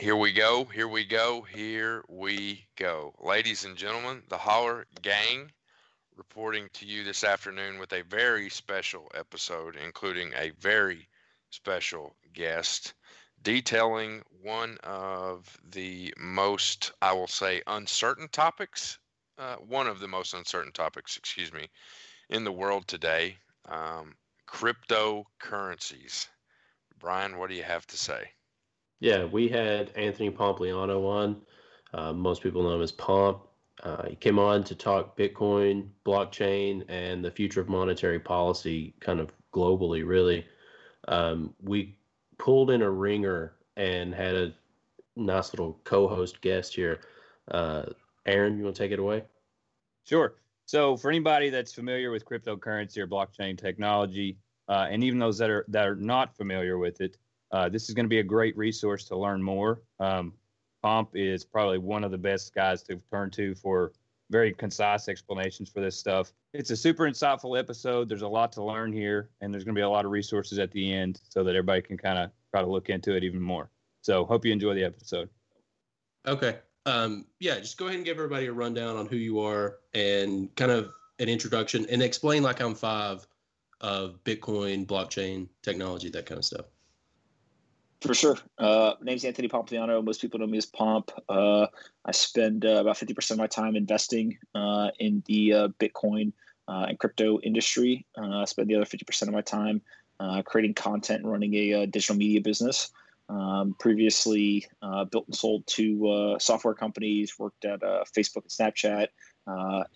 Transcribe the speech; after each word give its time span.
Here 0.00 0.14
we 0.14 0.32
go. 0.32 0.64
Here 0.64 0.86
we 0.86 1.04
go. 1.04 1.42
Here 1.42 2.04
we 2.08 2.68
go. 2.76 3.12
Ladies 3.18 3.64
and 3.64 3.76
gentlemen, 3.76 4.22
the 4.28 4.38
Holler 4.38 4.86
Gang 5.02 5.50
reporting 6.14 6.68
to 6.74 6.86
you 6.86 7.02
this 7.02 7.24
afternoon 7.24 7.80
with 7.80 7.92
a 7.92 8.04
very 8.04 8.48
special 8.48 9.10
episode, 9.12 9.74
including 9.74 10.32
a 10.34 10.52
very 10.60 11.08
special 11.50 12.14
guest 12.32 12.94
detailing 13.42 14.22
one 14.40 14.78
of 14.84 15.58
the 15.68 16.14
most, 16.16 16.92
I 17.02 17.12
will 17.12 17.26
say, 17.26 17.62
uncertain 17.66 18.28
topics, 18.28 19.00
uh, 19.36 19.56
one 19.56 19.88
of 19.88 19.98
the 19.98 20.06
most 20.06 20.32
uncertain 20.32 20.70
topics, 20.70 21.16
excuse 21.16 21.52
me, 21.52 21.68
in 22.30 22.44
the 22.44 22.52
world 22.52 22.86
today 22.86 23.36
um, 23.68 24.14
cryptocurrencies. 24.48 26.28
Brian, 27.00 27.36
what 27.36 27.50
do 27.50 27.56
you 27.56 27.64
have 27.64 27.86
to 27.88 27.96
say? 27.96 28.30
Yeah, 29.00 29.24
we 29.24 29.48
had 29.48 29.90
Anthony 29.96 30.30
Pompliano 30.30 31.04
on. 31.06 31.42
Uh, 31.94 32.12
most 32.12 32.42
people 32.42 32.62
know 32.62 32.74
him 32.74 32.82
as 32.82 32.92
Pomp. 32.92 33.42
Uh, 33.82 34.08
he 34.08 34.16
came 34.16 34.38
on 34.38 34.64
to 34.64 34.74
talk 34.74 35.16
Bitcoin, 35.16 35.88
blockchain, 36.04 36.84
and 36.88 37.24
the 37.24 37.30
future 37.30 37.60
of 37.60 37.68
monetary 37.68 38.18
policy, 38.18 38.94
kind 39.00 39.20
of 39.20 39.32
globally, 39.54 40.06
really. 40.06 40.44
Um, 41.06 41.54
we 41.62 41.96
pulled 42.38 42.70
in 42.70 42.82
a 42.82 42.90
ringer 42.90 43.54
and 43.76 44.12
had 44.12 44.34
a 44.34 44.54
nice 45.14 45.52
little 45.52 45.80
co-host 45.84 46.40
guest 46.40 46.74
here. 46.74 47.00
Uh, 47.50 47.84
Aaron, 48.26 48.58
you 48.58 48.64
want 48.64 48.76
to 48.76 48.82
take 48.82 48.92
it 48.92 48.98
away? 48.98 49.24
Sure. 50.04 50.34
So, 50.66 50.96
for 50.96 51.08
anybody 51.08 51.48
that's 51.48 51.72
familiar 51.72 52.10
with 52.10 52.24
cryptocurrency 52.24 52.98
or 52.98 53.06
blockchain 53.06 53.56
technology, 53.56 54.36
uh, 54.68 54.86
and 54.90 55.02
even 55.02 55.18
those 55.18 55.38
that 55.38 55.50
are 55.50 55.64
that 55.68 55.86
are 55.86 55.96
not 55.96 56.36
familiar 56.36 56.78
with 56.78 57.00
it, 57.00 57.16
uh, 57.50 57.68
this 57.68 57.88
is 57.88 57.94
going 57.94 58.04
to 58.04 58.10
be 58.10 58.18
a 58.18 58.24
great 58.24 58.56
resource 58.56 59.04
to 59.04 59.16
learn 59.16 59.42
more. 59.42 59.82
Um, 60.00 60.34
Pomp 60.82 61.10
is 61.14 61.44
probably 61.44 61.78
one 61.78 62.04
of 62.04 62.10
the 62.10 62.18
best 62.18 62.54
guys 62.54 62.82
to 62.84 63.00
turn 63.10 63.30
to 63.32 63.54
for 63.54 63.92
very 64.30 64.52
concise 64.52 65.08
explanations 65.08 65.68
for 65.70 65.80
this 65.80 65.98
stuff. 65.98 66.32
It's 66.52 66.70
a 66.70 66.76
super 66.76 67.04
insightful 67.04 67.58
episode. 67.58 68.08
There's 68.08 68.22
a 68.22 68.28
lot 68.28 68.52
to 68.52 68.62
learn 68.62 68.92
here, 68.92 69.30
and 69.40 69.52
there's 69.52 69.64
going 69.64 69.74
to 69.74 69.78
be 69.78 69.82
a 69.82 69.88
lot 69.88 70.04
of 70.04 70.10
resources 70.10 70.58
at 70.58 70.70
the 70.70 70.92
end 70.92 71.20
so 71.28 71.42
that 71.44 71.50
everybody 71.50 71.82
can 71.82 71.96
kind 71.96 72.18
of 72.18 72.30
try 72.50 72.60
to 72.60 72.66
look 72.66 72.90
into 72.90 73.16
it 73.16 73.24
even 73.24 73.40
more. 73.40 73.70
So, 74.02 74.24
hope 74.24 74.44
you 74.44 74.52
enjoy 74.52 74.74
the 74.74 74.84
episode. 74.84 75.28
Okay. 76.26 76.58
Um, 76.86 77.26
yeah, 77.40 77.58
just 77.58 77.76
go 77.76 77.86
ahead 77.86 77.96
and 77.96 78.04
give 78.04 78.16
everybody 78.16 78.46
a 78.46 78.52
rundown 78.52 78.96
on 78.96 79.06
who 79.06 79.16
you 79.16 79.40
are 79.40 79.78
and 79.94 80.54
kind 80.56 80.70
of 80.70 80.90
an 81.18 81.28
introduction 81.28 81.86
and 81.90 82.02
explain, 82.02 82.42
like 82.42 82.60
I'm 82.60 82.74
five, 82.74 83.26
of 83.80 84.22
Bitcoin, 84.24 84.86
blockchain, 84.86 85.48
technology, 85.62 86.10
that 86.10 86.26
kind 86.26 86.38
of 86.38 86.44
stuff. 86.44 86.66
For 88.00 88.14
sure. 88.14 88.38
Uh, 88.58 88.94
my 89.00 89.06
name's 89.06 89.24
Anthony 89.24 89.48
Pompliano. 89.48 90.04
Most 90.04 90.20
people 90.20 90.38
know 90.38 90.46
me 90.46 90.58
as 90.58 90.66
Pomp. 90.66 91.10
Uh, 91.28 91.66
I 92.04 92.12
spend 92.12 92.64
uh, 92.64 92.80
about 92.80 92.96
50% 92.96 93.32
of 93.32 93.38
my 93.38 93.48
time 93.48 93.74
investing 93.74 94.38
uh, 94.54 94.90
in 95.00 95.24
the 95.26 95.52
uh, 95.52 95.68
Bitcoin 95.80 96.32
uh, 96.68 96.86
and 96.88 96.98
crypto 96.98 97.40
industry. 97.40 98.06
I 98.16 98.44
spend 98.44 98.68
the 98.68 98.76
other 98.76 98.84
50% 98.84 99.22
of 99.22 99.32
my 99.32 99.40
time 99.40 99.82
creating 100.44 100.74
content 100.74 101.22
and 101.22 101.32
running 101.32 101.54
a 101.54 101.86
digital 101.86 102.16
media 102.16 102.40
business. 102.40 102.90
Um, 103.30 103.74
previously 103.78 104.66
built 105.10 105.26
and 105.26 105.34
sold 105.34 105.66
two 105.66 106.36
software 106.38 106.74
companies, 106.74 107.36
worked 107.36 107.64
at 107.64 107.80
Facebook 107.80 108.44
and 108.44 108.74
Snapchat, 108.74 109.08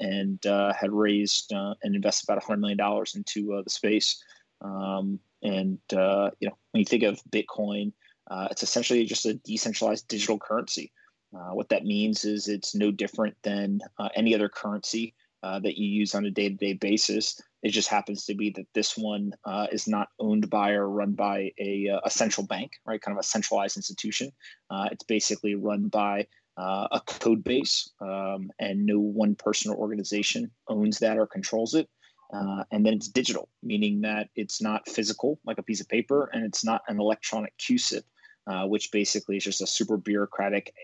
and 0.00 0.40
had 0.44 0.90
raised 0.90 1.52
and 1.52 1.94
invested 1.94 2.28
about 2.28 2.42
$100 2.42 2.58
million 2.58 3.04
into 3.14 3.62
the 3.62 3.70
space. 3.70 4.22
Um, 4.60 5.20
and 5.42 5.78
uh, 5.92 6.30
you 6.40 6.48
know, 6.48 6.56
when 6.70 6.80
you 6.80 6.84
think 6.84 7.02
of 7.02 7.20
Bitcoin, 7.30 7.92
uh, 8.30 8.48
it's 8.50 8.62
essentially 8.62 9.04
just 9.04 9.26
a 9.26 9.34
decentralized 9.34 10.08
digital 10.08 10.38
currency. 10.38 10.92
Uh, 11.34 11.54
what 11.54 11.68
that 11.70 11.84
means 11.84 12.24
is 12.24 12.48
it's 12.48 12.74
no 12.74 12.90
different 12.90 13.36
than 13.42 13.80
uh, 13.98 14.08
any 14.14 14.34
other 14.34 14.48
currency 14.48 15.14
uh, 15.42 15.58
that 15.58 15.76
you 15.78 15.88
use 15.88 16.14
on 16.14 16.24
a 16.24 16.30
day-to-day 16.30 16.74
basis. 16.74 17.40
It 17.62 17.70
just 17.70 17.88
happens 17.88 18.26
to 18.26 18.34
be 18.34 18.50
that 18.50 18.66
this 18.74 18.96
one 18.96 19.32
uh, 19.44 19.66
is 19.72 19.88
not 19.88 20.08
owned 20.20 20.48
by 20.50 20.72
or 20.72 20.88
run 20.88 21.12
by 21.12 21.52
a, 21.58 21.88
a, 22.04 22.10
central 22.10 22.46
bank, 22.46 22.72
right? 22.86 23.00
Kind 23.00 23.16
of 23.16 23.20
a 23.20 23.26
centralized 23.26 23.76
institution. 23.76 24.30
it's 24.70 25.04
basically 25.04 25.54
run 25.54 25.88
by 25.88 26.26
a 26.58 27.00
code 27.06 27.42
base, 27.42 27.90
um, 28.00 28.50
and 28.58 28.84
no 28.84 29.00
one 29.00 29.34
person 29.34 29.72
or 29.72 29.76
organization 29.76 30.50
owns 30.68 30.98
that 30.98 31.18
or 31.18 31.26
controls 31.26 31.74
it. 31.74 31.88
Uh, 32.32 32.64
and 32.70 32.84
then 32.84 32.94
it's 32.94 33.08
digital, 33.08 33.48
meaning 33.62 34.00
that 34.00 34.28
it's 34.34 34.62
not 34.62 34.88
physical 34.88 35.38
like 35.44 35.58
a 35.58 35.62
piece 35.62 35.80
of 35.80 35.88
paper, 35.88 36.30
and 36.32 36.44
it's 36.44 36.64
not 36.64 36.82
an 36.88 36.98
electronic 36.98 37.56
CUSIP, 37.58 38.04
uh, 38.46 38.66
which 38.66 38.90
basically 38.90 39.36
is 39.36 39.44
just 39.44 39.60
a 39.60 39.66
super 39.66 39.96
bureaucratic, 39.98 40.74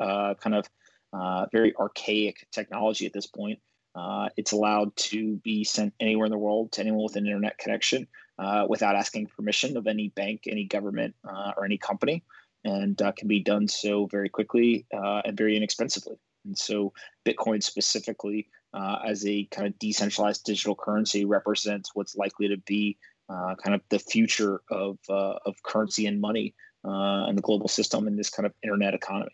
uh, 0.00 0.34
kind 0.34 0.54
of 0.54 0.68
uh, 1.14 1.46
very 1.50 1.74
archaic 1.76 2.46
technology 2.52 3.06
at 3.06 3.12
this 3.14 3.26
point. 3.26 3.58
Uh, 3.94 4.28
it's 4.36 4.52
allowed 4.52 4.94
to 4.96 5.36
be 5.36 5.64
sent 5.64 5.94
anywhere 5.98 6.26
in 6.26 6.30
the 6.30 6.38
world 6.38 6.70
to 6.72 6.82
anyone 6.82 7.02
with 7.02 7.16
an 7.16 7.26
internet 7.26 7.56
connection 7.56 8.06
uh, 8.38 8.66
without 8.68 8.94
asking 8.94 9.26
permission 9.26 9.76
of 9.78 9.86
any 9.86 10.08
bank, 10.10 10.42
any 10.46 10.64
government, 10.64 11.14
or 11.56 11.64
any 11.64 11.78
company, 11.78 12.22
and 12.64 12.98
can 13.16 13.26
be 13.26 13.40
done 13.40 13.66
so 13.66 14.06
very 14.06 14.28
quickly 14.28 14.86
and 14.92 15.36
very 15.36 15.56
inexpensively. 15.56 16.16
And 16.44 16.56
so, 16.56 16.92
Bitcoin 17.26 17.62
specifically 17.62 18.48
uh, 18.74 18.98
as 19.06 19.26
a 19.26 19.44
kind 19.44 19.66
of 19.66 19.78
decentralized 19.78 20.44
digital 20.44 20.74
currency 20.74 21.24
represents 21.24 21.90
what's 21.94 22.16
likely 22.16 22.48
to 22.48 22.56
be 22.58 22.98
uh, 23.28 23.54
kind 23.56 23.74
of 23.74 23.82
the 23.88 23.98
future 23.98 24.62
of, 24.70 24.98
uh, 25.08 25.34
of 25.44 25.62
currency 25.62 26.06
and 26.06 26.20
money 26.20 26.54
uh, 26.84 27.26
and 27.26 27.36
the 27.36 27.42
global 27.42 27.68
system 27.68 28.06
in 28.06 28.16
this 28.16 28.30
kind 28.30 28.46
of 28.46 28.52
internet 28.62 28.94
economy. 28.94 29.30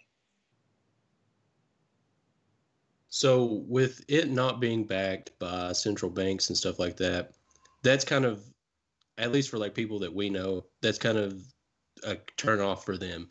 So, 3.08 3.62
with 3.68 4.04
it 4.08 4.28
not 4.28 4.60
being 4.60 4.84
backed 4.84 5.38
by 5.38 5.70
central 5.72 6.10
banks 6.10 6.48
and 6.48 6.56
stuff 6.56 6.80
like 6.80 6.96
that, 6.96 7.32
that's 7.82 8.04
kind 8.04 8.24
of, 8.24 8.42
at 9.18 9.30
least 9.30 9.50
for 9.50 9.58
like 9.58 9.72
people 9.72 10.00
that 10.00 10.12
we 10.12 10.30
know, 10.30 10.64
that's 10.82 10.98
kind 10.98 11.16
of 11.16 11.40
a 12.04 12.16
turn 12.36 12.60
off 12.60 12.84
for 12.84 12.96
them. 12.96 13.28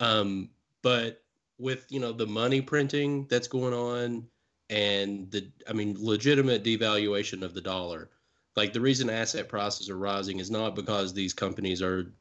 Um, 0.00 0.48
but 0.82 1.22
with 1.58 1.86
you 1.90 2.00
know 2.00 2.12
the 2.12 2.26
money 2.26 2.60
printing 2.60 3.26
that's 3.28 3.48
going 3.48 3.74
on 3.74 4.24
and 4.70 5.30
the 5.30 5.50
I 5.68 5.72
mean 5.72 5.96
legitimate 5.98 6.64
devaluation 6.64 7.42
of 7.42 7.54
the 7.54 7.60
dollar. 7.60 8.10
Like 8.56 8.72
the 8.72 8.80
reason 8.80 9.08
asset 9.08 9.48
prices 9.48 9.88
are 9.88 9.98
rising 9.98 10.40
is 10.40 10.50
not 10.50 10.74
because 10.74 11.12
these 11.12 11.32
companies 11.32 11.80
are 11.80 12.12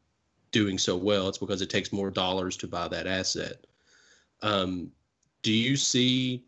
doing 0.51 0.77
so 0.77 0.95
well; 0.95 1.27
it's 1.27 1.37
because 1.37 1.61
it 1.61 1.69
takes 1.69 1.91
more 1.91 2.11
dollars 2.11 2.57
to 2.57 2.67
buy 2.67 2.87
that 2.87 3.07
asset. 3.07 3.65
Um, 4.41 4.91
do 5.41 5.51
you 5.51 5.75
see, 5.75 6.45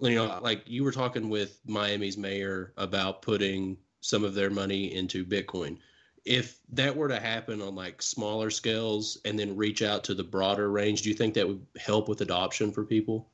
you 0.00 0.14
know, 0.14 0.38
like 0.42 0.62
you 0.66 0.84
were 0.84 0.92
talking 0.92 1.28
with 1.28 1.60
Miami's 1.66 2.16
mayor 2.16 2.72
about 2.76 3.22
putting 3.22 3.76
some 4.00 4.24
of 4.24 4.34
their 4.34 4.50
money 4.50 4.94
into 4.94 5.24
Bitcoin? 5.24 5.78
If 6.24 6.58
that 6.70 6.96
were 6.96 7.08
to 7.08 7.20
happen 7.20 7.60
on 7.60 7.74
like 7.74 8.00
smaller 8.00 8.50
scales 8.50 9.18
and 9.26 9.38
then 9.38 9.56
reach 9.56 9.82
out 9.82 10.02
to 10.04 10.14
the 10.14 10.24
broader 10.24 10.70
range, 10.70 11.02
do 11.02 11.10
you 11.10 11.14
think 11.14 11.34
that 11.34 11.46
would 11.46 11.64
help 11.78 12.08
with 12.08 12.22
adoption 12.22 12.72
for 12.72 12.84
people? 12.84 13.28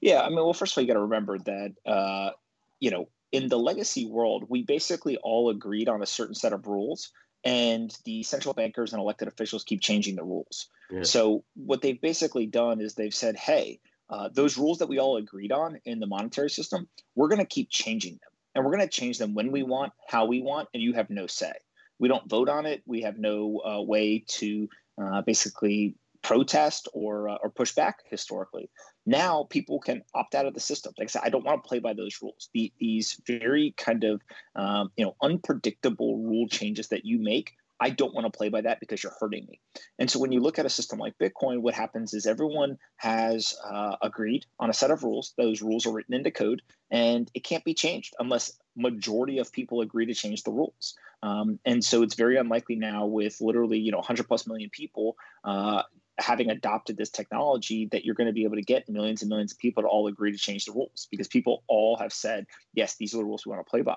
Yeah, 0.00 0.22
I 0.22 0.28
mean, 0.28 0.36
well, 0.36 0.52
first 0.52 0.72
of 0.72 0.78
all, 0.78 0.82
you 0.82 0.88
got 0.88 0.94
to 0.94 1.02
remember 1.02 1.38
that 1.38 1.74
uh, 1.86 2.30
you 2.80 2.90
know 2.90 3.08
in 3.32 3.48
the 3.48 3.58
legacy 3.58 4.06
world, 4.06 4.46
we 4.48 4.62
basically 4.62 5.16
all 5.18 5.50
agreed 5.50 5.88
on 5.88 6.02
a 6.02 6.06
certain 6.06 6.34
set 6.34 6.52
of 6.52 6.66
rules, 6.66 7.10
and 7.44 7.94
the 8.04 8.22
central 8.22 8.54
bankers 8.54 8.92
and 8.92 9.00
elected 9.00 9.28
officials 9.28 9.64
keep 9.64 9.80
changing 9.80 10.16
the 10.16 10.24
rules. 10.24 10.68
Yeah. 10.90 11.02
So 11.02 11.44
what 11.54 11.82
they've 11.82 12.00
basically 12.00 12.46
done 12.46 12.80
is 12.80 12.94
they've 12.94 13.14
said, 13.14 13.36
"Hey, 13.36 13.80
uh, 14.10 14.28
those 14.32 14.56
rules 14.56 14.78
that 14.78 14.88
we 14.88 14.98
all 14.98 15.16
agreed 15.16 15.52
on 15.52 15.80
in 15.84 16.00
the 16.00 16.06
monetary 16.06 16.50
system, 16.50 16.88
we're 17.14 17.28
going 17.28 17.40
to 17.40 17.44
keep 17.44 17.68
changing 17.70 18.12
them, 18.14 18.30
and 18.54 18.64
we're 18.64 18.74
going 18.74 18.88
to 18.88 19.00
change 19.00 19.18
them 19.18 19.34
when 19.34 19.52
we 19.52 19.62
want, 19.62 19.92
how 20.06 20.24
we 20.24 20.40
want, 20.40 20.68
and 20.72 20.82
you 20.82 20.94
have 20.94 21.10
no 21.10 21.26
say. 21.26 21.52
We 21.98 22.08
don't 22.08 22.28
vote 22.28 22.48
on 22.48 22.64
it. 22.64 22.82
We 22.86 23.02
have 23.02 23.18
no 23.18 23.60
uh, 23.64 23.82
way 23.82 24.24
to 24.28 24.68
uh, 25.02 25.22
basically 25.22 25.96
protest 26.28 26.88
or 26.92 27.30
uh, 27.30 27.38
or 27.42 27.48
push 27.48 27.72
back 27.74 28.00
historically. 28.10 28.68
Now 29.06 29.46
people 29.48 29.80
can 29.80 30.02
opt 30.14 30.34
out 30.34 30.44
of 30.44 30.52
the 30.52 30.60
system. 30.60 30.92
Like 30.98 31.06
I 31.06 31.10
said, 31.10 31.22
I 31.24 31.30
don't 31.30 31.42
want 31.42 31.64
to 31.64 31.66
play 31.66 31.78
by 31.78 31.94
those 31.94 32.18
rules. 32.20 32.50
The, 32.52 32.70
these 32.78 33.18
very 33.26 33.72
kind 33.78 34.04
of 34.04 34.20
um, 34.54 34.90
you 34.98 35.06
know 35.06 35.16
unpredictable 35.22 36.18
rule 36.18 36.46
changes 36.46 36.88
that 36.88 37.06
you 37.06 37.18
make. 37.18 37.54
I 37.80 37.90
don't 37.90 38.12
want 38.12 38.30
to 38.30 38.36
play 38.36 38.50
by 38.50 38.60
that 38.60 38.80
because 38.80 39.02
you're 39.02 39.14
hurting 39.20 39.46
me. 39.48 39.60
And 40.00 40.10
so 40.10 40.18
when 40.18 40.32
you 40.32 40.40
look 40.40 40.58
at 40.58 40.66
a 40.66 40.68
system 40.68 40.98
like 40.98 41.16
Bitcoin, 41.16 41.60
what 41.60 41.74
happens 41.74 42.12
is 42.12 42.26
everyone 42.26 42.76
has 42.96 43.54
uh, 43.64 43.94
agreed 44.02 44.44
on 44.58 44.68
a 44.68 44.74
set 44.74 44.90
of 44.90 45.04
rules. 45.04 45.32
Those 45.38 45.62
rules 45.62 45.86
are 45.86 45.92
written 45.92 46.12
into 46.12 46.32
code, 46.32 46.60
and 46.90 47.30
it 47.34 47.44
can't 47.44 47.64
be 47.64 47.74
changed 47.74 48.14
unless 48.18 48.58
majority 48.76 49.38
of 49.38 49.52
people 49.52 49.80
agree 49.80 50.06
to 50.06 50.14
change 50.14 50.42
the 50.42 50.50
rules. 50.50 50.94
Um, 51.22 51.58
and 51.64 51.82
so 51.82 52.02
it's 52.02 52.16
very 52.16 52.36
unlikely 52.36 52.76
now 52.76 53.06
with 53.06 53.40
literally 53.40 53.78
you 53.78 53.92
know 53.92 53.98
100 53.98 54.28
plus 54.28 54.46
million 54.46 54.70
people 54.70 55.16
uh, 55.44 55.82
having 56.18 56.50
adopted 56.50 56.96
this 56.96 57.10
technology 57.10 57.88
that 57.92 58.04
you're 58.04 58.14
going 58.14 58.26
to 58.26 58.32
be 58.32 58.44
able 58.44 58.56
to 58.56 58.62
get 58.62 58.88
millions 58.88 59.22
and 59.22 59.28
millions 59.28 59.52
of 59.52 59.58
people 59.58 59.82
to 59.82 59.88
all 59.88 60.06
agree 60.08 60.32
to 60.32 60.38
change 60.38 60.64
the 60.64 60.72
rules 60.72 61.06
because 61.10 61.28
people 61.28 61.62
all 61.68 61.96
have 61.96 62.12
said, 62.12 62.46
yes, 62.74 62.96
these 62.96 63.14
are 63.14 63.18
the 63.18 63.24
rules 63.24 63.46
we 63.46 63.50
want 63.50 63.64
to 63.64 63.70
play 63.70 63.82
by. 63.82 63.96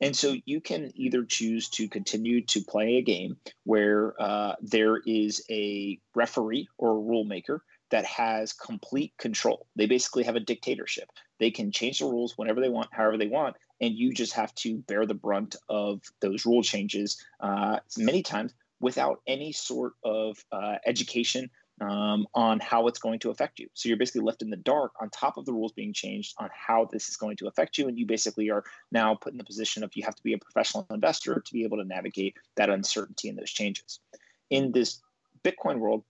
And 0.00 0.16
so 0.16 0.36
you 0.44 0.60
can 0.60 0.92
either 0.94 1.24
choose 1.24 1.68
to 1.70 1.88
continue 1.88 2.44
to 2.46 2.60
play 2.62 2.96
a 2.96 3.02
game 3.02 3.36
where 3.64 4.14
uh, 4.20 4.54
there 4.60 5.00
is 5.04 5.42
a 5.50 5.98
referee 6.14 6.68
or 6.78 6.90
a 6.90 7.00
rule 7.00 7.24
maker 7.24 7.62
that 7.90 8.04
has 8.04 8.52
complete 8.52 9.12
control. 9.18 9.66
They 9.76 9.86
basically 9.86 10.24
have 10.24 10.36
a 10.36 10.40
dictatorship. 10.40 11.10
They 11.38 11.50
can 11.50 11.70
change 11.72 12.00
the 12.00 12.06
rules 12.06 12.36
whenever 12.36 12.60
they 12.60 12.68
want, 12.68 12.88
however 12.92 13.16
they 13.16 13.28
want, 13.28 13.56
and 13.80 13.94
you 13.94 14.12
just 14.12 14.32
have 14.34 14.54
to 14.56 14.78
bear 14.78 15.06
the 15.06 15.14
brunt 15.14 15.56
of 15.68 16.02
those 16.20 16.46
rule 16.46 16.62
changes 16.62 17.22
uh, 17.40 17.78
many 17.96 18.22
times 18.22 18.52
without 18.86 19.20
any 19.26 19.50
sort 19.50 19.94
of 20.04 20.38
uh, 20.52 20.76
education 20.86 21.50
um, 21.80 22.24
on 22.34 22.60
how 22.60 22.86
it's 22.86 23.00
going 23.00 23.18
to 23.18 23.30
affect 23.30 23.58
you. 23.58 23.66
So 23.74 23.88
you're 23.88 23.98
basically 23.98 24.20
left 24.20 24.42
in 24.42 24.50
the 24.50 24.56
dark 24.56 24.92
on 25.00 25.10
top 25.10 25.38
of 25.38 25.44
the 25.44 25.52
rules 25.52 25.72
being 25.72 25.92
changed 25.92 26.34
on 26.38 26.50
how 26.54 26.88
this 26.92 27.08
is 27.08 27.16
going 27.16 27.36
to 27.38 27.48
affect 27.48 27.78
you. 27.78 27.88
And 27.88 27.98
you 27.98 28.06
basically 28.06 28.48
are 28.48 28.62
now 28.92 29.16
put 29.16 29.32
in 29.32 29.38
the 29.38 29.50
position 29.52 29.82
of 29.82 29.90
you 29.96 30.04
have 30.04 30.14
to 30.14 30.22
be 30.22 30.34
a 30.34 30.38
professional 30.38 30.86
investor 30.92 31.42
to 31.44 31.52
be 31.52 31.64
able 31.64 31.78
to 31.78 31.84
navigate 31.84 32.36
that 32.54 32.70
uncertainty 32.70 33.28
and 33.28 33.36
those 33.36 33.50
changes. 33.50 33.98
In 34.50 34.70
this 34.70 35.00
Bitcoin 35.42 35.80
world, 35.80 36.04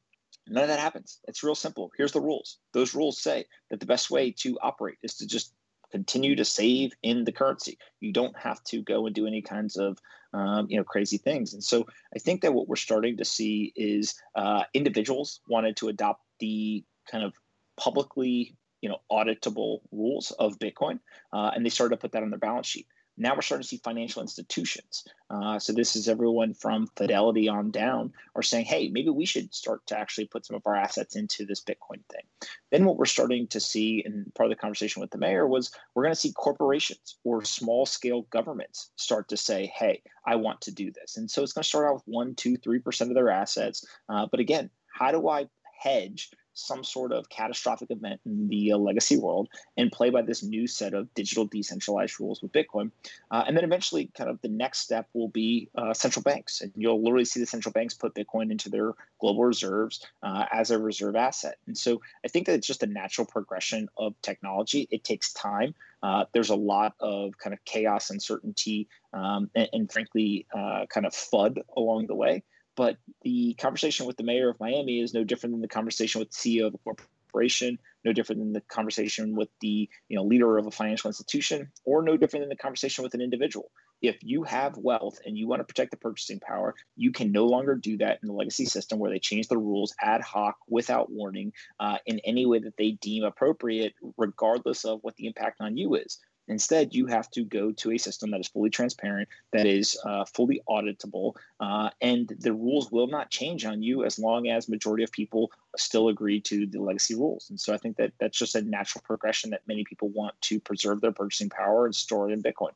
none 0.47 0.65
of 0.65 0.69
that 0.69 0.79
happens. 0.79 1.19
It's 1.27 1.43
real 1.43 1.55
simple. 1.55 1.91
Here's 1.97 2.13
the 2.13 2.21
rules. 2.21 2.59
Those 2.75 2.95
rules 2.95 3.23
say 3.23 3.47
that 3.71 3.81
the 3.81 3.87
best 3.87 4.11
way 4.11 4.33
to 4.43 4.59
operate 4.63 4.99
is 5.03 5.15
to 5.17 5.27
just 5.27 5.55
continue 5.97 6.37
to 6.37 6.45
save 6.45 6.93
in 7.03 7.25
the 7.25 7.33
currency. 7.33 7.79
You 8.01 8.13
don't 8.13 8.37
have 8.37 8.63
to 8.65 8.83
go 8.83 9.07
and 9.07 9.15
do 9.15 9.27
any 9.27 9.41
kinds 9.41 9.77
of 9.79 9.99
um, 10.35 10.67
you 10.69 10.77
know 10.77 10.85
crazy 10.85 11.17
things. 11.17 11.55
And 11.55 11.65
so 11.65 11.87
I 12.15 12.19
think 12.19 12.43
that 12.43 12.53
what 12.53 12.69
we're 12.69 12.77
starting 12.77 13.17
to 13.17 13.25
see 13.25 13.73
is 13.75 14.15
uh, 14.35 14.65
individuals 14.75 15.41
wanted 15.49 15.77
to 15.79 15.89
adopt 15.89 16.23
the 16.39 16.85
kind 17.11 17.25
of 17.25 17.33
publicly 17.79 18.55
you 18.83 18.91
know 18.91 18.99
auditable 19.11 19.81
rules 19.91 20.33
of 20.33 20.59
Bitcoin, 20.59 21.01
uh, 21.33 21.53
and 21.55 21.65
they 21.65 21.71
started 21.71 21.97
to 21.97 22.01
put 22.03 22.13
that 22.13 22.23
on 22.23 22.29
their 22.29 22.39
balance 22.39 22.67
sheet. 22.67 22.87
Now 23.17 23.35
we're 23.35 23.43
starting 23.43 23.63
to 23.63 23.69
see 23.69 23.81
financial 23.83 24.23
institutions. 24.23 25.05
Uh, 25.31 25.59
so 25.59 25.73
this 25.73 25.97
is 25.97 26.09
everyone 26.09 26.55
from 26.55 26.87
Fidelity 26.97 27.49
on 27.49 27.71
down 27.71 28.13
are 28.35 28.43
saying, 28.43 28.67
hey, 28.67 28.89
maybe 28.89 29.11
we 29.11 29.27
should 29.27 29.55
start 29.55 29.87
to 29.87 29.99
actually 29.99 30.27
put 30.27 30.47
some 30.47 30.57
of 30.57 30.67
our 30.67 30.77
assets 30.77 31.17
into 31.17 31.47
this 31.47 31.63
Bitcoin 31.63 32.05
thing. 32.11 32.25
Then 32.71 32.85
what 32.85 32.97
we're 32.97 33.07
starting 33.07 33.47
to 33.49 33.61
see, 33.61 34.03
and 34.05 34.33
part 34.35 34.51
of 34.51 34.57
the 34.57 34.61
conversation 34.61 35.01
with 35.01 35.11
the 35.11 35.19
mayor 35.19 35.47
was, 35.47 35.71
we're 35.95 36.05
going 36.05 36.15
to 36.15 36.21
see 36.21 36.33
corporations 36.33 37.17
or 37.25 37.45
small 37.45 37.87
scale 37.87 38.23
governments 38.31 38.91
start 38.97 39.29
to 39.29 39.37
say, 39.37 39.73
hey, 39.75 40.03
I 40.27 40.37
want 40.37 40.61
to 40.63 40.73
do 40.73 40.93
this. 40.93 41.17
And 41.17 41.31
so 41.31 41.43
it's 41.43 41.53
going 41.53 41.63
to 41.63 41.69
start 41.69 41.87
out 41.87 41.95
with 41.95 42.05
one, 42.07 42.35
two, 42.35 42.57
three 42.57 42.79
percent 42.79 43.11
of 43.11 43.15
their 43.15 43.31
assets. 43.31 43.87
Uh, 44.09 44.27
but 44.31 44.41
again, 44.41 44.71
how 44.87 45.11
do 45.11 45.29
I 45.29 45.49
hedge 45.79 46.31
some 46.57 46.83
sort 46.83 47.13
of 47.13 47.29
catastrophic 47.29 47.91
event 47.91 48.21
in 48.25 48.49
the 48.49 48.73
legacy 48.75 49.19
world 49.19 49.49
and 49.77 49.93
play 49.93 50.11
by 50.11 50.23
this 50.23 50.43
new 50.43 50.67
set 50.67 50.95
of 50.95 51.13
digital 51.15 51.45
decentralized 51.45 52.19
rules 52.19 52.41
with 52.41 52.51
Bitcoin. 52.53 52.91
Uh, 53.31 53.45
and 53.47 53.57
then 53.57 53.63
eventually, 53.63 54.11
kind 54.17 54.31
of 54.31 54.41
the 54.41 54.49
next 54.49 54.81
step 54.81 55.07
will 55.13 55.29
be 55.29 55.69
uh, 55.77 55.93
central 55.93 56.23
banks. 56.23 56.63
And 56.63 56.73
you'll 56.75 57.03
literally 57.03 57.27
see 57.27 57.41
the 57.41 57.47
central 57.47 57.73
banks 57.73 57.95
put 57.95 58.15
Bitcoin 58.15 58.51
into 58.51 58.71
their 58.71 58.95
global 59.21 59.45
reserves 59.45 60.07
uh, 60.23 60.47
as 60.51 60.71
a 60.71 60.79
reserve 60.79 61.15
asset. 61.15 61.59
And 61.67 61.77
so 61.77 62.01
I 62.25 62.29
think 62.29 62.47
that 62.47 62.55
it's 62.55 62.67
just 62.67 62.83
a 62.83 62.87
natural 62.87 63.27
progression 63.27 63.89
of 63.99 64.15
technology. 64.23 64.89
It 64.91 65.05
takes 65.05 65.33
time. 65.35 65.75
Uh, 66.03 66.25
there's 66.33 66.51
a 66.51 66.57
lot 66.57 66.95
of 67.01 67.37
kind 67.39 67.53
of 67.53 67.65
chaos, 67.65 68.11
uncertainty, 68.11 68.89
um, 69.13 69.51
and, 69.55 69.69
and, 69.73 69.93
frankly, 69.93 70.47
uh, 70.55 70.87
kind 70.89 71.07
of 71.07 71.13
FUD 71.13 71.59
along 71.77 72.07
the 72.07 72.15
way. 72.15 72.43
But 72.77 72.99
the 73.23 73.55
conversation 73.55 74.07
with 74.07 74.17
the 74.17 74.23
mayor 74.23 74.51
of 74.51 74.61
Miami 74.61 75.01
is 75.01 75.15
no 75.15 75.25
different 75.25 75.55
than 75.55 75.63
the 75.63 75.69
conversation 75.69 76.19
with 76.19 76.31
the 76.31 76.37
CEO 76.37 76.67
of 76.67 76.75
a 76.75 76.79
corporation, 76.79 77.79
no 78.05 78.13
different 78.13 78.41
than 78.41 78.53
the 78.53 78.61
conversation 78.61 79.35
with 79.35 79.49
the 79.61 79.89
you 80.09 80.17
know 80.17 80.25
leader 80.25 80.59
of 80.59 80.67
a 80.67 80.71
financial 80.71 81.09
institution, 81.09 81.73
or 81.85 82.03
no 82.03 82.17
different 82.17 82.43
than 82.43 82.51
the 82.51 82.57
conversation 82.57 83.03
with 83.03 83.15
an 83.15 83.21
individual. 83.21 83.71
If 84.03 84.19
you 84.23 84.43
have 84.45 84.77
wealth 84.77 85.19
and 85.25 85.39
you 85.39 85.49
want 85.49 85.61
to 85.61 85.65
protect 85.65 85.91
the 85.91 85.97
purchasing 85.97 86.39
power, 86.39 86.75
you 86.97 87.13
can 87.13 87.33
no 87.33 87.47
longer 87.47 87.75
do 87.75 87.97
that 87.99 88.19
in 88.23 88.29
the 88.29 88.35
legacy 88.35 88.67
system 88.67 88.99
where 88.99 89.11
they 89.11 89.19
change 89.19 89.49
the 89.49 89.57
rules 89.57 89.95
ad 90.01 90.21
hoc 90.21 90.57
without 90.69 91.11
warning 91.11 91.53
uh, 91.81 91.97
in 92.05 92.21
any 92.21 92.45
way 92.45 92.59
that 92.59 92.77
they 92.77 92.93
deem 92.93 93.25
appropriate, 93.25 93.95
regardless 94.19 94.85
of 94.85 95.01
what 95.03 95.17
the 95.17 95.27
impact 95.27 95.61
on 95.61 95.79
you 95.79 95.95
is. 95.95 96.19
Instead, 96.49 96.95
you 96.95 97.07
have 97.07 97.31
to 97.33 97.45
go 97.45 97.73
to 97.73 97.93
a 97.93 97.99
system 97.99 98.31
that 98.31 98.41
is 98.41 98.49
fully 98.49 98.71
transparent, 98.71 99.29
that 99.53 99.67
is 99.67 99.99
uh, 100.05 100.25
fully 100.25 100.61
auditable, 100.69 101.35
uh, 101.61 101.91
and 102.01 102.33
the 102.39 102.53
rules 102.53 102.93
will 102.93 103.09
not 103.09 103.31
change 103.31 103.65
on 103.65 103.83
you 103.83 104.05
as 104.05 104.19
long 104.19 104.49
as 104.49 104.69
majority 104.69 105.03
of 105.03 105.11
people 105.11 105.51
still 105.77 106.09
agree 106.09 106.41
to 106.41 106.67
the 106.67 106.81
legacy 106.81 107.15
rules. 107.15 107.51
And 107.51 107.61
so 107.61 107.75
I 107.75 107.79
think 107.79 107.97
that 107.97 108.13
that's 108.21 108.39
just 108.39 108.55
a 108.55 108.63
natural 108.63 109.03
progression 109.05 109.51
that 109.51 109.63
many 109.67 109.85
people 109.85 110.09
want 110.09 110.35
to 110.43 110.61
preserve 110.61 111.01
their 111.01 111.13
purchasing 111.13 111.51
power 111.51 111.87
and 111.87 111.95
store 111.95 112.31
it 112.31 112.33
in 112.33 112.43
Bitcoin. 112.43 112.73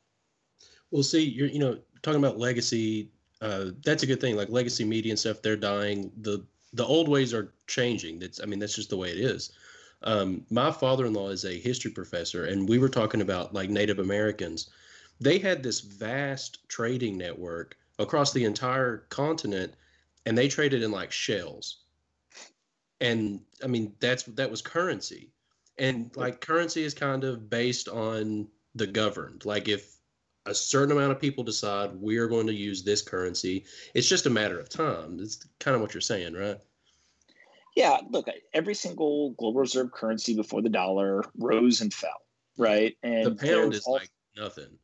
Well, 0.91 1.03
see, 1.03 1.25
you're 1.25 1.49
you 1.49 1.61
know 1.61 1.79
talking 2.03 2.19
about 2.19 2.39
legacy. 2.39 3.11
Uh, 3.41 3.67
that's 3.85 4.03
a 4.03 4.07
good 4.07 4.21
thing. 4.21 4.37
Like 4.37 4.51
legacy 4.51 4.85
media 4.85 5.13
and 5.13 5.19
stuff, 5.19 5.41
they're 5.43 5.57
dying. 5.57 6.11
the 6.21 6.45
The 6.73 6.85
old 6.85 7.09
ways 7.09 7.33
are 7.33 7.53
changing. 7.67 8.19
That's 8.19 8.41
I 8.41 8.47
mean 8.47 8.59
that's 8.59 8.75
just 8.75 8.91
the 8.91 8.97
way 8.97 9.11
it 9.11 9.19
is. 9.19 9.53
Um, 10.03 10.47
my 10.51 10.71
father-in-law 10.71 11.31
is 11.31 11.45
a 11.45 11.59
history 11.59 11.91
professor, 11.91 12.47
and 12.47 12.69
we 12.69 12.79
were 12.79 12.89
talking 12.89 13.21
about 13.21 13.53
like 13.53 13.71
Native 13.71 13.99
Americans. 13.99 14.71
They 15.21 15.39
had 15.39 15.63
this 15.63 15.81
vast 15.81 16.67
trading 16.69 17.19
network 17.19 17.77
across 17.99 18.33
the 18.33 18.45
entire 18.45 18.99
continent, 19.11 19.75
and 20.25 20.37
they 20.37 20.49
traded 20.49 20.83
in 20.83 20.91
like 20.91 21.13
shells. 21.13 21.81
And 23.01 23.41
I 23.63 23.67
mean, 23.67 23.95
that's 24.01 24.23
that 24.25 24.51
was 24.51 24.63
currency, 24.63 25.31
and 25.79 26.11
like 26.17 26.41
currency 26.41 26.83
is 26.83 26.95
kind 26.95 27.25
of 27.25 27.51
based 27.51 27.89
on 27.89 28.49
the 28.75 28.87
governed. 28.87 29.45
Like 29.45 29.69
if 29.69 29.97
a 30.47 30.55
certain 30.55 30.93
amount 30.93 31.13
of 31.13 31.21
people 31.21 31.45
decide 31.45 31.95
we 32.01 32.17
are 32.17 32.27
going 32.27 32.47
to 32.47 32.55
use 32.55 32.83
this 32.83 33.03
currency, 33.03 33.65
it's 33.95 34.09
just 34.09 34.27
a 34.27 34.31
matter 34.31 34.59
of 34.59 34.69
time. 34.69 35.19
It's 35.21 35.47
kind 35.59 35.75
of 35.75 35.81
what 35.81 35.93
you're 35.95 36.01
saying, 36.01 36.35
right? 36.35 36.59
Yeah, 37.81 37.97
look, 38.11 38.29
every 38.53 38.75
single 38.75 39.31
global 39.39 39.61
reserve 39.61 39.91
currency 39.91 40.37
before 40.37 40.61
the 40.61 40.69
dollar 40.69 41.25
rose 41.39 41.81
and 41.81 41.93
fell, 41.93 42.21
right? 42.59 42.95
And 43.03 43.25
the 43.25 43.35
pound 43.35 43.73
is 43.73 43.85
all... 43.87 43.95
like 43.95 44.11
nothing. 44.37 44.79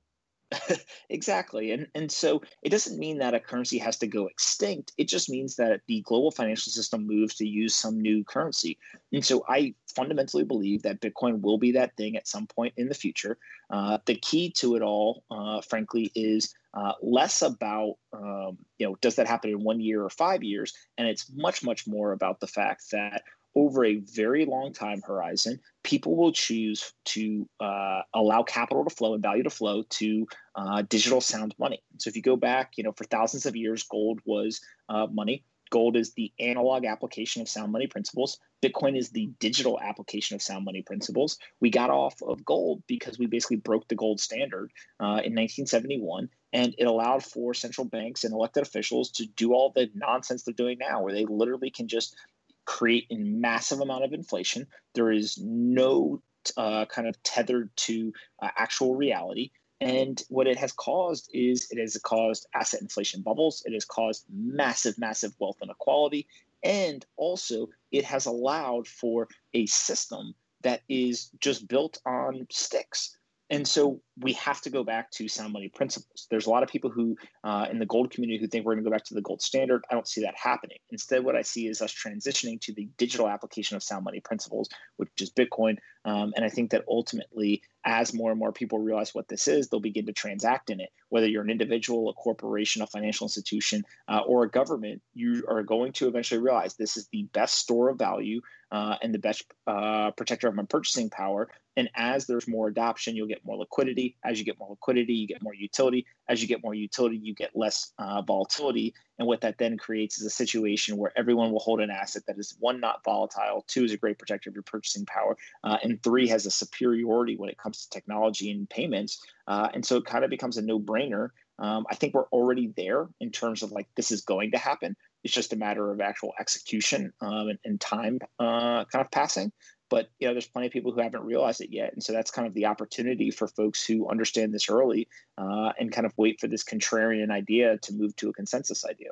exactly. 1.10 1.72
And 1.72 1.88
and 1.94 2.10
so 2.10 2.40
it 2.62 2.70
doesn't 2.70 2.98
mean 2.98 3.19
that 3.19 3.34
a 3.34 3.40
currency 3.40 3.76
has 3.78 3.98
to 3.98 4.06
go 4.06 4.28
extinct. 4.28 4.93
It 4.96 5.08
just 5.08 5.28
means 5.28 5.56
that 5.56 5.82
the 5.88 6.00
global 6.02 6.31
financial 6.31 6.72
system 6.72 7.06
moves 7.06 7.34
to 7.34 7.46
use 7.46 7.75
some 7.75 8.00
new 8.00 8.25
currency. 8.25 8.78
And 9.12 9.25
so 9.25 9.44
I 9.46 9.75
fundamentally 9.94 10.44
believe 10.44 10.82
that 10.82 11.02
Bitcoin 11.02 11.42
will 11.42 11.58
be 11.58 11.72
that 11.72 11.96
thing 11.96 12.16
at 12.16 12.28
some 12.28 12.46
point 12.46 12.72
in 12.78 12.88
the 12.88 12.94
future. 12.94 13.37
Uh, 13.69 13.99
the 14.06 14.14
key 14.14 14.50
to 14.52 14.76
it 14.76 14.82
all, 14.82 15.25
uh, 15.31 15.60
frankly, 15.60 16.12
is 16.14 16.54
uh, 16.76 16.93
less 17.02 17.43
about 17.43 17.94
um, 18.12 18.58
you 18.78 18.87
know 18.87 18.96
does 19.00 19.17
that 19.17 19.26
happen 19.26 19.50
in 19.50 19.64
one 19.64 19.81
year 19.81 20.05
or 20.05 20.11
five 20.11 20.44
years, 20.44 20.75
and 20.99 21.08
it's 21.08 21.31
much 21.34 21.64
much 21.64 21.87
more 21.87 22.12
about 22.12 22.38
the 22.38 22.46
fact 22.46 22.90
that 22.93 23.23
over 23.56 23.87
a 23.87 23.96
very 23.96 24.44
long 24.44 24.75
time 24.75 25.00
horizon, 25.00 25.59
people 25.83 26.14
will 26.14 26.33
choose 26.33 26.92
to 27.06 27.49
uh, 27.59 28.02
allow 28.12 28.42
capital 28.42 28.85
to 28.85 28.95
flow 28.95 29.14
and 29.14 29.23
value 29.23 29.42
to 29.42 29.50
flow 29.50 29.83
to 29.88 30.26
uh, 30.54 30.83
digital 30.83 31.23
sound 31.23 31.54
money. 31.59 31.83
So 31.97 32.09
if 32.09 32.16
you 32.16 32.23
go 32.23 32.37
back, 32.37 32.73
you 32.76 32.85
know, 32.85 32.92
for 32.92 33.04
thousands 33.04 33.47
of 33.47 33.56
years, 33.56 33.83
gold 33.85 34.21
was 34.26 34.61
uh, 34.90 35.06
money. 35.11 35.42
Gold 35.71 35.97
is 35.97 36.12
the 36.12 36.33
analog 36.38 36.85
application 36.85 37.42
of 37.42 37.49
sound 37.49 37.73
money 37.73 37.87
principles. 37.87 38.38
Bitcoin 38.62 38.97
is 38.97 39.11
the 39.11 39.30
digital 39.40 39.80
application 39.80 40.35
of 40.35 40.42
sound 40.42 40.64
money 40.64 40.83
principles. 40.83 41.38
We 41.61 41.71
got 41.71 41.90
off 41.90 42.23
of 42.23 42.45
gold 42.45 42.83
because 42.87 43.18
we 43.18 43.26
basically 43.26 43.56
broke 43.56 43.88
the 43.88 43.97
gold 43.97 44.21
standard 44.21 44.71
uh, 45.00 45.25
in 45.25 45.35
1971, 45.35 46.28
and 46.56 46.75
it 46.78 46.86
allowed 46.86 47.22
for 47.22 47.52
central 47.52 47.84
banks 47.84 48.25
and 48.25 48.32
elected 48.32 48.62
officials 48.62 49.10
to 49.10 49.26
do 49.26 49.52
all 49.52 49.70
the 49.75 49.90
nonsense 49.94 50.42
they're 50.42 50.54
doing 50.54 50.78
now, 50.78 51.02
where 51.02 51.12
they 51.12 51.26
literally 51.26 51.68
can 51.68 51.86
just 51.86 52.16
create 52.64 53.06
a 53.10 53.16
massive 53.16 53.80
amount 53.80 54.04
of 54.04 54.14
inflation. 54.14 54.66
There 54.94 55.12
is 55.12 55.36
no 55.38 56.22
uh, 56.56 56.86
kind 56.86 57.08
of 57.08 57.22
tethered 57.22 57.68
to 57.76 58.10
uh, 58.40 58.48
actual 58.56 58.94
reality. 58.94 59.50
And 59.82 60.22
what 60.30 60.46
it 60.46 60.56
has 60.56 60.72
caused 60.72 61.28
is 61.34 61.70
it 61.70 61.78
has 61.78 61.98
caused 62.02 62.46
asset 62.54 62.80
inflation 62.80 63.20
bubbles. 63.20 63.62
It 63.66 63.75
has 63.75 63.84
caused 63.84 64.25
massive, 64.32 64.96
massive 64.96 65.34
wealth 65.38 65.58
inequality. 65.62 66.26
And 66.62 67.04
also, 67.18 67.68
it 67.92 68.04
has 68.04 68.25
allowed 68.25 68.88
for 68.88 69.28
a 69.52 69.66
system 69.66 70.34
that 70.62 70.80
is 70.88 71.28
just 71.38 71.68
built 71.68 71.98
on 72.06 72.46
sticks. 72.50 73.15
And 73.49 73.67
so 73.67 74.00
we 74.19 74.33
have 74.33 74.61
to 74.62 74.71
go 74.71 74.83
back 74.83 75.11
to 75.12 75.29
sound 75.29 75.53
money 75.53 75.69
principles. 75.69 76.26
There's 76.31 76.47
a 76.47 76.50
lot 76.50 76.62
of 76.62 76.69
people 76.69 76.91
who 76.91 77.17
uh, 77.45 77.67
in 77.71 77.79
the 77.79 77.87
gold 77.87 78.11
community 78.11 78.41
who 78.41 78.49
think 78.49 78.65
we're 78.65 78.75
going 78.75 78.85
to 78.85 78.91
go 78.91 78.95
back 78.95 79.05
to 79.05 79.15
the 79.15 79.23
gold 79.23 79.41
standard. 79.41 79.85
I 79.91 79.95
don't 79.95 80.09
see 80.09 80.23
that 80.23 80.35
happening. 80.37 80.79
Instead, 80.91 81.23
what 81.23 81.37
I 81.37 81.43
see 81.43 81.69
is 81.69 81.81
us 81.81 81.95
transitioning 81.95 82.61
to 82.62 82.73
the 82.73 82.88
digital 82.97 83.29
application 83.29 83.76
of 83.76 83.83
sound 83.83 84.05
money 84.05 84.21
principles, 84.21 84.69
which 84.97 85.11
is 85.21 85.31
Bitcoin. 85.31 85.76
Um, 86.05 86.33
and 86.35 86.45
I 86.45 86.49
think 86.49 86.71
that 86.71 86.85
ultimately, 86.88 87.62
as 87.85 88.12
more 88.12 88.31
and 88.31 88.38
more 88.38 88.53
people 88.53 88.79
realize 88.79 89.15
what 89.15 89.29
this 89.29 89.47
is, 89.47 89.69
they'll 89.69 89.81
begin 89.81 90.07
to 90.07 90.12
transact 90.12 90.71
in 90.71 90.81
it. 90.81 90.91
whether 91.09 91.29
you're 91.29 91.43
an 91.43 91.50
individual, 91.50 92.09
a 92.11 92.15
corporation, 92.15 92.83
a 92.83 92.87
financial 92.87 93.26
institution, 93.26 93.85
uh, 94.09 94.21
or 94.26 94.43
a 94.43 94.50
government, 94.50 95.03
you 95.15 95.45
are 95.49 95.62
going 95.62 95.93
to 95.93 96.09
eventually 96.09 96.41
realize 96.41 96.75
this 96.75 96.97
is 96.97 97.07
the 97.12 97.29
best 97.33 97.55
store 97.55 97.91
of 97.91 97.99
value 97.99 98.41
uh, 98.73 98.97
and 99.03 99.15
the 99.15 99.19
best 99.19 99.45
uh, 99.67 100.11
protector 100.12 100.49
of 100.49 100.55
my 100.55 100.65
purchasing 100.65 101.11
power. 101.11 101.49
And 101.76 101.90
as 101.95 102.26
there's 102.26 102.49
more 102.49 102.68
adoption, 102.68 103.14
you'll 103.14 103.26
get 103.26 103.45
more 103.45 103.56
liquidity. 103.56 104.16
As 104.25 104.38
you 104.38 104.45
get 104.45 104.59
more 104.59 104.71
liquidity, 104.71 105.12
you 105.12 105.26
get 105.26 105.42
more 105.42 105.54
utility. 105.54 106.06
As 106.28 106.40
you 106.40 106.49
get 106.49 106.62
more 106.62 106.75
utility, 106.75 107.18
you 107.18 107.35
get 107.35 107.50
less 107.54 107.92
uh, 107.99 108.23
volatility. 108.23 108.95
And 109.18 109.28
what 109.28 109.42
that 109.42 109.59
then 109.59 109.76
creates 109.76 110.18
is 110.18 110.26
a 110.26 110.30
situation 110.30 110.97
where 110.97 111.12
everyone 111.16 111.52
will 111.52 111.61
hold 111.61 111.80
an 111.80 111.90
asset 111.90 112.23
that 112.26 112.38
is 112.38 112.56
one, 112.61 112.80
not 112.80 113.04
volatile, 113.04 113.64
two, 113.66 113.85
is 113.85 113.92
a 113.92 113.97
great 113.97 114.18
protector 114.18 114.50
of 114.50 114.56
your 114.56 114.62
purchasing 114.62 115.06
power, 115.06 115.37
uh, 115.64 115.78
and 115.83 116.02
three, 116.02 116.28
has 116.28 116.47
a 116.47 116.50
superiority 116.50 117.37
when 117.37 117.50
it 117.50 117.59
comes 117.59 117.85
to 117.85 117.90
technology 117.90 118.50
and 118.50 118.68
payments. 118.68 119.23
Uh, 119.47 119.68
and 119.75 119.85
so 119.85 119.97
it 119.97 120.04
kind 120.04 120.25
of 120.25 120.30
becomes 120.30 120.56
a 120.56 120.62
no 120.62 120.80
brainer. 120.80 121.30
Um, 121.59 121.87
I 121.90 121.95
think 121.95 122.14
we're 122.14 122.28
already 122.28 122.73
there 122.76 123.09
in 123.21 123.30
terms 123.30 123.62
of 123.62 123.73
like 123.73 123.88
this 123.97 124.11
is 124.11 124.23
going 124.23 124.50
to 124.50 124.59
happen. 124.59 124.97
It's 125.25 125.33
just 125.33 125.52
a 125.52 125.56
matter 125.56 125.90
of 125.90 126.00
actual 126.00 126.35
execution 126.38 127.12
um, 127.21 127.49
and, 127.49 127.59
and, 127.64 127.80
time 127.80 128.18
uh, 128.38 128.85
kind 128.85 129.04
of 129.04 129.11
passing. 129.11 129.52
But 129.88 130.11
you 130.19 130.26
know, 130.26 130.35
there's 130.35 130.49
plenty 130.49 130.66
of 130.66 130.73
people 130.73 130.93
who 130.93 131.00
haven't 131.00 131.25
realized 131.25 131.61
it 131.61 131.71
yet, 131.71 131.93
and 131.93 132.02
so 132.02 132.12
that's 132.12 132.31
kind 132.31 132.47
of 132.47 132.55
the 132.55 132.66
opportunity 132.66 133.31
for 133.31 133.47
folks 133.47 133.85
who 133.87 134.09
understand 134.09 134.52
this 134.52 134.69
early 134.69 135.09
uh, 135.38 135.73
and 135.78 135.93
kind 135.93 136.07
of 136.07 136.12
wait 136.16 136.40
for 136.40 136.49
this 136.49 136.64
contrarian 136.64 137.31
idea 137.31 137.78
to 137.78 137.93
move 137.93 138.14
to 138.16 138.28
a 138.28 138.33
consensus 138.33 138.85
idea. 138.85 139.11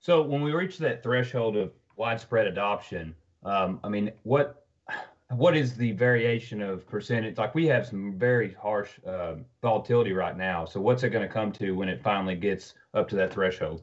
So 0.00 0.22
when 0.22 0.42
we 0.42 0.52
reach 0.52 0.78
that 0.78 1.02
threshold 1.02 1.56
of 1.56 1.72
widespread 1.96 2.46
adoption, 2.46 3.14
um, 3.44 3.80
I 3.84 3.88
mean, 3.88 4.12
what 4.22 4.64
what 5.30 5.56
is 5.56 5.76
the 5.76 5.92
variation 5.92 6.62
of 6.62 6.86
percentage? 6.86 7.36
Like 7.36 7.54
we 7.54 7.66
have 7.66 7.86
some 7.86 8.18
very 8.18 8.54
harsh 8.54 8.90
uh, 9.06 9.34
volatility 9.62 10.12
right 10.12 10.36
now. 10.36 10.64
So 10.64 10.80
what's 10.80 11.02
it 11.02 11.10
going 11.10 11.26
to 11.26 11.32
come 11.32 11.52
to 11.52 11.72
when 11.72 11.88
it 11.88 12.02
finally 12.02 12.34
gets 12.34 12.74
up 12.94 13.08
to 13.10 13.16
that 13.16 13.32
threshold? 13.32 13.82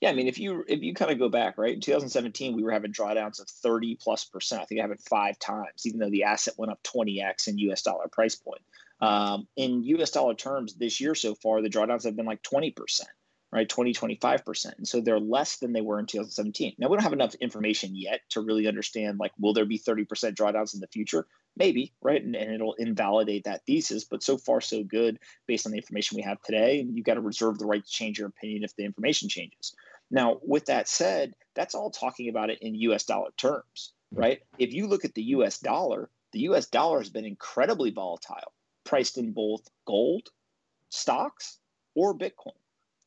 Yeah, 0.00 0.10
I 0.10 0.12
mean, 0.12 0.26
if 0.26 0.38
you 0.38 0.64
if 0.68 0.82
you 0.82 0.92
kind 0.92 1.10
of 1.10 1.18
go 1.18 1.28
back, 1.28 1.56
right, 1.56 1.74
in 1.74 1.80
2017, 1.80 2.54
we 2.54 2.62
were 2.62 2.72
having 2.72 2.92
drawdowns 2.92 3.40
of 3.40 3.48
30 3.48 3.96
plus 4.00 4.24
percent. 4.24 4.62
I 4.62 4.64
think 4.66 4.80
I 4.80 4.84
it 4.84 5.00
five 5.08 5.38
times, 5.38 5.86
even 5.86 5.98
though 5.98 6.10
the 6.10 6.24
asset 6.24 6.54
went 6.58 6.72
up 6.72 6.82
20x 6.82 7.48
in 7.48 7.58
U.S. 7.58 7.82
dollar 7.82 8.08
price 8.08 8.34
point. 8.34 8.60
Um, 9.00 9.48
in 9.56 9.82
U.S. 9.84 10.10
dollar 10.10 10.34
terms, 10.34 10.74
this 10.74 11.00
year 11.00 11.14
so 11.14 11.34
far, 11.34 11.62
the 11.62 11.70
drawdowns 11.70 12.04
have 12.04 12.16
been 12.16 12.26
like 12.26 12.42
20 12.42 12.70
percent 12.72 13.10
right 13.54 13.68
20 13.68 13.94
25% 13.94 14.76
and 14.76 14.88
so 14.88 15.00
they're 15.00 15.20
less 15.20 15.58
than 15.58 15.72
they 15.72 15.80
were 15.80 16.00
in 16.00 16.06
2017 16.06 16.74
now 16.76 16.88
we 16.88 16.96
don't 16.96 17.04
have 17.04 17.12
enough 17.12 17.34
information 17.36 17.94
yet 17.94 18.20
to 18.30 18.40
really 18.40 18.66
understand 18.66 19.18
like 19.18 19.30
will 19.38 19.54
there 19.54 19.64
be 19.64 19.78
30% 19.78 20.06
drawdowns 20.34 20.74
in 20.74 20.80
the 20.80 20.88
future 20.88 21.26
maybe 21.56 21.92
right? 22.02 22.22
And, 22.22 22.34
and 22.34 22.52
it'll 22.52 22.74
invalidate 22.74 23.44
that 23.44 23.64
thesis 23.66 24.04
but 24.04 24.22
so 24.22 24.36
far 24.36 24.60
so 24.60 24.82
good 24.82 25.18
based 25.46 25.66
on 25.66 25.72
the 25.72 25.78
information 25.78 26.16
we 26.16 26.22
have 26.22 26.40
today. 26.42 26.80
And 26.80 26.96
you've 26.96 27.06
got 27.06 27.14
to 27.14 27.20
reserve 27.20 27.58
the 27.58 27.66
right 27.66 27.84
to 27.84 27.90
change 27.90 28.18
your 28.18 28.28
opinion 28.28 28.64
if 28.64 28.74
the 28.76 28.84
information 28.84 29.28
changes. 29.28 29.74
Now 30.10 30.38
with 30.42 30.66
that 30.66 30.88
said 30.88 31.34
that's 31.54 31.74
all 31.74 31.90
talking 31.90 32.28
about 32.28 32.50
it 32.50 32.58
in 32.60 32.74
us 32.74 33.04
dollar 33.04 33.30
terms 33.36 33.92
right? 34.12 34.40
If 34.58 34.72
you 34.72 34.86
look 34.86 35.04
at 35.04 35.14
the 35.14 35.22
us 35.22 35.58
dollar 35.58 36.08
the 36.32 36.40
us 36.40 36.66
dollar 36.66 36.98
has 36.98 37.10
been 37.10 37.24
incredibly 37.24 37.90
volatile 37.90 38.52
priced 38.84 39.18
in 39.18 39.32
both 39.32 39.68
gold 39.86 40.28
stocks 40.90 41.58
or 41.94 42.16
bitcoin. 42.16 42.52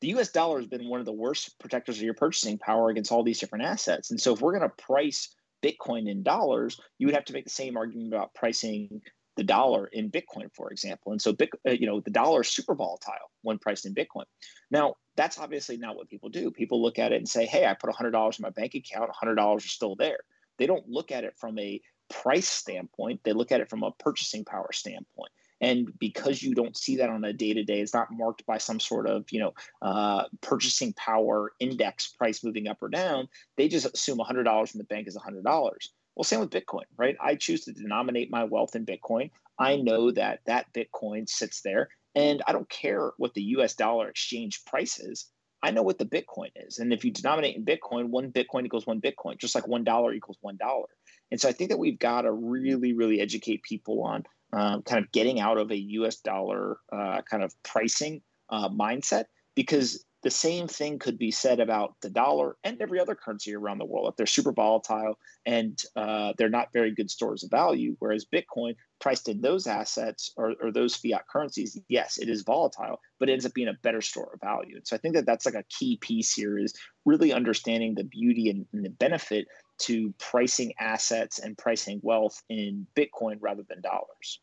The 0.00 0.08
US 0.16 0.30
dollar 0.30 0.58
has 0.58 0.66
been 0.66 0.88
one 0.88 1.00
of 1.00 1.06
the 1.06 1.12
worst 1.12 1.58
protectors 1.58 1.96
of 1.96 2.02
your 2.02 2.14
purchasing 2.14 2.58
power 2.58 2.88
against 2.88 3.10
all 3.10 3.22
these 3.22 3.40
different 3.40 3.64
assets. 3.64 4.10
And 4.10 4.20
so 4.20 4.32
if 4.32 4.40
we're 4.40 4.56
going 4.56 4.68
to 4.68 4.82
price 4.82 5.34
Bitcoin 5.62 6.08
in 6.08 6.22
dollars, 6.22 6.80
you 6.98 7.06
would 7.06 7.14
have 7.14 7.24
to 7.26 7.32
make 7.32 7.44
the 7.44 7.50
same 7.50 7.76
argument 7.76 8.08
about 8.08 8.34
pricing 8.34 9.00
the 9.36 9.44
dollar 9.44 9.86
in 9.86 10.10
Bitcoin, 10.10 10.52
for 10.52 10.70
example. 10.70 11.12
And 11.12 11.22
so, 11.22 11.34
uh, 11.40 11.70
you 11.70 11.86
know, 11.86 12.00
the 12.00 12.10
dollar 12.10 12.40
is 12.40 12.48
super 12.48 12.74
volatile 12.74 13.30
when 13.42 13.58
priced 13.58 13.86
in 13.86 13.94
Bitcoin. 13.94 14.24
Now, 14.70 14.94
that's 15.16 15.38
obviously 15.38 15.76
not 15.76 15.96
what 15.96 16.08
people 16.08 16.28
do. 16.28 16.50
People 16.50 16.82
look 16.82 16.98
at 16.98 17.12
it 17.12 17.16
and 17.16 17.28
say, 17.28 17.46
"Hey, 17.46 17.64
I 17.64 17.74
put 17.74 17.88
$100 17.88 18.38
in 18.38 18.42
my 18.42 18.50
bank 18.50 18.74
account. 18.74 19.10
$100 19.10 19.64
are 19.64 19.68
still 19.68 19.94
there." 19.94 20.18
They 20.58 20.66
don't 20.66 20.88
look 20.88 21.12
at 21.12 21.24
it 21.24 21.36
from 21.36 21.58
a 21.58 21.80
price 22.10 22.48
standpoint. 22.48 23.20
They 23.22 23.32
look 23.32 23.52
at 23.52 23.60
it 23.60 23.70
from 23.70 23.84
a 23.84 23.92
purchasing 23.92 24.44
power 24.44 24.72
standpoint. 24.72 25.30
And 25.60 25.92
because 25.98 26.42
you 26.42 26.54
don't 26.54 26.76
see 26.76 26.96
that 26.96 27.10
on 27.10 27.24
a 27.24 27.32
day 27.32 27.52
to 27.54 27.64
day, 27.64 27.80
it's 27.80 27.94
not 27.94 28.12
marked 28.12 28.46
by 28.46 28.58
some 28.58 28.80
sort 28.80 29.08
of 29.08 29.24
you 29.30 29.40
know 29.40 29.54
uh, 29.82 30.24
purchasing 30.40 30.92
power 30.94 31.52
index 31.60 32.08
price 32.08 32.44
moving 32.44 32.68
up 32.68 32.82
or 32.82 32.88
down. 32.88 33.28
They 33.56 33.68
just 33.68 33.86
assume 33.86 34.18
$100 34.18 34.74
in 34.74 34.78
the 34.78 34.84
bank 34.84 35.08
is 35.08 35.16
$100. 35.16 35.42
Well, 35.44 36.24
same 36.24 36.40
with 36.40 36.50
Bitcoin, 36.50 36.84
right? 36.96 37.16
I 37.20 37.36
choose 37.36 37.64
to 37.64 37.72
denominate 37.72 38.30
my 38.30 38.44
wealth 38.44 38.74
in 38.74 38.84
Bitcoin. 38.84 39.30
I 39.58 39.76
know 39.76 40.10
that 40.12 40.40
that 40.46 40.66
Bitcoin 40.72 41.28
sits 41.28 41.60
there, 41.62 41.88
and 42.14 42.42
I 42.46 42.52
don't 42.52 42.68
care 42.68 43.12
what 43.18 43.34
the 43.34 43.42
U.S. 43.42 43.74
dollar 43.74 44.08
exchange 44.08 44.64
price 44.64 44.98
is. 44.98 45.30
I 45.62 45.70
know 45.70 45.82
what 45.82 45.98
the 45.98 46.04
Bitcoin 46.04 46.50
is. 46.56 46.78
And 46.78 46.92
if 46.92 47.04
you 47.04 47.10
denominate 47.10 47.56
in 47.56 47.64
Bitcoin, 47.64 48.10
one 48.10 48.32
Bitcoin 48.32 48.64
equals 48.64 48.86
one 48.86 49.00
Bitcoin, 49.00 49.38
just 49.38 49.54
like 49.54 49.66
one 49.66 49.84
dollar 49.84 50.12
equals 50.12 50.38
one 50.40 50.56
dollar. 50.56 50.86
And 51.30 51.40
so 51.40 51.48
I 51.48 51.52
think 51.52 51.70
that 51.70 51.78
we've 51.78 51.98
got 51.98 52.22
to 52.22 52.32
really, 52.32 52.92
really 52.92 53.20
educate 53.20 53.62
people 53.62 54.02
on 54.02 54.24
um, 54.52 54.82
kind 54.82 55.04
of 55.04 55.12
getting 55.12 55.40
out 55.40 55.58
of 55.58 55.70
a 55.70 55.76
US 55.76 56.16
dollar 56.16 56.78
uh, 56.92 57.22
kind 57.22 57.42
of 57.42 57.54
pricing 57.62 58.22
uh, 58.50 58.68
mindset 58.68 59.24
because 59.54 60.04
the 60.22 60.30
same 60.30 60.66
thing 60.66 60.98
could 60.98 61.16
be 61.16 61.30
said 61.30 61.60
about 61.60 61.94
the 62.00 62.10
dollar 62.10 62.56
and 62.64 62.80
every 62.80 62.98
other 62.98 63.14
currency 63.14 63.54
around 63.54 63.78
the 63.78 63.84
world. 63.84 64.08
If 64.08 64.16
they're 64.16 64.26
super 64.26 64.52
volatile 64.52 65.16
and 65.46 65.80
uh, 65.94 66.32
they're 66.36 66.48
not 66.48 66.72
very 66.72 66.92
good 66.92 67.10
stores 67.10 67.44
of 67.44 67.50
value, 67.50 67.94
whereas 68.00 68.24
Bitcoin, 68.24 68.74
priced 69.00 69.28
in 69.28 69.40
those 69.40 69.68
assets 69.68 70.32
or, 70.36 70.54
or, 70.60 70.72
those 70.72 70.96
fiat 70.96 71.28
currencies, 71.28 71.78
yes, 71.88 72.18
it 72.18 72.28
is 72.28 72.42
volatile, 72.42 73.00
but 73.20 73.28
it 73.28 73.32
ends 73.32 73.46
up 73.46 73.54
being 73.54 73.68
a 73.68 73.78
better 73.84 74.00
store 74.00 74.30
of 74.34 74.40
value. 74.40 74.74
And 74.74 74.86
so 74.86 74.96
I 74.96 74.98
think 74.98 75.14
that 75.14 75.24
that's 75.24 75.46
like 75.46 75.54
a 75.54 75.64
key 75.68 75.98
piece 76.00 76.34
here 76.34 76.58
is 76.58 76.74
really 77.04 77.32
understanding 77.32 77.94
the 77.94 78.02
beauty 78.02 78.50
and, 78.50 78.66
and 78.72 78.84
the 78.84 78.90
benefit 78.90 79.46
to 79.78 80.12
pricing 80.18 80.72
assets 80.78 81.38
and 81.38 81.56
pricing 81.56 82.00
wealth 82.02 82.42
in 82.48 82.86
Bitcoin 82.96 83.38
rather 83.40 83.62
than 83.68 83.80
dollars. 83.80 84.40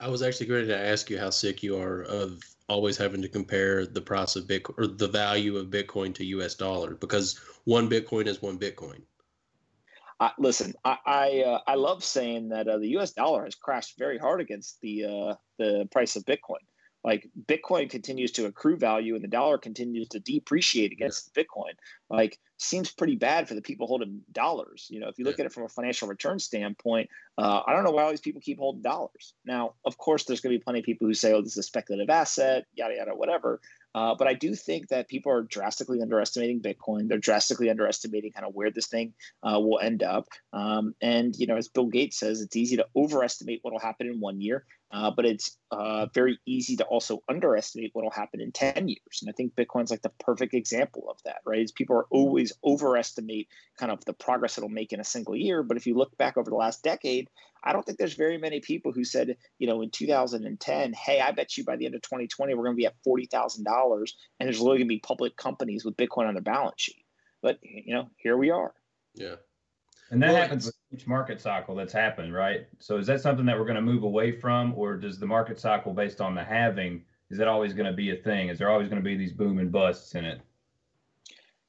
I 0.00 0.08
was 0.08 0.22
actually 0.22 0.46
going 0.46 0.66
to 0.66 0.78
ask 0.78 1.10
you 1.10 1.18
how 1.18 1.30
sick 1.30 1.62
you 1.62 1.78
are 1.78 2.02
of 2.02 2.42
always 2.68 2.96
having 2.96 3.22
to 3.22 3.28
compare 3.28 3.86
the 3.86 4.00
price 4.00 4.34
of 4.34 4.44
Bitcoin 4.44 4.78
or 4.78 4.86
the 4.86 5.08
value 5.08 5.56
of 5.56 5.68
Bitcoin 5.68 6.14
to 6.16 6.24
US 6.24 6.54
dollar 6.54 6.94
because 6.94 7.38
one 7.64 7.88
Bitcoin 7.88 8.26
is 8.26 8.42
one 8.42 8.58
Bitcoin. 8.58 9.02
Uh, 10.18 10.30
listen, 10.38 10.74
I 10.84 10.98
I, 11.04 11.42
uh, 11.46 11.58
I, 11.66 11.74
love 11.74 12.04
saying 12.04 12.50
that 12.50 12.68
uh, 12.68 12.78
the 12.78 12.88
U.S. 12.90 13.12
dollar 13.12 13.44
has 13.44 13.56
crashed 13.56 13.98
very 13.98 14.18
hard 14.18 14.40
against 14.40 14.80
the 14.80 15.04
uh, 15.04 15.34
the 15.58 15.88
price 15.90 16.14
of 16.14 16.24
Bitcoin 16.24 16.62
like 17.04 17.28
bitcoin 17.46 17.88
continues 17.90 18.32
to 18.32 18.46
accrue 18.46 18.76
value 18.76 19.14
and 19.14 19.24
the 19.24 19.28
dollar 19.28 19.58
continues 19.58 20.08
to 20.08 20.20
depreciate 20.20 20.92
against 20.92 21.30
yeah. 21.34 21.42
bitcoin 21.42 21.72
like 22.10 22.38
seems 22.58 22.92
pretty 22.92 23.16
bad 23.16 23.48
for 23.48 23.54
the 23.54 23.62
people 23.62 23.86
holding 23.86 24.20
dollars 24.32 24.86
you 24.90 25.00
know 25.00 25.08
if 25.08 25.18
you 25.18 25.24
look 25.24 25.38
yeah. 25.38 25.44
at 25.44 25.46
it 25.46 25.52
from 25.52 25.64
a 25.64 25.68
financial 25.68 26.08
return 26.08 26.38
standpoint 26.38 27.08
uh, 27.38 27.60
i 27.66 27.72
don't 27.72 27.84
know 27.84 27.90
why 27.90 28.02
all 28.02 28.10
these 28.10 28.20
people 28.20 28.40
keep 28.40 28.58
holding 28.58 28.82
dollars 28.82 29.34
now 29.44 29.74
of 29.84 29.98
course 29.98 30.24
there's 30.24 30.40
going 30.40 30.52
to 30.52 30.58
be 30.58 30.62
plenty 30.62 30.78
of 30.78 30.84
people 30.84 31.06
who 31.06 31.14
say 31.14 31.32
oh 31.32 31.42
this 31.42 31.52
is 31.52 31.58
a 31.58 31.62
speculative 31.62 32.10
asset 32.10 32.66
yada 32.74 32.94
yada 32.96 33.12
whatever 33.12 33.60
uh, 33.94 34.14
but 34.14 34.26
I 34.26 34.34
do 34.34 34.54
think 34.54 34.88
that 34.88 35.08
people 35.08 35.32
are 35.32 35.42
drastically 35.42 36.00
underestimating 36.00 36.60
Bitcoin. 36.60 37.08
They're 37.08 37.18
drastically 37.18 37.70
underestimating 37.70 38.32
kind 38.32 38.46
of 38.46 38.54
where 38.54 38.70
this 38.70 38.86
thing 38.86 39.14
uh, 39.42 39.60
will 39.60 39.78
end 39.78 40.02
up. 40.02 40.28
Um, 40.52 40.94
and 41.00 41.34
you 41.36 41.46
know, 41.46 41.56
as 41.56 41.68
Bill 41.68 41.86
Gates 41.86 42.18
says, 42.18 42.40
it's 42.40 42.56
easy 42.56 42.76
to 42.76 42.86
overestimate 42.96 43.60
what 43.62 43.72
will 43.72 43.80
happen 43.80 44.06
in 44.06 44.20
one 44.20 44.40
year, 44.40 44.64
uh, 44.90 45.10
but 45.10 45.26
it's 45.26 45.56
uh, 45.70 46.06
very 46.14 46.38
easy 46.46 46.76
to 46.76 46.84
also 46.84 47.22
underestimate 47.28 47.90
what 47.92 48.04
will 48.04 48.10
happen 48.10 48.40
in 48.40 48.52
ten 48.52 48.88
years. 48.88 49.20
And 49.20 49.28
I 49.28 49.32
think 49.32 49.54
Bitcoin's 49.54 49.90
like 49.90 50.02
the 50.02 50.12
perfect 50.20 50.54
example 50.54 51.06
of 51.10 51.18
that, 51.24 51.40
right? 51.44 51.60
Is 51.60 51.72
people 51.72 51.96
are 51.96 52.06
always 52.10 52.52
overestimate 52.64 53.48
kind 53.78 53.92
of 53.92 54.04
the 54.04 54.12
progress 54.14 54.56
it'll 54.58 54.70
make 54.70 54.92
in 54.92 55.00
a 55.00 55.04
single 55.04 55.36
year. 55.36 55.62
But 55.62 55.76
if 55.76 55.86
you 55.86 55.94
look 55.94 56.16
back 56.16 56.36
over 56.36 56.50
the 56.50 56.56
last 56.56 56.82
decade, 56.82 57.28
I 57.64 57.72
don't 57.72 57.84
think 57.84 57.98
there's 57.98 58.14
very 58.14 58.38
many 58.38 58.60
people 58.60 58.92
who 58.92 59.04
said, 59.04 59.36
you 59.58 59.66
know, 59.66 59.82
in 59.82 59.90
2010, 59.90 60.92
hey, 60.92 61.20
I 61.20 61.30
bet 61.30 61.56
you 61.56 61.64
by 61.64 61.76
the 61.76 61.86
end 61.86 61.94
of 61.94 62.02
2020 62.02 62.54
we're 62.54 62.64
going 62.64 62.76
to 62.76 62.80
be 62.80 62.86
at 62.86 62.94
forty 63.04 63.26
thousand 63.26 63.64
dollars, 63.64 64.16
and 64.38 64.46
there's 64.46 64.60
literally 64.60 64.78
going 64.78 64.88
to 64.88 64.94
be 64.94 65.00
public 65.00 65.36
companies 65.36 65.84
with 65.84 65.96
Bitcoin 65.96 66.28
on 66.28 66.34
their 66.34 66.42
balance 66.42 66.80
sheet. 66.82 67.04
But 67.42 67.58
you 67.62 67.94
know, 67.94 68.08
here 68.16 68.36
we 68.36 68.50
are. 68.50 68.72
Yeah. 69.14 69.36
And 70.10 70.22
that 70.22 70.32
well, 70.32 70.42
happens 70.42 70.66
with 70.66 70.76
each 70.92 71.06
market 71.06 71.40
cycle 71.40 71.74
that's 71.74 71.92
happened, 71.92 72.34
right? 72.34 72.66
So 72.80 72.98
is 72.98 73.06
that 73.06 73.22
something 73.22 73.46
that 73.46 73.58
we're 73.58 73.64
going 73.64 73.76
to 73.76 73.82
move 73.82 74.02
away 74.02 74.30
from, 74.30 74.74
or 74.76 74.96
does 74.96 75.18
the 75.18 75.26
market 75.26 75.58
cycle 75.58 75.94
based 75.94 76.20
on 76.20 76.34
the 76.34 76.44
halving 76.44 77.04
is 77.32 77.38
that 77.38 77.48
always 77.48 77.72
going 77.72 77.86
to 77.86 77.94
be 77.94 78.10
a 78.10 78.16
thing? 78.16 78.50
Is 78.50 78.58
there 78.58 78.70
always 78.70 78.88
going 78.88 79.00
to 79.00 79.04
be 79.04 79.16
these 79.16 79.32
boom 79.32 79.58
and 79.58 79.72
busts 79.72 80.14
in 80.14 80.26
it? 80.26 80.42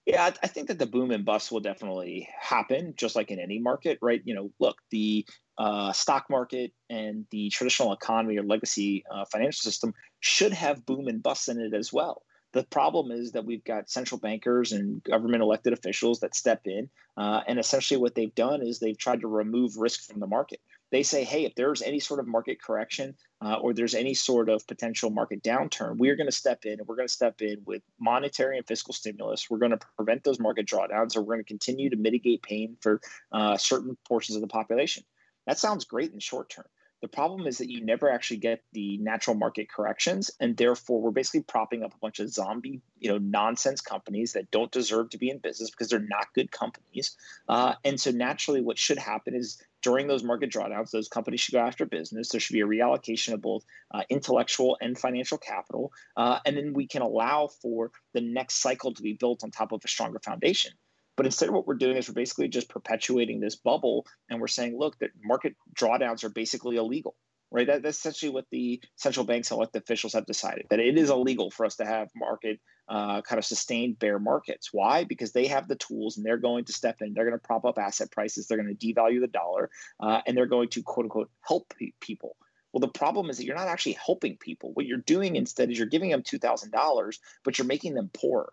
Yeah, 0.05 0.29
I 0.43 0.47
think 0.47 0.67
that 0.67 0.77
the 0.77 0.85
boom 0.85 1.11
and 1.11 1.23
bust 1.23 1.53
will 1.53 1.61
definitely 1.61 2.27
happen, 2.37 2.93
just 2.97 3.15
like 3.15 3.31
in 3.31 3.39
any 3.39 3.59
market, 3.59 3.97
right? 4.01 4.21
You 4.25 4.35
know, 4.35 4.51
look, 4.59 4.75
the 4.91 5.25
uh, 5.57 5.91
stock 5.91 6.25
market 6.29 6.71
and 6.89 7.25
the 7.31 7.49
traditional 7.49 7.93
economy 7.93 8.37
or 8.37 8.43
legacy 8.43 9.03
uh, 9.11 9.25
financial 9.25 9.61
system 9.61 9.93
should 10.19 10.53
have 10.53 10.85
boom 10.85 11.07
and 11.07 11.21
bust 11.21 11.49
in 11.49 11.59
it 11.59 11.73
as 11.73 11.91
well. 11.91 12.23
The 12.53 12.63
problem 12.65 13.11
is 13.11 13.31
that 13.31 13.45
we've 13.45 13.63
got 13.63 13.89
central 13.89 14.19
bankers 14.19 14.73
and 14.73 15.03
government 15.03 15.41
elected 15.41 15.73
officials 15.73 16.19
that 16.19 16.35
step 16.35 16.61
in, 16.65 16.87
uh, 17.17 17.41
and 17.47 17.57
essentially 17.57 17.99
what 17.99 18.13
they've 18.13 18.35
done 18.35 18.61
is 18.61 18.77
they've 18.77 18.97
tried 18.97 19.21
to 19.21 19.27
remove 19.27 19.77
risk 19.77 20.01
from 20.03 20.19
the 20.19 20.27
market 20.27 20.59
they 20.93 21.01
say, 21.01 21.23
hey, 21.23 21.43
if 21.43 21.55
there's 21.55 21.81
any 21.81 21.99
sort 21.99 22.19
of 22.19 22.27
market 22.27 22.61
correction 22.61 23.15
uh, 23.43 23.55
or 23.55 23.73
there's 23.73 23.95
any 23.95 24.13
sort 24.13 24.47
of 24.47 24.65
potential 24.67 25.09
market 25.09 25.41
downturn, 25.41 25.97
we're 25.97 26.15
going 26.15 26.29
to 26.29 26.31
step 26.31 26.65
in 26.65 26.73
and 26.73 26.87
we're 26.87 26.95
going 26.95 27.07
to 27.07 27.13
step 27.13 27.41
in 27.41 27.57
with 27.65 27.81
monetary 27.99 28.59
and 28.59 28.67
fiscal 28.67 28.93
stimulus. 28.93 29.49
We're 29.49 29.57
going 29.57 29.71
to 29.71 29.79
prevent 29.95 30.23
those 30.23 30.39
market 30.39 30.67
drawdowns, 30.67 31.17
or 31.17 31.21
we're 31.21 31.33
going 31.33 31.43
to 31.43 31.49
continue 31.49 31.89
to 31.89 31.95
mitigate 31.95 32.43
pain 32.43 32.77
for 32.79 33.01
uh, 33.31 33.57
certain 33.57 33.97
portions 34.07 34.35
of 34.35 34.43
the 34.43 34.47
population. 34.47 35.03
That 35.45 35.59
sounds 35.59 35.85
great 35.85 36.09
in 36.09 36.15
the 36.15 36.21
short 36.21 36.49
term. 36.49 36.65
The 37.03 37.09
problem 37.09 37.47
is 37.47 37.57
that 37.57 37.69
you 37.69 37.83
never 37.83 38.09
actually 38.09 38.37
get 38.37 38.63
the 38.71 38.97
natural 38.97 39.35
market 39.35 39.69
corrections, 39.69 40.31
and 40.39 40.55
therefore 40.55 41.01
we're 41.01 41.11
basically 41.11 41.41
propping 41.41 41.83
up 41.83 41.93
a 41.93 41.97
bunch 41.97 42.21
of 42.21 42.29
zombie, 42.29 42.81
you 42.97 43.11
know, 43.11 43.17
nonsense 43.17 43.81
companies 43.81 44.31
that 44.33 44.51
don't 44.51 44.71
deserve 44.71 45.09
to 45.09 45.17
be 45.17 45.29
in 45.29 45.39
business 45.39 45.69
because 45.69 45.89
they're 45.89 45.99
not 45.99 46.33
good 46.33 46.49
companies. 46.49 47.17
Uh, 47.49 47.73
and 47.83 47.99
so 47.99 48.11
naturally, 48.11 48.61
what 48.61 48.77
should 48.77 48.97
happen 48.97 49.35
is 49.35 49.61
during 49.81 50.07
those 50.07 50.23
market 50.23 50.49
drawdowns, 50.49 50.91
those 50.91 51.09
companies 51.09 51.41
should 51.41 51.51
go 51.51 51.59
after 51.59 51.85
business. 51.85 52.29
There 52.29 52.39
should 52.39 52.53
be 52.53 52.61
a 52.61 52.65
reallocation 52.65 53.33
of 53.33 53.41
both 53.41 53.65
uh, 53.93 54.03
intellectual 54.09 54.77
and 54.79 54.97
financial 54.97 55.37
capital, 55.37 55.91
uh, 56.15 56.39
and 56.45 56.55
then 56.55 56.71
we 56.71 56.87
can 56.87 57.01
allow 57.01 57.47
for 57.47 57.91
the 58.13 58.21
next 58.21 58.61
cycle 58.61 58.93
to 58.93 59.01
be 59.03 59.11
built 59.11 59.43
on 59.43 59.51
top 59.51 59.73
of 59.73 59.81
a 59.83 59.89
stronger 59.89 60.19
foundation. 60.19 60.71
But 61.15 61.25
instead, 61.25 61.51
what 61.51 61.67
we're 61.67 61.75
doing 61.75 61.97
is 61.97 62.07
we're 62.07 62.15
basically 62.15 62.47
just 62.47 62.69
perpetuating 62.69 63.39
this 63.39 63.55
bubble, 63.55 64.05
and 64.29 64.39
we're 64.39 64.47
saying, 64.47 64.77
look, 64.77 64.97
that 64.99 65.11
market 65.23 65.55
drawdowns 65.75 66.23
are 66.23 66.29
basically 66.29 66.77
illegal, 66.77 67.15
right? 67.51 67.67
That, 67.67 67.83
that's 67.83 67.99
essentially 67.99 68.31
what 68.31 68.45
the 68.51 68.81
central 68.95 69.25
banks 69.25 69.51
and 69.51 69.57
elected 69.57 69.83
officials 69.83 70.13
have 70.13 70.25
decided 70.25 70.65
that 70.69 70.79
it 70.79 70.97
is 70.97 71.09
illegal 71.09 71.51
for 71.51 71.65
us 71.65 71.75
to 71.75 71.85
have 71.85 72.09
market 72.15 72.59
uh, 72.89 73.21
kind 73.21 73.37
of 73.37 73.45
sustained 73.45 73.99
bear 73.99 74.17
markets. 74.17 74.69
Why? 74.71 75.03
Because 75.03 75.31
they 75.31 75.47
have 75.47 75.67
the 75.67 75.75
tools, 75.75 76.17
and 76.17 76.25
they're 76.25 76.37
going 76.37 76.65
to 76.65 76.73
step 76.73 76.97
in. 77.01 77.13
They're 77.13 77.25
going 77.25 77.39
to 77.39 77.47
prop 77.47 77.65
up 77.65 77.77
asset 77.77 78.11
prices. 78.11 78.47
They're 78.47 78.61
going 78.61 78.75
to 78.75 78.93
devalue 78.93 79.21
the 79.21 79.27
dollar, 79.27 79.69
uh, 79.99 80.21
and 80.25 80.35
they're 80.35 80.47
going 80.47 80.69
to 80.69 80.81
quote 80.81 81.05
unquote 81.05 81.29
help 81.41 81.71
pe- 81.77 81.91
people. 82.01 82.35
Well, 82.73 82.81
the 82.81 82.87
problem 82.87 83.29
is 83.29 83.37
that 83.37 83.45
you're 83.45 83.55
not 83.55 83.67
actually 83.67 83.97
helping 84.03 84.35
people. 84.37 84.71
What 84.73 84.87
you're 84.87 84.97
doing 84.97 85.35
instead 85.35 85.69
is 85.69 85.77
you're 85.77 85.85
giving 85.85 86.09
them 86.09 86.23
$2,000, 86.23 87.15
but 87.43 87.57
you're 87.57 87.67
making 87.67 87.93
them 87.93 88.09
poorer. 88.13 88.51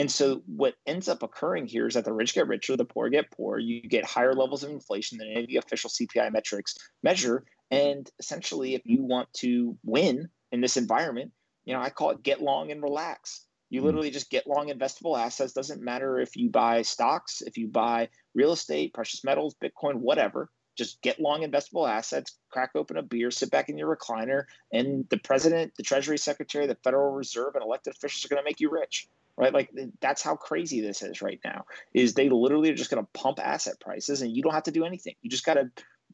And 0.00 0.10
so 0.10 0.40
what 0.46 0.76
ends 0.86 1.10
up 1.10 1.22
occurring 1.22 1.66
here 1.66 1.86
is 1.86 1.92
that 1.92 2.06
the 2.06 2.12
rich 2.14 2.32
get 2.32 2.48
richer, 2.48 2.74
the 2.74 2.86
poor 2.86 3.10
get 3.10 3.30
poor. 3.30 3.58
You 3.58 3.82
get 3.82 4.02
higher 4.02 4.32
levels 4.32 4.64
of 4.64 4.70
inflation 4.70 5.18
than 5.18 5.28
any 5.28 5.42
of 5.42 5.46
the 5.48 5.56
official 5.56 5.90
CPI 5.90 6.32
metrics 6.32 6.74
measure. 7.02 7.44
And 7.70 8.10
essentially, 8.18 8.74
if 8.74 8.80
you 8.86 9.02
want 9.02 9.30
to 9.34 9.76
win 9.84 10.30
in 10.52 10.62
this 10.62 10.78
environment, 10.78 11.32
you 11.66 11.74
know, 11.74 11.82
I 11.82 11.90
call 11.90 12.12
it 12.12 12.22
get 12.22 12.40
long 12.40 12.70
and 12.70 12.82
relax. 12.82 13.44
You 13.68 13.80
hmm. 13.80 13.88
literally 13.88 14.10
just 14.10 14.30
get 14.30 14.46
long 14.46 14.68
investable 14.68 15.18
assets. 15.18 15.52
Doesn't 15.52 15.82
matter 15.82 16.18
if 16.18 16.34
you 16.34 16.48
buy 16.48 16.80
stocks, 16.80 17.42
if 17.42 17.58
you 17.58 17.68
buy 17.68 18.08
real 18.34 18.52
estate, 18.52 18.94
precious 18.94 19.22
metals, 19.22 19.54
Bitcoin, 19.62 19.96
whatever. 19.96 20.48
Just 20.78 21.02
get 21.02 21.20
long 21.20 21.42
investable 21.42 21.86
assets, 21.86 22.38
crack 22.48 22.70
open 22.74 22.96
a 22.96 23.02
beer, 23.02 23.30
sit 23.30 23.50
back 23.50 23.68
in 23.68 23.76
your 23.76 23.94
recliner, 23.94 24.44
and 24.72 25.06
the 25.10 25.18
president, 25.18 25.74
the 25.76 25.82
Treasury 25.82 26.16
Secretary, 26.16 26.66
the 26.66 26.78
Federal 26.82 27.12
Reserve, 27.12 27.54
and 27.54 27.62
elected 27.62 27.92
officials 27.92 28.24
are 28.24 28.28
going 28.34 28.42
to 28.42 28.48
make 28.48 28.60
you 28.60 28.70
rich 28.70 29.06
right? 29.40 29.54
Like 29.54 29.70
that's 30.00 30.22
how 30.22 30.36
crazy 30.36 30.82
this 30.82 31.02
is 31.02 31.22
right 31.22 31.40
now. 31.44 31.64
Is 31.94 32.14
they 32.14 32.28
literally 32.28 32.70
are 32.70 32.74
just 32.74 32.90
going 32.90 33.02
to 33.02 33.10
pump 33.14 33.38
asset 33.40 33.80
prices, 33.80 34.20
and 34.20 34.36
you 34.36 34.42
don't 34.42 34.52
have 34.52 34.64
to 34.64 34.70
do 34.70 34.84
anything. 34.84 35.14
You 35.22 35.30
just 35.30 35.46
got 35.46 35.54
to 35.54 35.70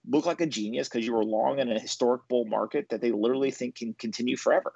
look 0.08 0.26
like 0.26 0.40
a 0.40 0.46
genius 0.46 0.88
because 0.88 1.04
you 1.04 1.12
were 1.12 1.24
long 1.24 1.58
in 1.58 1.70
a 1.70 1.80
historic 1.80 2.22
bull 2.28 2.46
market 2.46 2.90
that 2.90 3.00
they 3.00 3.10
literally 3.10 3.50
think 3.50 3.76
can 3.76 3.94
continue 3.94 4.36
forever. 4.36 4.72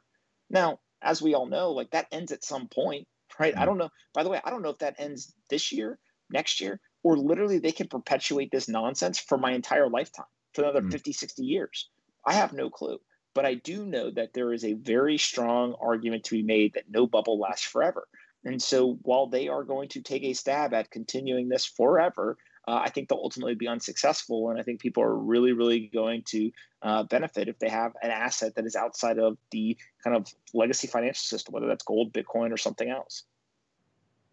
Now, 0.51 0.81
as 1.01 1.23
we 1.23 1.35
all 1.35 1.47
know, 1.47 1.71
like 1.71 1.93
that 1.93 2.09
ends 2.11 2.33
at 2.33 2.45
some 2.45 2.69
point, 2.69 3.07
right? 3.39 3.55
I 3.55 3.59
mm-hmm. 3.59 3.67
don't 3.67 3.79
know. 3.79 3.91
By 4.13 4.25
the 4.25 4.31
way, 4.31 4.41
I 4.45 4.51
don't 4.51 4.63
know 4.63 4.71
if 4.71 4.79
that 4.79 4.97
ends 4.99 5.33
this 5.49 5.71
year, 5.71 5.99
next 6.31 6.61
year, 6.61 6.81
or 7.05 7.17
literally 7.17 7.61
they 7.61 7.73
can 7.73 7.87
perpetuate 7.87 8.51
this 8.51 8.69
nonsense 8.69 9.19
for 9.21 9.39
my 9.39 9.53
entire 9.53 9.89
lifetime 9.89 10.27
for 10.55 10.63
another 10.63 10.83
mm. 10.83 10.91
50, 10.91 11.13
60 11.13 11.45
years. 11.45 11.89
I 12.27 12.35
have 12.35 12.53
no 12.53 12.69
clue. 12.69 12.99
But 13.33 13.47
I 13.47 13.55
do 13.55 13.87
know 13.87 14.11
that 14.11 14.33
there 14.35 14.53
is 14.53 14.65
a 14.65 14.73
very 14.73 15.17
strong 15.17 15.75
argument 15.81 16.25
to 16.25 16.35
be 16.35 16.43
made 16.43 16.75
that 16.75 16.91
no 16.91 17.07
bubble 17.07 17.39
lasts 17.39 17.67
forever. 17.67 18.09
And 18.45 18.61
so 18.63 18.99
while 19.03 19.27
they 19.27 19.49
are 19.49 19.65
going 19.65 19.89
to 19.91 20.01
take 20.01 20.25
a 20.25 20.33
stab 20.33 20.73
at 20.73 20.91
continuing 20.91 21.49
this 21.49 21.65
forever, 21.67 22.39
uh, 22.67 22.81
I 22.85 22.91
think 22.91 23.09
they'll 23.09 23.19
ultimately 23.19 23.55
be 23.55 23.69
unsuccessful. 23.69 24.51
And 24.51 24.59
I 24.59 24.63
think 24.63 24.81
people 24.81 25.03
are 25.03 25.17
really, 25.17 25.53
really 25.53 25.91
going 25.93 26.23
to 26.29 26.51
uh, 26.83 27.03
benefit 27.05 27.49
if 27.49 27.59
they 27.59 27.69
have 27.69 27.93
an 28.03 28.11
asset 28.11 28.55
that 28.55 28.65
is 28.65 28.77
outside 28.77 29.19
of 29.19 29.37
the 29.51 29.77
kind 30.03 30.17
of 30.17 30.27
legacy 30.55 30.87
financial 30.87 31.23
system, 31.23 31.53
whether 31.53 31.67
that's 31.67 31.85
gold, 31.85 32.13
Bitcoin, 32.13 32.53
or 32.53 32.57
something 32.57 32.89
else. 32.89 33.25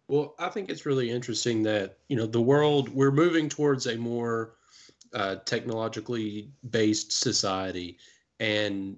Well, 0.08 0.34
I 0.38 0.48
think 0.48 0.70
it's 0.70 0.86
really 0.86 1.10
interesting 1.10 1.62
that, 1.64 1.98
you 2.08 2.16
know, 2.16 2.26
the 2.26 2.40
world, 2.40 2.88
we're 2.88 3.10
moving 3.10 3.48
towards 3.48 3.86
a 3.86 3.96
more 3.96 4.54
uh, 5.12 5.36
technologically 5.44 6.50
based 6.70 7.12
society. 7.12 7.98
And 8.40 8.96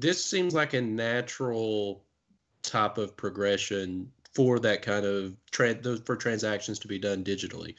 this 0.00 0.24
seems 0.24 0.54
like 0.54 0.74
a 0.74 0.80
natural 0.80 2.04
type 2.62 2.98
of 2.98 3.16
progression 3.16 4.10
for 4.34 4.58
that 4.60 4.82
kind 4.82 5.04
of 5.04 5.36
for 6.04 6.16
transactions 6.16 6.78
to 6.78 6.88
be 6.88 6.98
done 6.98 7.24
digitally. 7.24 7.74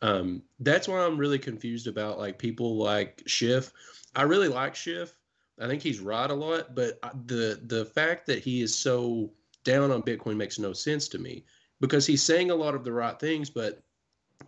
Um, 0.00 0.42
that's 0.60 0.86
why 0.86 1.04
I'm 1.04 1.18
really 1.18 1.38
confused 1.38 1.86
about 1.86 2.18
like 2.18 2.38
people 2.38 2.76
like 2.76 3.22
Schiff. 3.26 3.72
I 4.14 4.22
really 4.22 4.48
like 4.48 4.74
Schiff. 4.74 5.14
I 5.60 5.66
think 5.66 5.82
he's 5.82 6.00
right 6.00 6.30
a 6.30 6.34
lot, 6.34 6.74
but 6.74 7.00
the 7.26 7.60
the 7.66 7.84
fact 7.84 8.26
that 8.26 8.38
he 8.38 8.62
is 8.62 8.74
so 8.74 9.30
down 9.64 9.90
on 9.90 10.02
Bitcoin 10.02 10.36
makes 10.36 10.58
no 10.58 10.72
sense 10.72 11.08
to 11.08 11.18
me 11.18 11.44
because 11.80 12.06
he's 12.06 12.22
saying 12.22 12.50
a 12.50 12.54
lot 12.54 12.74
of 12.74 12.84
the 12.84 12.92
right 12.92 13.18
things, 13.18 13.50
but 13.50 13.82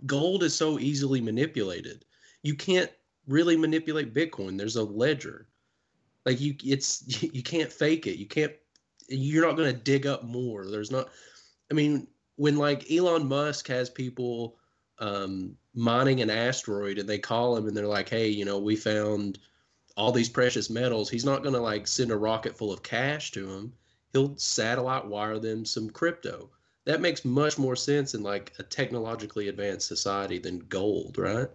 gold 0.07 0.43
is 0.43 0.55
so 0.55 0.79
easily 0.79 1.21
manipulated. 1.21 2.05
You 2.43 2.55
can't 2.55 2.91
really 3.27 3.57
manipulate 3.57 4.15
Bitcoin. 4.15 4.57
There's 4.57 4.77
a 4.77 4.85
ledger. 4.85 5.49
Like 6.25 6.41
you 6.41 6.55
it's 6.65 7.23
you 7.23 7.43
can't 7.43 7.73
fake 7.73 8.07
it. 8.07 8.19
You 8.19 8.27
can't 8.27 8.53
you're 9.11 9.47
not 9.47 9.57
going 9.57 9.73
to 9.73 9.79
dig 9.79 10.07
up 10.07 10.25
more. 10.25 10.71
There's 10.71 10.91
not. 10.91 11.09
I 11.71 11.75
mean, 11.75 12.07
when 12.37 12.57
like 12.57 12.91
Elon 12.91 13.29
Musk 13.29 13.69
has 13.69 13.91
people 13.91 14.57
um, 14.99 15.57
mining 15.75 16.21
an 16.21 16.31
asteroid 16.31 16.99
and 16.99 17.09
they 17.09 17.19
call 17.19 17.57
him 17.57 17.67
and 17.67 17.77
they're 17.77 17.87
like, 17.87 18.09
"Hey, 18.09 18.29
you 18.29 18.45
know, 18.45 18.59
we 18.59 18.77
found 18.77 19.39
all 19.97 20.13
these 20.13 20.29
precious 20.29 20.71
metals." 20.71 21.11
He's 21.11 21.25
not 21.25 21.43
going 21.43 21.55
to 21.55 21.61
like 21.61 21.87
send 21.87 22.11
a 22.11 22.17
rocket 22.17 22.57
full 22.57 22.73
of 22.73 22.83
cash 22.83 23.31
to 23.33 23.51
him. 23.51 23.73
He'll 24.13 24.37
satellite 24.37 25.07
wire 25.07 25.39
them 25.39 25.65
some 25.65 25.91
crypto. 25.91 26.51
That 26.87 27.01
makes 27.01 27.25
much 27.25 27.59
more 27.59 27.77
sense 27.77 28.15
in 28.15 28.23
like 28.23 28.53
a 28.59 28.63
technologically 28.63 29.49
advanced 29.49 29.87
society 29.87 30.39
than 30.39 30.61
gold, 30.61 31.19
right? 31.19 31.49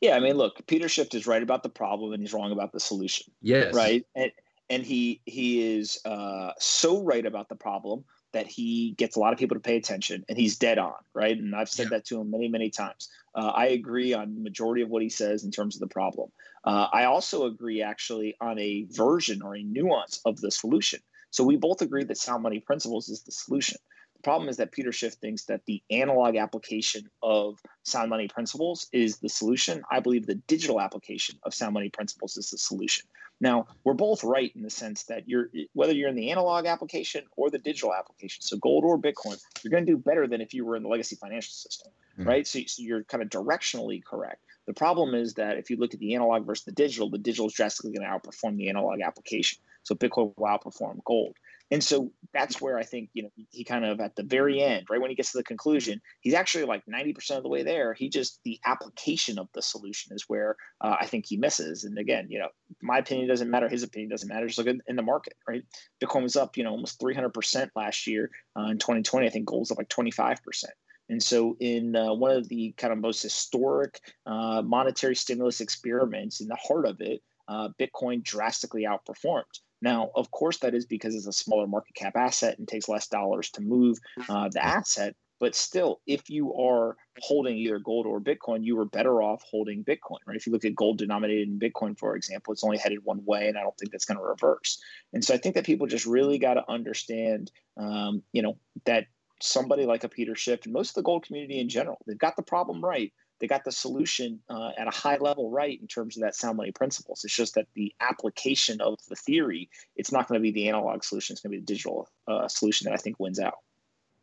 Yeah, 0.00 0.14
I 0.14 0.20
mean, 0.20 0.36
look, 0.36 0.66
Peter 0.66 0.88
Schiff 0.88 1.14
is 1.14 1.26
right 1.26 1.42
about 1.42 1.62
the 1.62 1.68
problem 1.68 2.12
and 2.12 2.22
he's 2.22 2.32
wrong 2.32 2.52
about 2.52 2.72
the 2.72 2.80
solution. 2.80 3.32
Yes. 3.40 3.74
Right. 3.74 4.06
And 4.14 4.30
and 4.70 4.84
he 4.84 5.20
he 5.24 5.76
is 5.76 5.98
uh, 6.04 6.52
so 6.58 7.02
right 7.02 7.24
about 7.24 7.48
the 7.48 7.54
problem 7.54 8.04
that 8.32 8.46
he 8.46 8.94
gets 8.98 9.16
a 9.16 9.20
lot 9.20 9.32
of 9.32 9.38
people 9.38 9.54
to 9.54 9.60
pay 9.60 9.76
attention 9.76 10.24
and 10.28 10.36
he's 10.36 10.58
dead 10.58 10.78
on 10.78 10.94
right 11.14 11.38
and 11.38 11.54
i've 11.54 11.68
said 11.68 11.84
yeah. 11.84 11.90
that 11.90 12.04
to 12.04 12.20
him 12.20 12.30
many 12.30 12.48
many 12.48 12.70
times 12.70 13.08
uh, 13.34 13.52
i 13.54 13.66
agree 13.66 14.12
on 14.12 14.34
the 14.34 14.40
majority 14.40 14.82
of 14.82 14.90
what 14.90 15.02
he 15.02 15.08
says 15.08 15.44
in 15.44 15.50
terms 15.50 15.76
of 15.76 15.80
the 15.80 15.86
problem 15.86 16.30
uh, 16.64 16.88
i 16.92 17.04
also 17.04 17.46
agree 17.46 17.82
actually 17.82 18.36
on 18.40 18.58
a 18.58 18.86
version 18.90 19.42
or 19.42 19.54
a 19.54 19.62
nuance 19.62 20.20
of 20.24 20.40
the 20.40 20.50
solution 20.50 21.00
so 21.30 21.44
we 21.44 21.56
both 21.56 21.80
agree 21.80 22.04
that 22.04 22.18
sound 22.18 22.42
money 22.42 22.60
principles 22.60 23.08
is 23.08 23.22
the 23.22 23.32
solution 23.32 23.78
the 24.16 24.22
problem 24.22 24.48
is 24.48 24.56
that 24.56 24.72
Peter 24.72 24.92
Schiff 24.92 25.12
thinks 25.14 25.44
that 25.44 25.66
the 25.66 25.82
analog 25.90 26.36
application 26.36 27.08
of 27.22 27.60
sound 27.82 28.08
money 28.08 28.28
principles 28.28 28.88
is 28.90 29.18
the 29.18 29.28
solution. 29.28 29.82
I 29.90 30.00
believe 30.00 30.26
the 30.26 30.36
digital 30.46 30.80
application 30.80 31.38
of 31.42 31.54
sound 31.54 31.74
money 31.74 31.90
principles 31.90 32.38
is 32.38 32.50
the 32.50 32.56
solution. 32.56 33.06
Now, 33.40 33.66
we're 33.84 33.94
both 33.94 34.24
right 34.24 34.50
in 34.54 34.62
the 34.62 34.70
sense 34.70 35.04
that 35.04 35.28
you're 35.28 35.50
whether 35.74 35.92
you're 35.92 36.08
in 36.08 36.16
the 36.16 36.30
analog 36.30 36.66
application 36.66 37.24
or 37.36 37.50
the 37.50 37.58
digital 37.58 37.94
application, 37.94 38.42
so 38.42 38.56
gold 38.56 38.84
or 38.84 38.98
Bitcoin, 38.98 39.38
you're 39.62 39.70
going 39.70 39.84
to 39.84 39.92
do 39.92 39.98
better 39.98 40.26
than 40.26 40.40
if 40.40 40.54
you 40.54 40.64
were 40.64 40.76
in 40.76 40.82
the 40.82 40.88
legacy 40.88 41.16
financial 41.16 41.52
system, 41.52 41.92
mm-hmm. 42.18 42.28
right? 42.28 42.46
So, 42.46 42.60
so 42.66 42.82
you're 42.82 43.04
kind 43.04 43.22
of 43.22 43.28
directionally 43.28 44.02
correct. 44.02 44.40
The 44.66 44.72
problem 44.72 45.14
is 45.14 45.34
that 45.34 45.58
if 45.58 45.70
you 45.70 45.76
look 45.76 45.94
at 45.94 46.00
the 46.00 46.14
analog 46.14 46.46
versus 46.46 46.64
the 46.64 46.72
digital, 46.72 47.10
the 47.10 47.18
digital 47.18 47.46
is 47.46 47.52
drastically 47.52 47.92
going 47.92 48.08
to 48.08 48.12
outperform 48.12 48.56
the 48.56 48.68
analog 48.68 49.00
application. 49.00 49.58
So 49.82 49.94
Bitcoin 49.94 50.32
will 50.36 50.46
outperform 50.46 51.04
gold. 51.04 51.36
And 51.70 51.82
so 51.82 52.12
that's 52.32 52.60
where 52.60 52.78
I 52.78 52.84
think, 52.84 53.10
you 53.12 53.24
know, 53.24 53.30
he 53.50 53.64
kind 53.64 53.84
of 53.84 53.98
at 54.00 54.14
the 54.14 54.22
very 54.22 54.62
end, 54.62 54.86
right 54.88 55.00
when 55.00 55.10
he 55.10 55.16
gets 55.16 55.32
to 55.32 55.38
the 55.38 55.44
conclusion, 55.44 56.00
he's 56.20 56.34
actually 56.34 56.64
like 56.64 56.84
90% 56.86 57.36
of 57.36 57.42
the 57.42 57.48
way 57.48 57.64
there. 57.64 57.92
He 57.92 58.08
just, 58.08 58.40
the 58.44 58.60
application 58.64 59.38
of 59.38 59.48
the 59.52 59.62
solution 59.62 60.14
is 60.14 60.24
where 60.28 60.56
uh, 60.80 60.96
I 61.00 61.06
think 61.06 61.26
he 61.26 61.36
misses. 61.36 61.84
And 61.84 61.98
again, 61.98 62.26
you 62.30 62.38
know, 62.38 62.48
my 62.82 62.98
opinion 62.98 63.28
doesn't 63.28 63.50
matter. 63.50 63.68
His 63.68 63.82
opinion 63.82 64.10
doesn't 64.10 64.28
matter. 64.28 64.46
Just 64.46 64.58
look 64.58 64.68
in, 64.68 64.80
in 64.86 64.96
the 64.96 65.02
market, 65.02 65.34
right? 65.48 65.64
Bitcoin 66.00 66.22
was 66.22 66.36
up, 66.36 66.56
you 66.56 66.62
know, 66.62 66.70
almost 66.70 67.00
300% 67.00 67.68
last 67.74 68.06
year. 68.06 68.30
Uh, 68.56 68.70
in 68.70 68.78
2020, 68.78 69.26
I 69.26 69.30
think 69.30 69.46
gold's 69.46 69.72
up 69.72 69.78
like 69.78 69.88
25%. 69.88 70.64
And 71.08 71.22
so, 71.22 71.56
in 71.60 71.94
uh, 71.94 72.14
one 72.14 72.32
of 72.32 72.48
the 72.48 72.74
kind 72.76 72.92
of 72.92 72.98
most 72.98 73.22
historic 73.22 74.00
uh, 74.26 74.62
monetary 74.62 75.14
stimulus 75.14 75.60
experiments, 75.60 76.40
in 76.40 76.48
the 76.48 76.56
heart 76.56 76.84
of 76.84 77.00
it, 77.00 77.22
uh, 77.48 77.68
Bitcoin 77.78 78.24
drastically 78.24 78.84
outperformed. 78.84 79.44
Now, 79.82 80.10
of 80.14 80.30
course, 80.30 80.58
that 80.58 80.74
is 80.74 80.86
because 80.86 81.14
it's 81.14 81.26
a 81.26 81.32
smaller 81.32 81.66
market 81.66 81.94
cap 81.94 82.16
asset 82.16 82.58
and 82.58 82.66
takes 82.66 82.88
less 82.88 83.08
dollars 83.08 83.50
to 83.50 83.60
move 83.60 83.98
uh, 84.28 84.48
the 84.48 84.64
asset. 84.64 85.14
But 85.38 85.54
still, 85.54 86.00
if 86.06 86.30
you 86.30 86.54
are 86.54 86.96
holding 87.20 87.56
either 87.58 87.78
gold 87.78 88.06
or 88.06 88.20
Bitcoin, 88.20 88.64
you 88.64 88.78
are 88.80 88.86
better 88.86 89.22
off 89.22 89.42
holding 89.42 89.84
Bitcoin, 89.84 90.18
right? 90.26 90.36
If 90.36 90.46
you 90.46 90.52
look 90.52 90.64
at 90.64 90.74
gold 90.74 90.98
denominated 90.98 91.48
in 91.48 91.58
Bitcoin, 91.58 91.98
for 91.98 92.16
example, 92.16 92.52
it's 92.52 92.64
only 92.64 92.78
headed 92.78 93.00
one 93.04 93.22
way, 93.24 93.48
and 93.48 93.58
I 93.58 93.62
don't 93.62 93.76
think 93.76 93.92
that's 93.92 94.06
going 94.06 94.18
to 94.18 94.24
reverse. 94.24 94.78
And 95.12 95.22
so 95.22 95.34
I 95.34 95.36
think 95.36 95.54
that 95.54 95.66
people 95.66 95.86
just 95.86 96.06
really 96.06 96.38
got 96.38 96.54
to 96.54 96.70
understand, 96.70 97.50
um, 97.76 98.22
you 98.32 98.40
know, 98.40 98.56
that 98.86 99.04
somebody 99.42 99.84
like 99.84 100.04
a 100.04 100.08
Peter 100.08 100.34
Schiff 100.34 100.64
and 100.64 100.72
most 100.72 100.90
of 100.90 100.94
the 100.94 101.02
gold 101.02 101.26
community 101.26 101.60
in 101.60 101.68
general, 101.68 101.98
they've 102.06 102.18
got 102.18 102.36
the 102.36 102.42
problem 102.42 102.82
right. 102.82 103.12
They 103.38 103.46
got 103.46 103.64
the 103.64 103.72
solution 103.72 104.40
uh, 104.48 104.70
at 104.78 104.86
a 104.86 104.90
high 104.90 105.18
level 105.18 105.50
right 105.50 105.78
in 105.80 105.86
terms 105.86 106.16
of 106.16 106.22
that 106.22 106.34
sound 106.34 106.56
money 106.56 106.72
principles. 106.72 107.22
It's 107.24 107.36
just 107.36 107.54
that 107.54 107.66
the 107.74 107.94
application 108.00 108.80
of 108.80 108.98
the 109.08 109.16
theory, 109.16 109.68
it's 109.94 110.10
not 110.10 110.26
going 110.26 110.40
to 110.40 110.42
be 110.42 110.52
the 110.52 110.68
analog 110.68 111.04
solution. 111.04 111.34
It's 111.34 111.42
going 111.42 111.52
to 111.52 111.56
be 111.58 111.60
the 111.60 111.66
digital 111.66 112.08
uh, 112.26 112.48
solution 112.48 112.86
that 112.86 112.94
I 112.94 112.96
think 112.96 113.20
wins 113.20 113.38
out. 113.38 113.58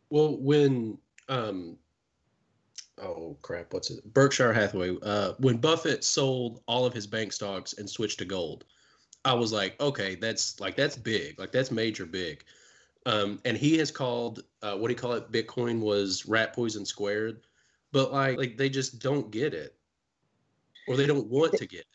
Well, 0.09 0.37
when 0.39 0.97
um, 1.29 1.77
oh 3.01 3.37
crap, 3.41 3.73
what's 3.73 3.91
it? 3.91 4.13
Berkshire 4.13 4.53
Hathaway. 4.53 4.97
Uh, 5.01 5.33
when 5.39 5.57
Buffett 5.57 6.03
sold 6.03 6.61
all 6.67 6.85
of 6.85 6.93
his 6.93 7.07
bank 7.07 7.33
stocks 7.33 7.73
and 7.73 7.89
switched 7.89 8.19
to 8.19 8.25
gold, 8.25 8.65
I 9.25 9.33
was 9.33 9.53
like, 9.53 9.79
okay, 9.79 10.15
that's 10.15 10.59
like 10.59 10.75
that's 10.75 10.97
big, 10.97 11.39
like 11.39 11.51
that's 11.51 11.71
major 11.71 12.05
big. 12.05 12.43
Um, 13.05 13.39
and 13.43 13.57
he 13.57 13.77
has 13.77 13.91
called 13.91 14.43
uh, 14.61 14.75
what 14.75 14.87
do 14.87 14.93
you 14.93 14.99
call 14.99 15.13
it? 15.13 15.31
Bitcoin 15.31 15.79
was 15.79 16.25
rat 16.25 16.53
poison 16.53 16.85
squared, 16.85 17.41
but 17.93 18.11
like 18.11 18.37
like 18.37 18.57
they 18.57 18.69
just 18.69 18.99
don't 18.99 19.31
get 19.31 19.53
it, 19.53 19.73
or 20.87 20.97
they 20.97 21.05
don't 21.05 21.27
want 21.27 21.53
to 21.53 21.65
get 21.65 21.81
it. 21.81 21.87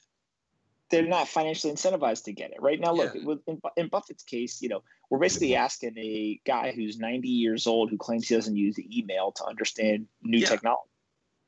They're 0.91 1.07
not 1.07 1.29
financially 1.29 1.71
incentivized 1.71 2.25
to 2.25 2.33
get 2.33 2.53
it 2.53 2.63
right? 2.63 2.81
Now 2.81 2.95
look 2.95 3.15
yeah. 3.15 3.35
in, 3.47 3.61
in, 3.77 3.89
buffett's 3.89 4.23
case 4.23 4.63
you 4.63 4.71
know 4.71 4.83
we're 5.11 5.19
basically 5.19 5.55
asking 5.57 5.99
a 5.99 6.41
guy 6.47 6.73
who's 6.73 6.99
90 6.99 7.29
years 7.29 7.67
old 7.67 7.91
who 7.91 7.99
claims 7.99 8.29
he 8.29 8.35
doesn't 8.37 8.57
use 8.57 8.79
email 8.79 9.33
to 9.33 9.45
understand 9.45 10.07
new 10.23 10.39
yeah. 10.39 10.47
technology. 10.47 10.89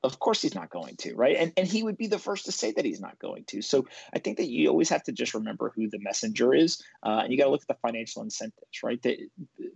Of 0.02 0.18
course 0.18 0.42
he's 0.42 0.54
not 0.54 0.70
going 0.70 0.96
to 0.96 1.14
right? 1.14 1.36
And, 1.36 1.52
and 1.56 1.68
he 1.68 1.82
would 1.82 1.96
be 1.96 2.08
the 2.08 2.18
first 2.18 2.46
to 2.46 2.52
say 2.52 2.72
that 2.72 2.84
he's 2.84 3.00
not 3.00 3.18
going 3.18 3.44
to. 3.48 3.62
So 3.62 3.86
i 4.12 4.18
think 4.18 4.38
that 4.38 4.48
you 4.48 4.68
always 4.68 4.88
have 4.88 5.04
to 5.04 5.12
just 5.12 5.32
remember 5.32 5.72
who 5.74 5.88
the 5.88 6.00
messenger 6.00 6.52
is 6.52 6.82
uh, 7.04 7.20
and 7.22 7.32
you 7.32 7.38
got 7.38 7.44
to 7.44 7.50
look 7.50 7.62
at 7.62 7.68
the 7.68 7.80
financial 7.86 8.22
incentives 8.22 8.82
right? 8.82 9.00
That 9.02 9.18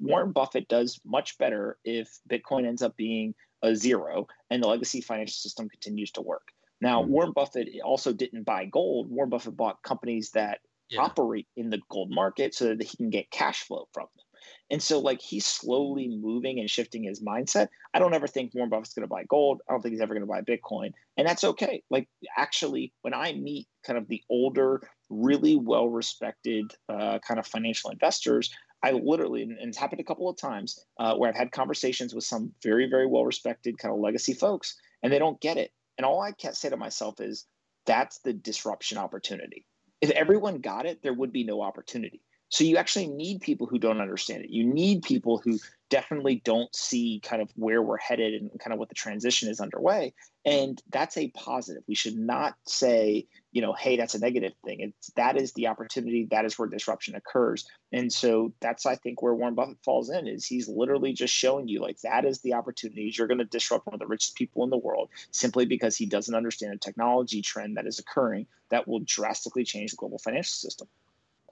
warren 0.00 0.32
buffett 0.32 0.66
does 0.68 1.00
much 1.04 1.38
better 1.38 1.78
if 1.84 2.18
bitcoin 2.28 2.66
ends 2.66 2.82
up 2.82 2.96
being 2.96 3.34
a 3.64 3.74
zero 3.74 4.26
and 4.50 4.62
the 4.62 4.68
legacy 4.68 5.00
financial 5.00 5.34
system 5.34 5.68
continues 5.68 6.12
to 6.12 6.22
work 6.22 6.52
now, 6.80 7.02
mm-hmm. 7.02 7.12
Warren 7.12 7.32
Buffett 7.32 7.68
also 7.82 8.12
didn't 8.12 8.44
buy 8.44 8.66
gold. 8.66 9.10
Warren 9.10 9.30
Buffett 9.30 9.56
bought 9.56 9.82
companies 9.82 10.30
that 10.32 10.60
yeah. 10.90 11.00
operate 11.00 11.48
in 11.56 11.70
the 11.70 11.80
gold 11.88 12.10
market 12.10 12.54
so 12.54 12.74
that 12.74 12.82
he 12.82 12.96
can 12.96 13.10
get 13.10 13.30
cash 13.30 13.62
flow 13.62 13.88
from 13.92 14.06
them. 14.16 14.24
And 14.70 14.82
so, 14.82 14.98
like, 14.98 15.22
he's 15.22 15.46
slowly 15.46 16.08
moving 16.08 16.58
and 16.58 16.68
shifting 16.68 17.04
his 17.04 17.22
mindset. 17.22 17.68
I 17.94 17.98
don't 17.98 18.12
ever 18.12 18.26
think 18.26 18.52
Warren 18.54 18.68
Buffett's 18.68 18.92
going 18.92 19.08
to 19.08 19.08
buy 19.08 19.24
gold. 19.24 19.62
I 19.66 19.72
don't 19.72 19.80
think 19.80 19.92
he's 19.92 20.02
ever 20.02 20.12
going 20.12 20.26
to 20.26 20.30
buy 20.30 20.42
Bitcoin. 20.42 20.92
And 21.16 21.26
that's 21.26 21.44
okay. 21.44 21.82
Like, 21.88 22.08
actually, 22.36 22.92
when 23.00 23.14
I 23.14 23.32
meet 23.32 23.66
kind 23.86 23.98
of 23.98 24.06
the 24.08 24.22
older, 24.28 24.86
really 25.08 25.56
well 25.56 25.88
respected 25.88 26.70
uh, 26.90 27.18
kind 27.26 27.40
of 27.40 27.46
financial 27.46 27.90
investors, 27.90 28.50
I 28.84 28.90
literally, 28.90 29.42
and 29.42 29.56
it's 29.60 29.78
happened 29.78 30.00
a 30.00 30.04
couple 30.04 30.28
of 30.28 30.36
times 30.36 30.78
uh, 30.98 31.14
where 31.14 31.30
I've 31.30 31.36
had 31.36 31.52
conversations 31.52 32.14
with 32.14 32.24
some 32.24 32.52
very, 32.62 32.86
very 32.86 33.06
well 33.06 33.24
respected 33.24 33.78
kind 33.78 33.94
of 33.94 33.98
legacy 33.98 34.34
folks, 34.34 34.76
and 35.02 35.10
they 35.10 35.18
don't 35.18 35.40
get 35.40 35.56
it. 35.56 35.72
And 35.96 36.04
all 36.04 36.20
I 36.20 36.32
can 36.32 36.52
say 36.52 36.68
to 36.68 36.76
myself 36.76 37.18
is 37.18 37.46
that's 37.86 38.18
the 38.18 38.34
disruption 38.34 38.98
opportunity. 38.98 39.64
If 40.02 40.10
everyone 40.10 40.58
got 40.58 40.84
it, 40.84 41.02
there 41.02 41.14
would 41.14 41.32
be 41.32 41.44
no 41.44 41.62
opportunity. 41.62 42.20
So 42.50 42.62
you 42.62 42.76
actually 42.76 43.06
need 43.06 43.40
people 43.40 43.66
who 43.66 43.78
don't 43.78 44.02
understand 44.02 44.44
it. 44.44 44.50
You 44.50 44.64
need 44.64 45.02
people 45.02 45.40
who 45.42 45.58
definitely 45.88 46.42
don't 46.44 46.74
see 46.76 47.22
kind 47.24 47.40
of 47.40 47.50
where 47.56 47.80
we're 47.80 47.96
headed 47.96 48.34
and 48.34 48.50
kind 48.60 48.74
of 48.74 48.78
what 48.78 48.90
the 48.90 48.94
transition 48.94 49.48
is 49.48 49.60
underway. 49.60 50.12
And 50.44 50.80
that's 50.90 51.16
a 51.16 51.30
positive. 51.30 51.84
We 51.88 51.94
should 51.94 52.18
not 52.18 52.54
say, 52.66 53.26
you 53.54 53.62
know, 53.62 53.72
hey, 53.72 53.96
that's 53.96 54.14
a 54.14 54.18
negative 54.18 54.52
thing. 54.64 54.80
It's 54.80 55.10
that 55.12 55.36
is 55.36 55.52
the 55.52 55.68
opportunity. 55.68 56.26
That 56.30 56.44
is 56.44 56.58
where 56.58 56.68
disruption 56.68 57.14
occurs. 57.14 57.66
And 57.92 58.12
so 58.12 58.52
that's 58.60 58.84
I 58.84 58.96
think 58.96 59.22
where 59.22 59.34
Warren 59.34 59.54
Buffett 59.54 59.82
falls 59.82 60.10
in 60.10 60.26
is 60.26 60.44
he's 60.44 60.68
literally 60.68 61.14
just 61.14 61.32
showing 61.32 61.68
you 61.68 61.80
like 61.80 62.00
that 62.00 62.26
is 62.26 62.40
the 62.40 62.54
opportunities. 62.54 63.16
You're 63.16 63.28
going 63.28 63.38
to 63.38 63.44
disrupt 63.44 63.86
one 63.86 63.94
of 63.94 64.00
the 64.00 64.06
richest 64.06 64.34
people 64.34 64.64
in 64.64 64.70
the 64.70 64.76
world 64.76 65.08
simply 65.30 65.64
because 65.64 65.96
he 65.96 66.04
doesn't 66.04 66.34
understand 66.34 66.74
a 66.74 66.78
technology 66.78 67.40
trend 67.40 67.76
that 67.76 67.86
is 67.86 67.98
occurring 67.98 68.46
that 68.70 68.88
will 68.88 69.00
drastically 69.04 69.64
change 69.64 69.92
the 69.92 69.96
global 69.96 70.18
financial 70.18 70.52
system 70.52 70.88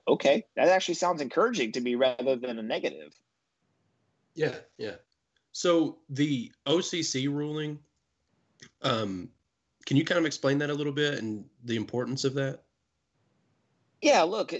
okay, 0.09 0.45
that 0.57 0.69
actually 0.69 0.95
sounds 0.95 1.23
encouraging 1.23 1.73
to 1.73 1.81
me 1.81 1.95
rather 1.95 2.37
than 2.37 2.59
a 2.59 2.62
negative. 2.62 3.15
Yeah, 4.35 4.57
yeah. 4.79 4.97
So 5.53 5.99
the 6.09 6.51
OCC 6.67 7.29
ruling, 7.29 7.79
um, 8.81 9.29
can 9.87 9.97
you 9.97 10.05
kind 10.05 10.18
of 10.18 10.25
explain 10.25 10.59
that 10.59 10.71
a 10.71 10.75
little 10.75 10.92
bit 10.92 11.18
and 11.18 11.45
the 11.64 11.77
importance 11.77 12.25
of 12.25 12.35
that? 12.35 12.61
Yeah, 14.03 14.23
look, 14.23 14.53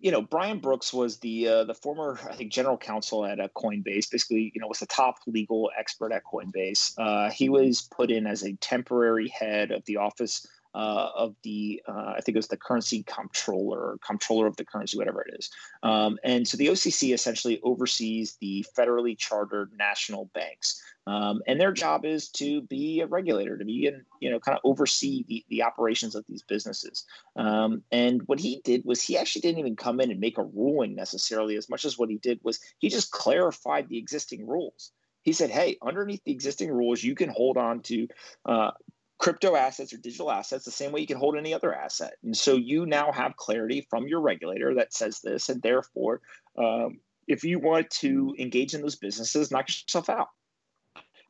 you 0.00 0.10
know, 0.10 0.20
Brian 0.20 0.58
Brooks 0.58 0.92
was 0.92 1.16
the 1.18 1.48
uh, 1.48 1.64
the 1.64 1.72
former, 1.72 2.20
I 2.28 2.34
think, 2.34 2.52
general 2.52 2.76
counsel 2.76 3.24
at 3.24 3.40
uh, 3.40 3.48
Coinbase. 3.56 4.10
Basically, 4.10 4.52
you 4.54 4.60
know, 4.60 4.66
was 4.66 4.80
the 4.80 4.86
top 4.86 5.16
legal 5.26 5.70
expert 5.78 6.12
at 6.12 6.24
Coinbase. 6.24 6.92
Uh, 6.98 7.30
he 7.30 7.48
was 7.48 7.88
put 7.90 8.10
in 8.10 8.26
as 8.26 8.42
a 8.42 8.52
temporary 8.56 9.28
head 9.28 9.70
of 9.70 9.82
the 9.86 9.96
office 9.96 10.46
uh, 10.74 11.10
of 11.14 11.34
the 11.42 11.82
uh, 11.86 12.14
I 12.16 12.20
think 12.20 12.34
it 12.34 12.38
was 12.38 12.48
the 12.48 12.56
currency 12.56 13.02
comptroller, 13.04 13.98
comptroller 14.04 14.46
of 14.46 14.56
the 14.56 14.64
currency, 14.64 14.96
whatever 14.96 15.22
it 15.22 15.34
is. 15.38 15.50
Um, 15.82 16.18
and 16.24 16.46
so 16.46 16.56
the 16.56 16.68
OCC 16.68 17.12
essentially 17.12 17.60
oversees 17.62 18.36
the 18.40 18.64
federally 18.76 19.16
chartered 19.16 19.72
national 19.76 20.30
banks, 20.34 20.80
um, 21.06 21.42
and 21.46 21.60
their 21.60 21.72
job 21.72 22.04
is 22.04 22.28
to 22.30 22.62
be 22.62 23.00
a 23.00 23.06
regulator, 23.06 23.58
to 23.58 23.64
be 23.64 23.86
and 23.86 24.02
you 24.20 24.30
know 24.30 24.40
kind 24.40 24.56
of 24.56 24.62
oversee 24.64 25.24
the, 25.28 25.44
the 25.48 25.62
operations 25.62 26.14
of 26.14 26.24
these 26.28 26.42
businesses. 26.42 27.04
Um, 27.36 27.82
and 27.92 28.22
what 28.26 28.40
he 28.40 28.60
did 28.64 28.84
was 28.84 29.02
he 29.02 29.18
actually 29.18 29.42
didn't 29.42 29.58
even 29.58 29.76
come 29.76 30.00
in 30.00 30.10
and 30.10 30.20
make 30.20 30.38
a 30.38 30.44
ruling 30.44 30.94
necessarily, 30.94 31.56
as 31.56 31.68
much 31.68 31.84
as 31.84 31.98
what 31.98 32.10
he 32.10 32.18
did 32.18 32.40
was 32.42 32.60
he 32.78 32.88
just 32.88 33.10
clarified 33.10 33.88
the 33.88 33.98
existing 33.98 34.46
rules 34.46 34.92
he 35.22 35.32
said, 35.32 35.50
"Hey, 35.50 35.78
underneath 35.80 36.22
the 36.24 36.32
existing 36.32 36.70
rules, 36.70 37.02
you 37.02 37.14
can 37.14 37.28
hold 37.30 37.56
on 37.56 37.80
to 37.82 38.08
uh, 38.44 38.72
crypto 39.22 39.54
assets 39.54 39.92
or 39.92 39.98
digital 39.98 40.32
assets 40.32 40.64
the 40.64 40.70
same 40.72 40.90
way 40.90 41.00
you 41.00 41.06
can 41.06 41.16
hold 41.16 41.36
any 41.36 41.54
other 41.54 41.72
asset. 41.72 42.14
And 42.24 42.36
so 42.36 42.56
you 42.56 42.86
now 42.86 43.12
have 43.12 43.36
clarity 43.36 43.86
from 43.88 44.08
your 44.08 44.20
regulator 44.20 44.74
that 44.74 44.92
says 44.92 45.20
this, 45.20 45.48
and 45.48 45.62
therefore, 45.62 46.20
um, 46.58 46.98
if 47.28 47.44
you 47.44 47.60
want 47.60 47.88
to 48.00 48.34
engage 48.36 48.74
in 48.74 48.82
those 48.82 48.96
businesses, 48.96 49.52
knock 49.52 49.68
yourself 49.68 50.10
out. 50.10 50.26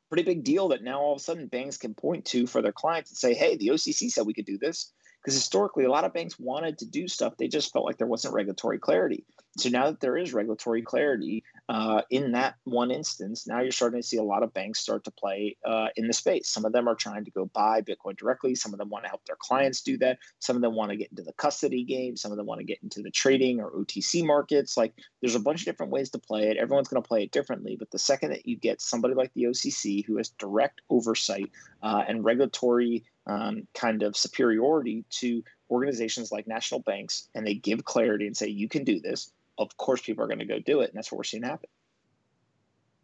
Pretty 0.08 0.22
big 0.22 0.42
deal 0.42 0.68
that 0.68 0.82
now 0.82 1.00
all 1.00 1.12
of 1.12 1.20
a 1.20 1.22
sudden 1.22 1.48
banks 1.48 1.76
can 1.76 1.92
point 1.92 2.24
to 2.24 2.46
for 2.46 2.62
their 2.62 2.72
clients 2.72 3.10
and 3.10 3.18
say, 3.18 3.34
hey, 3.34 3.58
the 3.58 3.68
OCC 3.68 4.10
said 4.10 4.24
we 4.24 4.32
could 4.32 4.46
do 4.46 4.56
this 4.56 4.90
because 5.22 5.34
historically 5.34 5.84
a 5.84 5.90
lot 5.90 6.04
of 6.04 6.12
banks 6.12 6.38
wanted 6.38 6.78
to 6.78 6.86
do 6.86 7.06
stuff 7.06 7.36
they 7.36 7.48
just 7.48 7.72
felt 7.72 7.84
like 7.84 7.98
there 7.98 8.06
wasn't 8.06 8.34
regulatory 8.34 8.78
clarity. 8.78 9.24
So 9.58 9.68
now 9.68 9.86
that 9.86 10.00
there 10.00 10.16
is 10.16 10.32
regulatory 10.32 10.80
clarity 10.80 11.44
uh, 11.68 12.02
in 12.10 12.32
that 12.32 12.54
one 12.64 12.90
instance 12.90 13.46
now 13.46 13.60
you're 13.60 13.70
starting 13.70 14.00
to 14.00 14.06
see 14.06 14.16
a 14.16 14.22
lot 14.22 14.42
of 14.42 14.54
banks 14.54 14.80
start 14.80 15.04
to 15.04 15.10
play 15.10 15.56
uh, 15.64 15.88
in 15.96 16.06
the 16.06 16.12
space. 16.12 16.48
Some 16.48 16.64
of 16.64 16.72
them 16.72 16.88
are 16.88 16.94
trying 16.94 17.24
to 17.24 17.30
go 17.30 17.46
buy 17.46 17.82
bitcoin 17.82 18.16
directly 18.16 18.54
some 18.54 18.72
of 18.72 18.78
them 18.78 18.88
want 18.88 19.04
to 19.04 19.08
help 19.08 19.24
their 19.26 19.36
clients 19.38 19.82
do 19.82 19.96
that 19.98 20.18
some 20.40 20.56
of 20.56 20.62
them 20.62 20.74
want 20.74 20.90
to 20.90 20.96
get 20.96 21.10
into 21.10 21.22
the 21.22 21.32
custody 21.34 21.84
game 21.84 22.16
some 22.16 22.32
of 22.32 22.36
them 22.36 22.46
want 22.46 22.58
to 22.58 22.64
get 22.64 22.78
into 22.82 23.02
the 23.02 23.10
trading 23.10 23.60
or 23.60 23.70
otc 23.72 24.24
markets. 24.24 24.76
Like 24.76 24.94
there's 25.20 25.34
a 25.34 25.40
bunch 25.40 25.60
of 25.60 25.66
different 25.66 25.92
ways 25.92 26.10
to 26.10 26.18
play 26.18 26.50
it 26.50 26.56
everyone's 26.56 26.88
going 26.88 27.02
to 27.02 27.08
play 27.08 27.22
it 27.22 27.30
differently 27.30 27.76
but 27.78 27.90
the 27.90 27.98
second 27.98 28.30
that 28.30 28.46
you 28.46 28.56
get 28.56 28.80
somebody 28.80 29.14
like 29.14 29.32
the 29.34 29.44
occ 29.44 30.04
who 30.06 30.16
has 30.16 30.30
direct 30.30 30.80
oversight 30.90 31.50
uh, 31.82 32.04
and 32.08 32.24
regulatory 32.24 33.04
um, 33.26 33.66
kind 33.74 34.02
of 34.02 34.16
superiority 34.16 35.04
to 35.10 35.42
organizations 35.70 36.32
like 36.32 36.46
national 36.46 36.80
banks 36.80 37.28
and 37.34 37.46
they 37.46 37.54
give 37.54 37.84
clarity 37.84 38.26
and 38.26 38.36
say 38.36 38.48
you 38.48 38.68
can 38.68 38.84
do 38.84 39.00
this. 39.00 39.32
Of 39.58 39.76
course 39.76 40.02
people 40.02 40.24
are 40.24 40.28
going 40.28 40.38
to 40.40 40.44
go 40.44 40.58
do 40.58 40.80
it. 40.80 40.90
And 40.90 40.96
that's 40.96 41.10
what 41.12 41.18
we're 41.18 41.24
seeing 41.24 41.42
happen. 41.42 41.68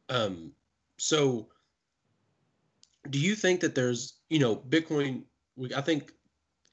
Um 0.08 0.52
so 0.98 1.48
do 3.10 3.18
you 3.18 3.34
think 3.34 3.60
that 3.60 3.74
there's 3.74 4.14
you 4.28 4.38
know 4.38 4.56
bitcoin 4.56 5.22
we, 5.56 5.72
i 5.74 5.80
think 5.80 6.12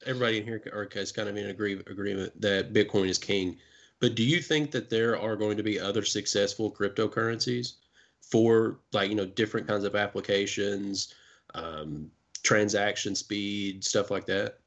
everybody 0.04 0.38
in 0.38 0.44
here 0.44 0.60
is 0.94 1.12
kind 1.12 1.28
of 1.28 1.36
in 1.36 1.46
agree, 1.46 1.72
agreement 1.86 2.38
that 2.40 2.72
bitcoin 2.72 3.08
is 3.08 3.18
king 3.18 3.56
but 4.00 4.14
do 4.14 4.22
you 4.22 4.40
think 4.40 4.70
that 4.70 4.90
there 4.90 5.18
are 5.18 5.36
going 5.36 5.56
to 5.56 5.62
be 5.62 5.80
other 5.80 6.04
successful 6.04 6.70
cryptocurrencies 6.70 7.74
for 8.20 8.80
like 8.92 9.08
you 9.08 9.14
know 9.14 9.26
different 9.26 9.66
kinds 9.66 9.84
of 9.84 9.96
applications 9.96 11.14
um, 11.54 12.10
transaction 12.46 13.14
speed, 13.14 13.84
stuff 13.84 14.10
like 14.10 14.26
that? 14.26 14.58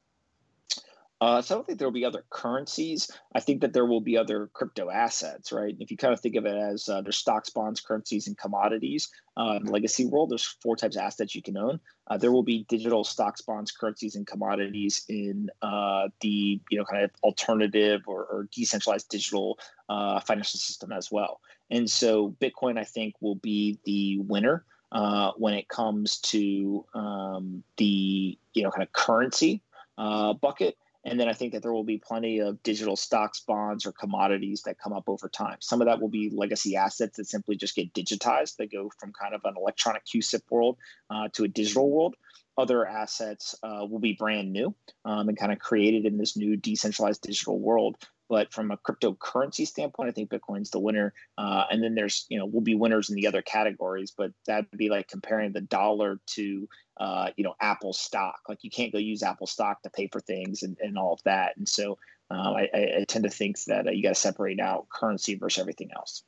Uh, 1.20 1.42
so 1.42 1.54
I 1.54 1.58
don't 1.58 1.66
think 1.66 1.78
there 1.78 1.86
will 1.86 1.92
be 1.92 2.06
other 2.06 2.24
currencies. 2.30 3.10
I 3.34 3.40
think 3.40 3.60
that 3.60 3.74
there 3.74 3.84
will 3.84 4.00
be 4.00 4.16
other 4.16 4.48
crypto 4.54 4.88
assets, 4.88 5.52
right? 5.52 5.76
If 5.78 5.90
you 5.90 5.98
kind 5.98 6.14
of 6.14 6.20
think 6.20 6.34
of 6.36 6.46
it 6.46 6.56
as 6.56 6.88
uh, 6.88 7.02
there's 7.02 7.18
stocks, 7.18 7.50
bonds, 7.50 7.80
currencies, 7.80 8.26
and 8.26 8.38
commodities. 8.38 9.10
Uh, 9.36 9.58
in 9.60 9.66
legacy 9.66 10.06
world, 10.06 10.30
there's 10.30 10.56
four 10.62 10.76
types 10.76 10.96
of 10.96 11.02
assets 11.02 11.34
you 11.34 11.42
can 11.42 11.58
own. 11.58 11.78
Uh, 12.06 12.16
there 12.16 12.32
will 12.32 12.42
be 12.42 12.64
digital 12.70 13.04
stocks, 13.04 13.42
bonds, 13.42 13.70
currencies, 13.70 14.16
and 14.16 14.26
commodities 14.26 15.04
in 15.10 15.50
uh, 15.60 16.08
the 16.20 16.58
you 16.70 16.78
know 16.78 16.86
kind 16.86 17.04
of 17.04 17.10
alternative 17.22 18.00
or, 18.06 18.24
or 18.24 18.48
decentralized 18.50 19.10
digital 19.10 19.58
uh, 19.90 20.20
financial 20.20 20.58
system 20.58 20.90
as 20.90 21.12
well. 21.12 21.40
And 21.70 21.88
so 21.88 22.34
Bitcoin, 22.40 22.78
I 22.78 22.84
think, 22.84 23.14
will 23.20 23.36
be 23.36 23.78
the 23.84 24.20
winner 24.20 24.64
uh, 24.92 25.32
when 25.36 25.54
it 25.54 25.68
comes 25.68 26.18
to 26.18 26.84
um, 26.94 27.62
the 27.76 28.38
you 28.52 28.62
know 28.62 28.70
kind 28.70 28.82
of 28.82 28.92
currency 28.92 29.62
uh, 29.98 30.32
bucket. 30.34 30.76
And 31.02 31.18
then 31.18 31.28
I 31.28 31.32
think 31.32 31.52
that 31.52 31.62
there 31.62 31.72
will 31.72 31.84
be 31.84 31.96
plenty 31.96 32.40
of 32.40 32.62
digital 32.62 32.94
stocks, 32.94 33.40
bonds, 33.40 33.86
or 33.86 33.92
commodities 33.92 34.62
that 34.62 34.78
come 34.78 34.92
up 34.92 35.04
over 35.08 35.30
time. 35.30 35.56
Some 35.60 35.80
of 35.80 35.86
that 35.86 35.98
will 35.98 36.10
be 36.10 36.28
legacy 36.28 36.76
assets 36.76 37.16
that 37.16 37.26
simply 37.26 37.56
just 37.56 37.74
get 37.74 37.94
digitized. 37.94 38.56
They 38.56 38.66
go 38.66 38.90
from 38.98 39.12
kind 39.14 39.34
of 39.34 39.40
an 39.44 39.54
electronic 39.56 40.04
CUSIP 40.04 40.42
world 40.50 40.76
uh, 41.08 41.28
to 41.32 41.44
a 41.44 41.48
digital 41.48 41.90
world. 41.90 42.16
Other 42.58 42.86
assets 42.86 43.54
uh, 43.62 43.86
will 43.88 43.98
be 43.98 44.12
brand 44.12 44.52
new 44.52 44.74
um, 45.06 45.30
and 45.30 45.38
kind 45.38 45.52
of 45.52 45.58
created 45.58 46.04
in 46.04 46.18
this 46.18 46.36
new 46.36 46.54
decentralized 46.54 47.22
digital 47.22 47.58
world. 47.58 47.96
But 48.30 48.52
from 48.52 48.70
a 48.70 48.76
cryptocurrency 48.76 49.66
standpoint, 49.66 50.08
I 50.08 50.12
think 50.12 50.30
Bitcoin's 50.30 50.70
the 50.70 50.78
winner. 50.78 51.12
Uh, 51.36 51.64
and 51.68 51.82
then 51.82 51.96
there's, 51.96 52.26
you 52.28 52.38
know, 52.38 52.46
we'll 52.46 52.62
be 52.62 52.76
winners 52.76 53.10
in 53.10 53.16
the 53.16 53.26
other 53.26 53.42
categories, 53.42 54.12
but 54.16 54.30
that'd 54.46 54.70
be 54.70 54.88
like 54.88 55.08
comparing 55.08 55.50
the 55.50 55.62
dollar 55.62 56.20
to, 56.26 56.68
uh, 56.98 57.30
you 57.36 57.42
know, 57.42 57.54
Apple 57.60 57.92
stock. 57.92 58.38
Like 58.48 58.62
you 58.62 58.70
can't 58.70 58.92
go 58.92 58.98
use 58.98 59.24
Apple 59.24 59.48
stock 59.48 59.82
to 59.82 59.90
pay 59.90 60.06
for 60.06 60.20
things 60.20 60.62
and, 60.62 60.78
and 60.80 60.96
all 60.96 61.12
of 61.12 61.20
that. 61.24 61.56
And 61.56 61.68
so 61.68 61.98
uh, 62.30 62.52
I, 62.52 62.68
I, 62.72 63.04
tend 63.08 63.24
to 63.24 63.30
think 63.30 63.60
that 63.64 63.88
uh, 63.88 63.90
you 63.90 64.04
got 64.04 64.10
to 64.10 64.14
separate 64.14 64.60
out 64.60 64.88
currency 64.90 65.34
versus 65.34 65.60
everything 65.60 65.90
else. 65.96 66.22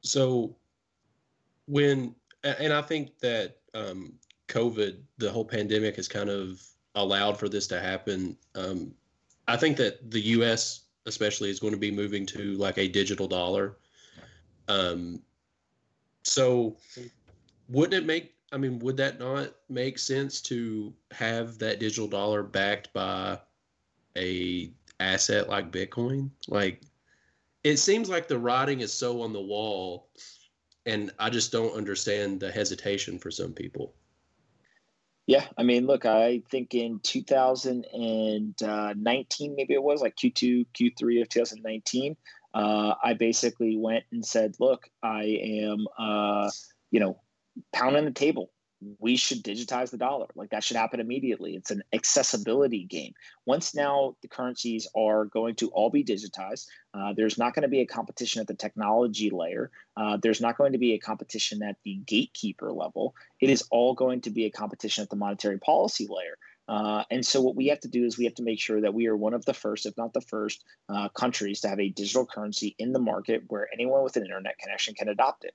So 0.00 0.56
when, 1.66 2.14
and 2.42 2.72
I 2.72 2.80
think 2.80 3.18
that 3.18 3.58
um, 3.74 4.14
COVID, 4.48 4.96
the 5.18 5.30
whole 5.30 5.44
pandemic 5.44 5.96
has 5.96 6.08
kind 6.08 6.30
of 6.30 6.62
allowed 6.94 7.38
for 7.38 7.50
this 7.50 7.66
to 7.66 7.80
happen. 7.80 8.38
Um, 8.54 8.94
I 9.50 9.56
think 9.56 9.76
that 9.78 10.10
the 10.10 10.20
U.S. 10.20 10.82
especially 11.06 11.50
is 11.50 11.58
going 11.58 11.72
to 11.72 11.78
be 11.78 11.90
moving 11.90 12.24
to 12.26 12.54
like 12.54 12.78
a 12.78 12.86
digital 12.86 13.26
dollar. 13.26 13.78
Um, 14.68 15.20
so 16.22 16.76
wouldn't 17.68 17.94
it 17.94 18.06
make? 18.06 18.34
I 18.52 18.58
mean, 18.58 18.78
would 18.78 18.96
that 18.98 19.18
not 19.18 19.54
make 19.68 19.98
sense 19.98 20.40
to 20.42 20.92
have 21.10 21.58
that 21.58 21.80
digital 21.80 22.06
dollar 22.06 22.42
backed 22.42 22.92
by 22.92 23.38
a 24.16 24.70
asset 25.00 25.48
like 25.48 25.72
Bitcoin? 25.72 26.30
Like, 26.46 26.82
it 27.64 27.78
seems 27.78 28.08
like 28.08 28.28
the 28.28 28.38
writing 28.38 28.80
is 28.80 28.92
so 28.92 29.20
on 29.22 29.32
the 29.32 29.40
wall, 29.40 30.10
and 30.86 31.10
I 31.18 31.28
just 31.28 31.50
don't 31.50 31.76
understand 31.76 32.38
the 32.38 32.52
hesitation 32.52 33.18
for 33.18 33.32
some 33.32 33.52
people. 33.52 33.94
Yeah, 35.30 35.46
I 35.56 35.62
mean, 35.62 35.86
look, 35.86 36.04
I 36.06 36.42
think 36.50 36.74
in 36.74 36.98
2019, 37.04 39.54
maybe 39.54 39.74
it 39.74 39.82
was 39.82 40.02
like 40.02 40.16
Q2, 40.16 40.66
Q3 40.74 41.22
of 41.22 41.28
2019, 41.28 42.16
uh, 42.52 42.94
I 43.00 43.14
basically 43.14 43.76
went 43.76 44.02
and 44.10 44.26
said, 44.26 44.56
look, 44.58 44.90
I 45.04 45.38
am, 45.62 45.86
uh, 45.96 46.50
you 46.90 46.98
know, 46.98 47.20
pounding 47.72 48.06
the 48.06 48.10
table 48.10 48.50
we 48.98 49.16
should 49.16 49.42
digitize 49.42 49.90
the 49.90 49.98
dollar. 49.98 50.26
Like 50.34 50.50
that 50.50 50.64
should 50.64 50.76
happen 50.76 51.00
immediately. 51.00 51.54
It's 51.54 51.70
an 51.70 51.82
accessibility 51.92 52.84
game. 52.84 53.12
Once 53.44 53.74
now 53.74 54.16
the 54.22 54.28
currencies 54.28 54.86
are 54.96 55.26
going 55.26 55.56
to 55.56 55.68
all 55.68 55.90
be 55.90 56.04
digitized, 56.04 56.66
uh, 56.94 57.12
there's 57.14 57.38
not 57.38 57.54
going 57.54 57.62
to 57.62 57.68
be 57.68 57.80
a 57.80 57.86
competition 57.86 58.40
at 58.40 58.46
the 58.46 58.54
technology 58.54 59.30
layer. 59.30 59.70
Uh, 59.96 60.16
there's 60.22 60.40
not 60.40 60.56
going 60.56 60.72
to 60.72 60.78
be 60.78 60.94
a 60.94 60.98
competition 60.98 61.62
at 61.62 61.76
the 61.84 61.96
gatekeeper 62.06 62.72
level. 62.72 63.14
It 63.40 63.50
is 63.50 63.62
all 63.70 63.94
going 63.94 64.22
to 64.22 64.30
be 64.30 64.46
a 64.46 64.50
competition 64.50 65.02
at 65.02 65.10
the 65.10 65.16
monetary 65.16 65.58
policy 65.58 66.06
layer. 66.08 66.38
Uh, 66.70 67.02
and 67.10 67.26
so, 67.26 67.40
what 67.40 67.56
we 67.56 67.66
have 67.66 67.80
to 67.80 67.88
do 67.88 68.04
is 68.04 68.16
we 68.16 68.26
have 68.26 68.34
to 68.36 68.44
make 68.44 68.60
sure 68.60 68.80
that 68.80 68.94
we 68.94 69.08
are 69.08 69.16
one 69.16 69.34
of 69.34 69.44
the 69.44 69.52
first, 69.52 69.86
if 69.86 69.96
not 69.96 70.12
the 70.12 70.20
first, 70.20 70.64
uh, 70.88 71.08
countries 71.08 71.60
to 71.60 71.68
have 71.68 71.80
a 71.80 71.88
digital 71.88 72.24
currency 72.24 72.76
in 72.78 72.92
the 72.92 73.00
market 73.00 73.42
where 73.48 73.68
anyone 73.74 74.04
with 74.04 74.14
an 74.14 74.22
internet 74.22 74.56
connection 74.56 74.94
can 74.94 75.08
adopt 75.08 75.44
it. 75.44 75.52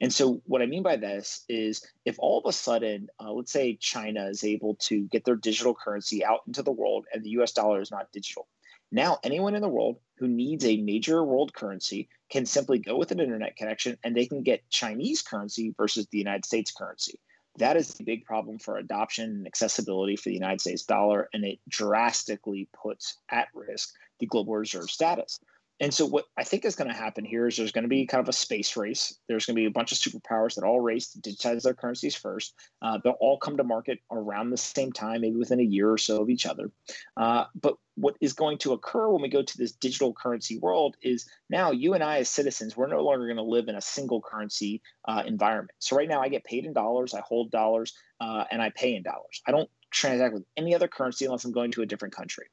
And 0.00 0.12
so, 0.12 0.42
what 0.44 0.62
I 0.62 0.66
mean 0.66 0.82
by 0.82 0.96
this 0.96 1.44
is 1.48 1.86
if 2.04 2.16
all 2.18 2.40
of 2.40 2.48
a 2.48 2.52
sudden, 2.52 3.06
uh, 3.20 3.30
let's 3.30 3.52
say 3.52 3.76
China 3.76 4.26
is 4.26 4.42
able 4.42 4.74
to 4.80 5.04
get 5.04 5.24
their 5.24 5.36
digital 5.36 5.72
currency 5.72 6.24
out 6.24 6.40
into 6.48 6.64
the 6.64 6.72
world 6.72 7.06
and 7.14 7.22
the 7.22 7.30
US 7.38 7.52
dollar 7.52 7.80
is 7.80 7.92
not 7.92 8.10
digital, 8.10 8.48
now 8.90 9.18
anyone 9.22 9.54
in 9.54 9.62
the 9.62 9.68
world 9.68 9.98
who 10.18 10.26
needs 10.26 10.64
a 10.64 10.78
major 10.78 11.22
world 11.22 11.54
currency 11.54 12.08
can 12.28 12.44
simply 12.44 12.80
go 12.80 12.96
with 12.96 13.12
an 13.12 13.20
internet 13.20 13.54
connection 13.54 13.98
and 14.02 14.16
they 14.16 14.26
can 14.26 14.42
get 14.42 14.68
Chinese 14.68 15.22
currency 15.22 15.74
versus 15.76 16.08
the 16.10 16.18
United 16.18 16.44
States 16.44 16.72
currency. 16.72 17.20
That 17.58 17.76
is 17.76 17.98
a 17.98 18.04
big 18.04 18.24
problem 18.24 18.58
for 18.58 18.76
adoption 18.76 19.30
and 19.30 19.46
accessibility 19.46 20.16
for 20.16 20.28
the 20.28 20.34
United 20.34 20.60
States 20.60 20.84
dollar, 20.84 21.28
and 21.32 21.44
it 21.44 21.58
drastically 21.68 22.68
puts 22.82 23.18
at 23.30 23.48
risk 23.54 23.94
the 24.18 24.26
global 24.26 24.56
reserve 24.56 24.90
status. 24.90 25.40
And 25.78 25.92
so, 25.92 26.06
what 26.06 26.24
I 26.38 26.44
think 26.44 26.64
is 26.64 26.74
going 26.74 26.90
to 26.90 26.96
happen 26.96 27.24
here 27.24 27.46
is 27.46 27.56
there's 27.56 27.72
going 27.72 27.84
to 27.84 27.88
be 27.88 28.06
kind 28.06 28.22
of 28.22 28.28
a 28.28 28.32
space 28.32 28.76
race. 28.76 29.14
There's 29.28 29.44
going 29.44 29.56
to 29.56 29.60
be 29.60 29.66
a 29.66 29.70
bunch 29.70 29.92
of 29.92 29.98
superpowers 29.98 30.54
that 30.54 30.64
all 30.64 30.80
race 30.80 31.08
to 31.08 31.20
digitize 31.20 31.62
their 31.62 31.74
currencies 31.74 32.14
first. 32.14 32.54
Uh, 32.80 32.98
they'll 33.04 33.16
all 33.20 33.38
come 33.38 33.58
to 33.58 33.64
market 33.64 33.98
around 34.10 34.50
the 34.50 34.56
same 34.56 34.90
time, 34.90 35.20
maybe 35.20 35.36
within 35.36 35.60
a 35.60 35.64
year 35.64 35.90
or 35.90 35.98
so 35.98 36.22
of 36.22 36.30
each 36.30 36.46
other. 36.46 36.70
Uh, 37.16 37.44
but 37.60 37.76
what 37.96 38.16
is 38.22 38.32
going 38.32 38.56
to 38.58 38.72
occur 38.72 39.10
when 39.10 39.20
we 39.20 39.28
go 39.28 39.42
to 39.42 39.58
this 39.58 39.72
digital 39.72 40.14
currency 40.14 40.58
world 40.58 40.96
is 41.02 41.28
now 41.50 41.72
you 41.72 41.92
and 41.92 42.02
I, 42.02 42.18
as 42.18 42.30
citizens, 42.30 42.74
we're 42.74 42.86
no 42.86 43.02
longer 43.02 43.26
going 43.26 43.36
to 43.36 43.42
live 43.42 43.68
in 43.68 43.76
a 43.76 43.80
single 43.82 44.22
currency 44.22 44.80
uh, 45.06 45.24
environment. 45.26 45.72
So, 45.78 45.94
right 45.96 46.08
now, 46.08 46.22
I 46.22 46.28
get 46.28 46.44
paid 46.44 46.64
in 46.64 46.72
dollars, 46.72 47.12
I 47.12 47.20
hold 47.20 47.50
dollars, 47.50 47.92
uh, 48.18 48.44
and 48.50 48.62
I 48.62 48.70
pay 48.70 48.94
in 48.94 49.02
dollars. 49.02 49.42
I 49.46 49.50
don't 49.50 49.68
transact 49.90 50.32
with 50.32 50.44
any 50.56 50.74
other 50.74 50.88
currency 50.88 51.26
unless 51.26 51.44
I'm 51.44 51.52
going 51.52 51.72
to 51.72 51.82
a 51.82 51.86
different 51.86 52.14
country. 52.14 52.46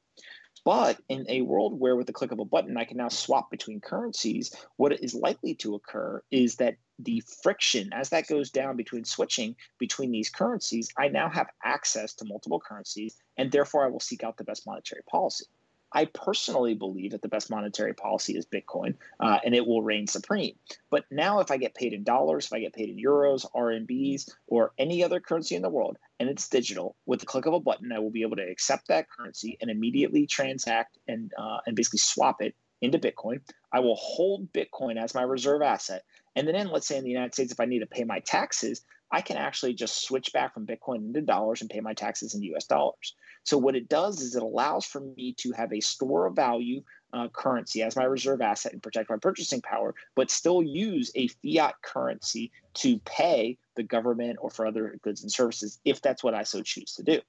But 0.64 0.98
in 1.10 1.26
a 1.28 1.42
world 1.42 1.78
where, 1.78 1.94
with 1.94 2.06
the 2.06 2.12
click 2.14 2.32
of 2.32 2.38
a 2.38 2.44
button, 2.44 2.78
I 2.78 2.84
can 2.84 2.96
now 2.96 3.10
swap 3.10 3.50
between 3.50 3.82
currencies, 3.82 4.54
what 4.76 4.98
is 4.98 5.14
likely 5.14 5.54
to 5.56 5.74
occur 5.74 6.22
is 6.30 6.56
that 6.56 6.76
the 6.98 7.22
friction, 7.42 7.92
as 7.92 8.08
that 8.10 8.28
goes 8.28 8.50
down 8.50 8.76
between 8.76 9.04
switching 9.04 9.56
between 9.78 10.10
these 10.10 10.30
currencies, 10.30 10.88
I 10.96 11.08
now 11.08 11.28
have 11.28 11.48
access 11.62 12.14
to 12.14 12.24
multiple 12.24 12.60
currencies, 12.60 13.16
and 13.36 13.52
therefore 13.52 13.84
I 13.84 13.90
will 13.90 14.00
seek 14.00 14.24
out 14.24 14.38
the 14.38 14.44
best 14.44 14.66
monetary 14.66 15.02
policy. 15.02 15.46
I 15.94 16.06
personally 16.06 16.74
believe 16.74 17.12
that 17.12 17.22
the 17.22 17.28
best 17.28 17.50
monetary 17.50 17.94
policy 17.94 18.36
is 18.36 18.44
Bitcoin, 18.44 18.96
uh, 19.20 19.38
and 19.44 19.54
it 19.54 19.66
will 19.66 19.82
reign 19.82 20.08
supreme. 20.08 20.56
But 20.90 21.04
now, 21.10 21.38
if 21.38 21.52
I 21.52 21.56
get 21.56 21.74
paid 21.74 21.92
in 21.92 22.02
dollars, 22.02 22.46
if 22.46 22.52
I 22.52 22.58
get 22.58 22.74
paid 22.74 22.90
in 22.90 22.96
euros, 22.96 23.46
RMBs, 23.54 24.28
or 24.48 24.72
any 24.76 25.04
other 25.04 25.20
currency 25.20 25.54
in 25.54 25.62
the 25.62 25.70
world, 25.70 25.96
and 26.18 26.28
it's 26.28 26.48
digital, 26.48 26.96
with 27.06 27.20
the 27.20 27.26
click 27.26 27.46
of 27.46 27.54
a 27.54 27.60
button, 27.60 27.92
I 27.92 28.00
will 28.00 28.10
be 28.10 28.22
able 28.22 28.36
to 28.36 28.50
accept 28.50 28.88
that 28.88 29.08
currency 29.08 29.56
and 29.60 29.70
immediately 29.70 30.26
transact 30.26 30.98
and 31.06 31.32
uh, 31.38 31.58
and 31.66 31.76
basically 31.76 32.00
swap 32.00 32.42
it 32.42 32.54
into 32.82 32.98
Bitcoin. 32.98 33.40
I 33.72 33.80
will 33.80 33.96
hold 33.96 34.52
Bitcoin 34.52 35.02
as 35.02 35.14
my 35.14 35.22
reserve 35.22 35.62
asset, 35.62 36.02
and 36.34 36.48
then, 36.48 36.56
in, 36.56 36.70
let's 36.70 36.88
say 36.88 36.98
in 36.98 37.04
the 37.04 37.10
United 37.10 37.34
States, 37.34 37.52
if 37.52 37.60
I 37.60 37.66
need 37.66 37.80
to 37.80 37.86
pay 37.86 38.02
my 38.02 38.18
taxes, 38.18 38.82
I 39.10 39.20
can 39.20 39.36
actually 39.36 39.74
just 39.74 40.02
switch 40.02 40.32
back 40.32 40.54
from 40.54 40.66
Bitcoin 40.66 41.06
into 41.06 41.20
dollars 41.20 41.60
and 41.60 41.70
pay 41.70 41.80
my 41.80 41.94
taxes 41.94 42.34
in 42.34 42.42
US 42.54 42.66
dollars. 42.66 43.14
So, 43.44 43.58
what 43.58 43.76
it 43.76 43.88
does 43.88 44.20
is 44.20 44.34
it 44.34 44.42
allows 44.42 44.84
for 44.84 45.00
me 45.00 45.34
to 45.38 45.52
have 45.52 45.72
a 45.72 45.80
store 45.80 46.26
of 46.26 46.36
value 46.36 46.82
uh, 47.14 47.28
currency 47.28 47.82
as 47.82 47.96
my 47.96 48.04
reserve 48.04 48.40
asset 48.40 48.72
and 48.72 48.82
protect 48.82 49.08
my 49.08 49.16
purchasing 49.16 49.62
power, 49.62 49.94
but 50.16 50.30
still 50.30 50.62
use 50.62 51.12
a 51.14 51.28
fiat 51.28 51.74
currency 51.82 52.50
to 52.74 52.98
pay 53.00 53.56
the 53.76 53.82
government 53.82 54.38
or 54.40 54.50
for 54.50 54.66
other 54.66 54.98
goods 55.02 55.22
and 55.22 55.30
services 55.30 55.78
if 55.84 56.02
that's 56.02 56.24
what 56.24 56.34
I 56.34 56.42
so 56.42 56.62
choose 56.62 56.94
to 56.94 57.02
do. 57.02 57.20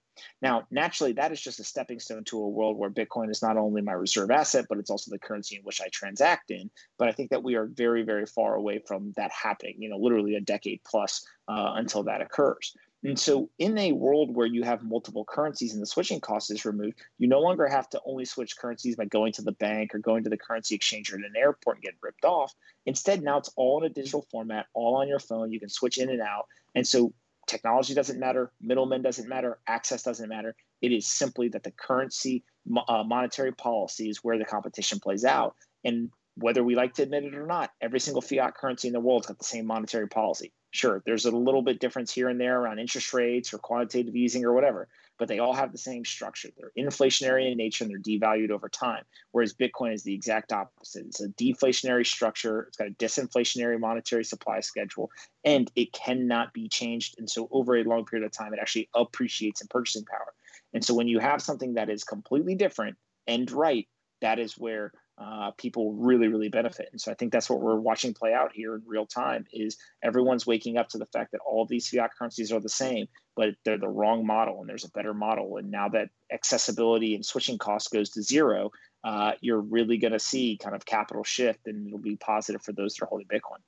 Now, 0.42 0.66
naturally, 0.72 1.14
that 1.14 1.32
is 1.32 1.42
just 1.42 1.60
a 1.60 1.64
stepping 1.64 2.00
stone 2.00 2.24
to 2.26 2.40
a 2.40 2.50
world 2.50 2.78
where 2.78 2.90
Bitcoin 2.90 3.30
is 3.30 3.42
not 3.42 3.58
only 3.58 3.82
my 3.82 3.94
reserve 3.94 4.32
asset, 4.32 4.66
but 4.70 4.80
it's 4.80 4.90
also 4.90 5.12
the 5.12 5.20
currency 5.20 5.58
in 5.58 5.64
which 5.64 5.82
I 5.82 5.90
transact 5.90 6.52
in. 6.52 6.70
But 6.98 7.10
I 7.10 7.12
think 7.12 7.30
that 7.32 7.44
we 7.44 7.56
are 7.56 7.66
very, 7.66 8.04
very 8.04 8.26
far 8.26 8.56
away 8.56 8.82
from 8.88 9.14
that 9.18 9.32
happening, 9.32 9.76
you 9.78 9.90
know, 9.90 9.98
literally 9.98 10.36
a 10.36 10.42
decade 10.42 10.82
plus 10.84 11.26
uh, 11.48 11.74
until 11.76 12.04
that 12.04 12.22
occurs. 12.22 12.76
And 13.06 13.20
so, 13.20 13.50
in 13.60 13.78
a 13.78 13.92
world 13.92 14.36
where 14.36 14.48
you 14.48 14.64
have 14.64 14.84
multiple 14.84 15.26
currencies 15.26 15.74
and 15.74 15.82
the 15.82 15.86
switching 15.86 16.20
cost 16.20 16.50
is 16.50 16.66
removed, 16.66 17.00
you 17.20 17.28
no 17.28 17.40
longer 17.40 17.68
have 17.68 17.88
to 17.92 18.02
only 18.04 18.26
switch 18.26 18.58
currencies 18.58 18.96
by 18.96 19.06
going 19.06 19.32
to 19.34 19.44
the 19.44 19.52
bank 19.52 19.94
or 19.94 20.00
going 20.00 20.24
to 20.24 20.30
the 20.30 20.38
currency 20.38 20.74
exchange 20.74 21.12
or 21.14 21.18
at 21.18 21.22
an 21.22 21.34
airport 21.38 21.78
and 21.78 21.84
getting 21.84 22.00
ripped 22.02 22.26
off. 22.26 22.54
Instead, 22.88 23.22
now 23.22 23.38
it's 23.38 23.52
all 23.56 23.80
in 23.80 23.92
a 23.92 23.94
digital 23.94 24.26
format, 24.32 24.66
all 24.74 24.96
on 24.96 25.08
your 25.08 25.20
phone. 25.20 25.52
You 25.52 25.60
can 25.60 25.70
switch 25.70 26.00
in 26.00 26.10
and 26.10 26.22
out. 26.22 26.48
And 26.74 26.88
so, 26.88 27.14
technology 27.46 27.94
doesn't 27.94 28.20
matter, 28.20 28.52
middlemen 28.60 29.04
doesn't 29.04 29.30
matter, 29.30 29.60
access 29.68 30.02
doesn't 30.02 30.28
matter. 30.28 30.56
It 30.82 30.92
is 30.92 31.06
simply 31.06 31.50
that 31.50 31.62
the 31.62 31.72
currency 31.72 32.44
uh, 32.88 33.04
monetary 33.04 33.52
policy 33.52 34.10
is 34.10 34.24
where 34.24 34.40
the 34.40 34.46
competition 34.46 35.00
plays 35.00 35.24
out. 35.24 35.56
And 35.84 36.10
whether 36.38 36.64
we 36.64 36.76
like 36.76 36.96
to 36.96 37.04
admit 37.04 37.24
it 37.24 37.36
or 37.36 37.46
not, 37.46 37.72
every 37.82 38.00
single 38.00 38.22
fiat 38.22 38.56
currency 38.56 38.88
in 38.88 38.94
the 38.94 39.00
world's 39.00 39.28
got 39.28 39.38
the 39.38 39.46
same 39.46 39.66
monetary 39.66 40.08
policy. 40.08 40.52
Sure, 40.76 41.02
there's 41.06 41.24
a 41.24 41.32
little 41.32 41.62
bit 41.62 41.80
difference 41.80 42.12
here 42.14 42.28
and 42.28 42.38
there 42.38 42.60
around 42.60 42.80
interest 42.80 43.14
rates 43.14 43.54
or 43.54 43.60
quantitative 43.60 44.14
easing 44.14 44.44
or 44.44 44.52
whatever, 44.52 44.90
but 45.18 45.30
they 45.30 45.40
all 45.40 45.54
have 45.54 45.72
the 45.72 45.78
same 45.78 46.04
structure. 46.04 46.50
They're 46.58 46.74
inflationary 46.78 47.50
in 47.50 47.58
nature 47.58 47.86
and 47.86 47.92
they're 47.92 47.98
devalued 47.98 48.50
over 48.50 48.68
time. 48.68 49.06
Whereas 49.32 49.54
Bitcoin 49.54 49.94
is 49.94 50.04
the 50.04 50.14
exact 50.14 50.52
opposite. 50.52 51.06
It's 51.06 51.22
a 51.22 51.30
deflationary 51.30 52.06
structure, 52.06 52.64
it's 52.64 52.76
got 52.76 52.90
a 52.90 52.92
disinflationary 52.92 53.80
monetary 53.80 54.26
supply 54.26 54.60
schedule, 54.60 55.12
and 55.46 55.72
it 55.78 55.94
cannot 55.94 56.52
be 56.52 56.68
changed. 56.68 57.16
And 57.20 57.30
so, 57.30 57.48
over 57.54 57.78
a 57.78 57.84
long 57.86 58.04
period 58.04 58.26
of 58.26 58.34
time, 58.34 58.54
it 58.54 58.60
actually 58.60 58.90
appreciates 58.94 59.62
in 59.62 59.70
purchasing 59.70 60.04
power. 60.04 60.34
And 60.74 60.84
so, 60.84 60.94
when 60.94 61.08
you 61.08 61.20
have 61.20 61.42
something 61.42 61.76
that 61.76 61.90
is 61.90 62.04
completely 62.04 62.56
different 62.56 62.98
and 63.28 63.50
right, 63.50 63.88
that 64.20 64.40
is 64.40 64.58
where 64.58 64.92
uh, 65.18 65.52
people 65.52 65.94
really, 65.94 66.28
really 66.28 66.50
benefit. 66.50 66.90
And 66.92 67.00
so 67.00 67.12
I 67.12 67.16
think 67.16 67.32
that's 67.32 67.50
what 67.50 67.62
we're 67.62 67.80
watching 67.80 68.14
play 68.14 68.34
out 68.34 68.52
here 68.54 68.76
in 68.76 68.82
real 68.86 69.06
time 69.06 69.46
is 69.54 69.78
everyone's 70.04 70.46
waking 70.46 70.78
up 70.78 70.90
to 70.90 70.98
the 70.98 71.06
fact 71.06 71.32
that 71.32 71.40
all 71.46 71.64
of 71.64 71.70
these 71.70 71.88
fiat 71.88 72.12
currencies 72.18 72.52
are 72.52 72.60
the 72.60 72.68
same, 72.68 73.08
but 73.36 73.56
they're 73.64 73.78
the 73.78 73.88
wrong 73.88 74.26
model 74.26 74.60
and 74.60 74.68
there's 74.68 74.84
a 74.84 74.92
better 74.92 75.14
model. 75.14 75.58
And 75.58 75.72
now 75.72 75.88
that 75.90 76.10
accessibility 76.34 77.16
and 77.16 77.26
switching 77.26 77.58
costs 77.58 77.88
goes 77.88 78.10
to 78.12 78.22
zero, 78.22 78.72
uh, 79.06 79.34
you're 79.40 79.62
really 79.62 79.98
going 79.98 80.14
to 80.14 80.20
see 80.20 80.58
kind 80.62 80.76
of 80.76 80.86
capital 80.86 81.24
shift 81.24 81.68
and 81.68 81.88
it'll 81.88 82.00
be 82.00 82.18
positive 82.18 82.62
for 82.62 82.74
those 82.74 82.96
that 82.96 83.06
are 83.06 83.08
holding 83.08 83.28
Bitcoin. 83.28 83.62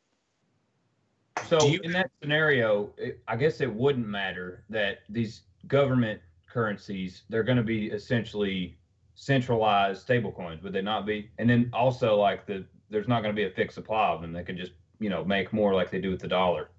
So 1.47 1.65
you- 1.67 1.79
in 1.83 1.91
that 1.93 2.12
scenario, 2.21 2.93
it, 2.97 3.21
I 3.27 3.38
guess 3.38 3.62
it 3.62 3.73
wouldn't 3.73 4.07
matter 4.07 4.65
that 4.69 4.99
these 5.07 5.43
government 5.67 6.19
currencies, 6.47 7.23
they're 7.29 7.43
going 7.43 7.57
to 7.57 7.63
be 7.63 7.88
essentially 7.88 8.77
centralized 9.17 10.08
stablecoins, 10.08 10.63
would 10.63 10.71
they 10.71 10.82
not 10.82 11.06
be? 11.06 11.32
And 11.39 11.49
then 11.49 11.69
also 11.73 12.15
like 12.15 12.45
the 12.45 12.63
there's 12.89 13.08
not 13.10 13.21
going 13.21 13.36
to 13.36 13.39
be 13.39 13.45
a 13.45 13.51
fixed 13.51 13.75
supply 13.75 14.10
of 14.10 14.21
them. 14.21 14.32
They 14.32 14.43
can 14.43 14.56
just 14.56 14.71
you 14.99 15.10
know 15.10 15.25
make 15.25 15.51
more 15.51 15.73
like 15.73 15.91
they 15.91 15.99
do 15.99 16.12
with 16.12 16.21
the 16.21 16.27
dollar. 16.27 16.69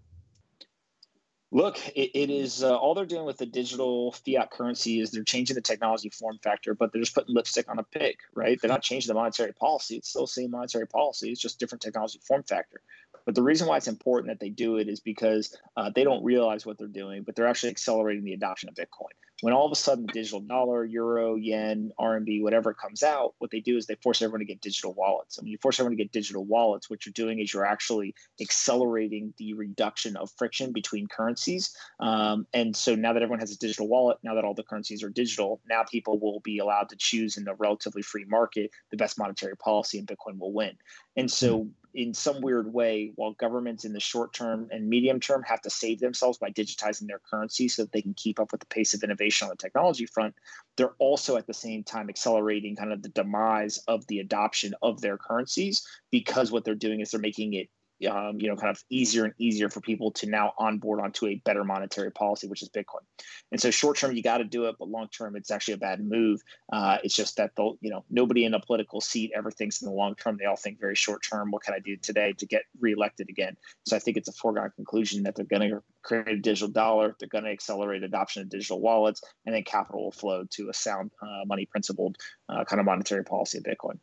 Look, 1.51 1.79
it, 1.97 2.11
it 2.15 2.31
is 2.31 2.63
uh, 2.63 2.77
all 2.77 2.95
they're 2.95 3.07
doing 3.07 3.25
with 3.25 3.39
the 3.39 3.47
digital 3.47 4.13
fiat 4.13 4.51
currency 4.51 5.01
is 5.01 5.11
they're 5.11 5.25
changing 5.25 5.55
the 5.55 5.63
technology 5.63 6.11
form 6.11 6.39
factor, 6.43 6.75
but 6.75 6.93
they're 6.93 7.01
just 7.01 7.15
putting 7.15 7.35
lipstick 7.35 7.71
on 7.71 7.79
a 7.79 7.83
pig, 7.83 8.17
right? 8.35 8.61
They're 8.61 8.69
not 8.69 8.83
changing 8.83 9.09
the 9.09 9.15
monetary 9.15 9.55
policy. 9.55 9.97
It's 9.97 10.11
still 10.11 10.25
the 10.25 10.29
same 10.29 10.51
monetary 10.51 10.87
policy. 10.87 11.31
It's 11.33 11.41
just 11.41 11.59
different 11.59 11.81
technology 11.81 12.21
form 12.23 12.43
factor. 12.43 12.83
But 13.25 13.35
the 13.35 13.43
reason 13.43 13.67
why 13.67 13.79
it's 13.79 13.89
important 13.89 14.31
that 14.31 14.41
they 14.41 14.51
do 14.51 14.77
it 14.77 14.89
is 14.89 15.01
because 15.01 15.57
uh, 15.77 15.91
they 15.95 16.05
don't 16.05 16.23
realize 16.23 16.67
what 16.67 16.77
they're 16.77 16.87
doing, 16.87 17.23
but 17.23 17.35
they're 17.35 17.49
actually 17.49 17.71
accelerating 17.71 18.25
the 18.25 18.35
adoption 18.35 18.69
of 18.69 18.75
Bitcoin. 18.75 19.17
When 19.41 19.55
all 19.55 19.67
of 19.67 19.73
a 19.73 19.77
sudden 19.77 20.07
digital 20.07 20.41
dollar, 20.41 20.85
euro, 20.85 21.37
yen, 21.37 21.93
RMB, 21.99 22.43
whatever 22.43 22.75
comes 22.75 23.05
out, 23.05 23.35
what 23.39 23.53
they 23.53 23.61
do 23.61 23.77
is 23.77 23.87
they 23.87 23.95
force 23.97 24.21
everyone 24.21 24.41
to 24.41 24.45
get 24.45 24.61
digital 24.61 24.95
wallets. 24.95 25.39
And 25.39 25.45
when 25.45 25.53
you 25.53 25.59
force 25.59 25.79
everyone 25.79 25.97
to 25.97 26.03
get 26.03 26.11
digital 26.11 26.45
wallets, 26.45 26.91
what 26.91 27.07
you're 27.07 27.13
doing 27.13 27.39
is 27.39 27.53
you're 27.53 27.65
actually 27.65 28.15
accelerating 28.41 29.33
the 29.39 29.55
reduction 29.55 30.17
of 30.17 30.33
friction 30.33 30.73
between 30.73 31.07
currencies. 31.07 31.77
Um, 32.01 32.47
and 32.53 32.75
so 32.75 32.97
now 32.97 33.13
that 33.13 33.23
everyone 33.23 33.39
has 33.39 33.53
a 33.53 33.59
digital 33.59 33.87
wallet, 33.87 34.19
now 34.25 34.35
that 34.35 34.45
all 34.45 34.55
the 34.55 34.65
currencies 34.65 35.05
are 35.05 35.11
digital, 35.11 35.61
now 35.69 35.85
people 35.85 36.19
will 36.19 36.41
be 36.41 36.59
allowed 36.59 36.89
to 36.89 36.97
choose 36.97 37.37
in 37.37 37.47
a 37.47 37.55
relatively 37.55 38.03
free 38.03 38.25
market 38.25 38.73
the 38.91 38.97
best 38.97 39.19
monetary 39.19 39.57
policy, 39.57 39.99
and 39.99 40.09
Bitcoin 40.09 40.39
will 40.39 40.53
win. 40.53 40.77
And 41.17 41.31
so 41.31 41.69
in 41.99 42.15
some 42.15 42.41
weird 42.41 42.73
way, 42.73 43.11
while 43.17 43.33
governments 43.33 43.85
in 43.85 43.93
the 43.93 43.99
short 43.99 44.33
term 44.33 44.69
and 44.71 44.89
medium 44.89 45.19
term 45.19 45.43
have 45.43 45.61
to 45.61 45.69
save 45.69 45.99
themselves 45.99 46.39
by 46.39 46.49
digitizing 46.49 47.09
their 47.09 47.19
currency 47.29 47.67
so 47.67 47.83
that 47.83 47.91
they 47.91 48.01
can 48.01 48.15
keep 48.15 48.39
up 48.39 48.53
with 48.53 48.61
the 48.61 48.67
pace 48.67 48.95
of 48.95 49.03
innovation 49.03 49.47
on 49.47 49.51
the 49.51 49.57
technology 49.57 50.07
front, 50.07 50.37
they're 50.77 50.95
also 51.01 51.37
at 51.37 51.49
the 51.49 51.55
same 51.55 51.83
time 51.83 52.09
accelerating 52.09 52.77
kind 52.77 52.93
of 52.93 53.03
the 53.03 53.09
demise 53.09 53.79
of 53.89 54.07
the 54.07 54.21
adoption 54.21 54.77
of 54.81 55.01
their 55.01 55.19
currencies 55.19 55.85
because 56.13 56.53
what 56.53 56.65
they're 56.65 56.77
doing 56.77 57.01
is 57.01 57.11
they're 57.11 57.21
making 57.21 57.55
it 57.55 57.69
um, 58.07 58.41
you 58.41 58.49
know, 58.49 58.57
kind 58.57 58.71
of 58.71 58.83
easier 58.91 59.25
and 59.25 59.35
easier 59.39 59.69
for 59.69 59.81
people 59.81 60.11
to 60.13 60.29
now 60.29 60.53
onboard 60.59 61.01
onto 61.01 61.27
a 61.27 61.41
better 61.45 61.65
monetary 61.65 62.13
policy, 62.13 62.47
which 62.47 62.63
is 62.63 62.69
Bitcoin. 62.69 63.03
And 63.51 63.61
so, 63.61 63.71
short 63.71 63.97
term, 63.97 64.15
you 64.15 64.23
got 64.23 64.39
to 64.39 64.45
do 64.45 64.67
it, 64.67 64.77
but 64.79 64.89
long 64.89 65.09
term, 65.09 65.37
it's 65.37 65.51
actually 65.51 65.75
a 65.75 65.79
bad 65.79 66.01
move. 66.05 66.41
Uh, 66.73 66.99
it's 67.03 67.15
just 67.15 67.37
that 67.37 67.57
the 67.57 67.73
you 67.81 67.91
know 67.91 68.05
nobody 68.11 68.45
in 68.45 68.55
a 68.55 68.61
political 68.61 69.01
seat 69.01 69.33
ever 69.35 69.51
thinks 69.51 69.83
in 69.83 69.87
the 69.87 69.95
long 69.95 70.15
term. 70.15 70.37
They 70.39 70.45
all 70.45 70.57
think 70.57 70.81
very 70.81 70.95
short 70.95 71.23
term. 71.29 71.51
What 71.51 71.63
can 71.63 71.75
I 71.75 71.81
do 71.81 71.97
today 71.97 72.35
to 72.39 72.47
get 72.47 72.63
reelected 72.81 73.29
again? 73.31 73.57
So 73.87 73.97
I 73.97 73.99
think 73.99 74.17
it's 74.17 74.29
a 74.29 74.33
foregone 74.33 74.71
conclusion 74.77 75.25
that 75.25 75.35
they're 75.35 75.45
going 75.45 75.69
to 75.69 75.83
create 76.03 76.29
a 76.29 76.37
digital 76.37 76.69
dollar. 76.69 77.17
They're 77.19 77.29
going 77.29 77.45
to 77.45 77.51
accelerate 77.51 78.03
adoption 78.03 78.43
of 78.43 78.49
digital 78.49 78.81
wallets, 78.81 79.23
and 79.47 79.55
then 79.55 79.65
capital 79.65 80.05
will 80.05 80.13
flow 80.13 80.45
to 80.51 80.69
a 80.69 80.75
sound 80.75 81.11
uh, 81.23 81.45
money 81.47 81.67
principled 81.67 82.17
uh, 82.49 82.65
kind 82.65 82.81
of 82.81 82.87
monetary 82.87 83.25
policy 83.25 83.59
of 83.59 83.65
Bitcoin. 83.65 83.99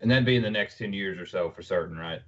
And 0.00 0.10
that'd 0.10 0.26
be 0.26 0.36
in 0.36 0.42
the 0.42 0.50
next 0.50 0.78
ten 0.78 0.92
years 0.92 1.18
or 1.18 1.26
so 1.26 1.50
for 1.50 1.62
certain, 1.62 1.96
right? 1.96 2.20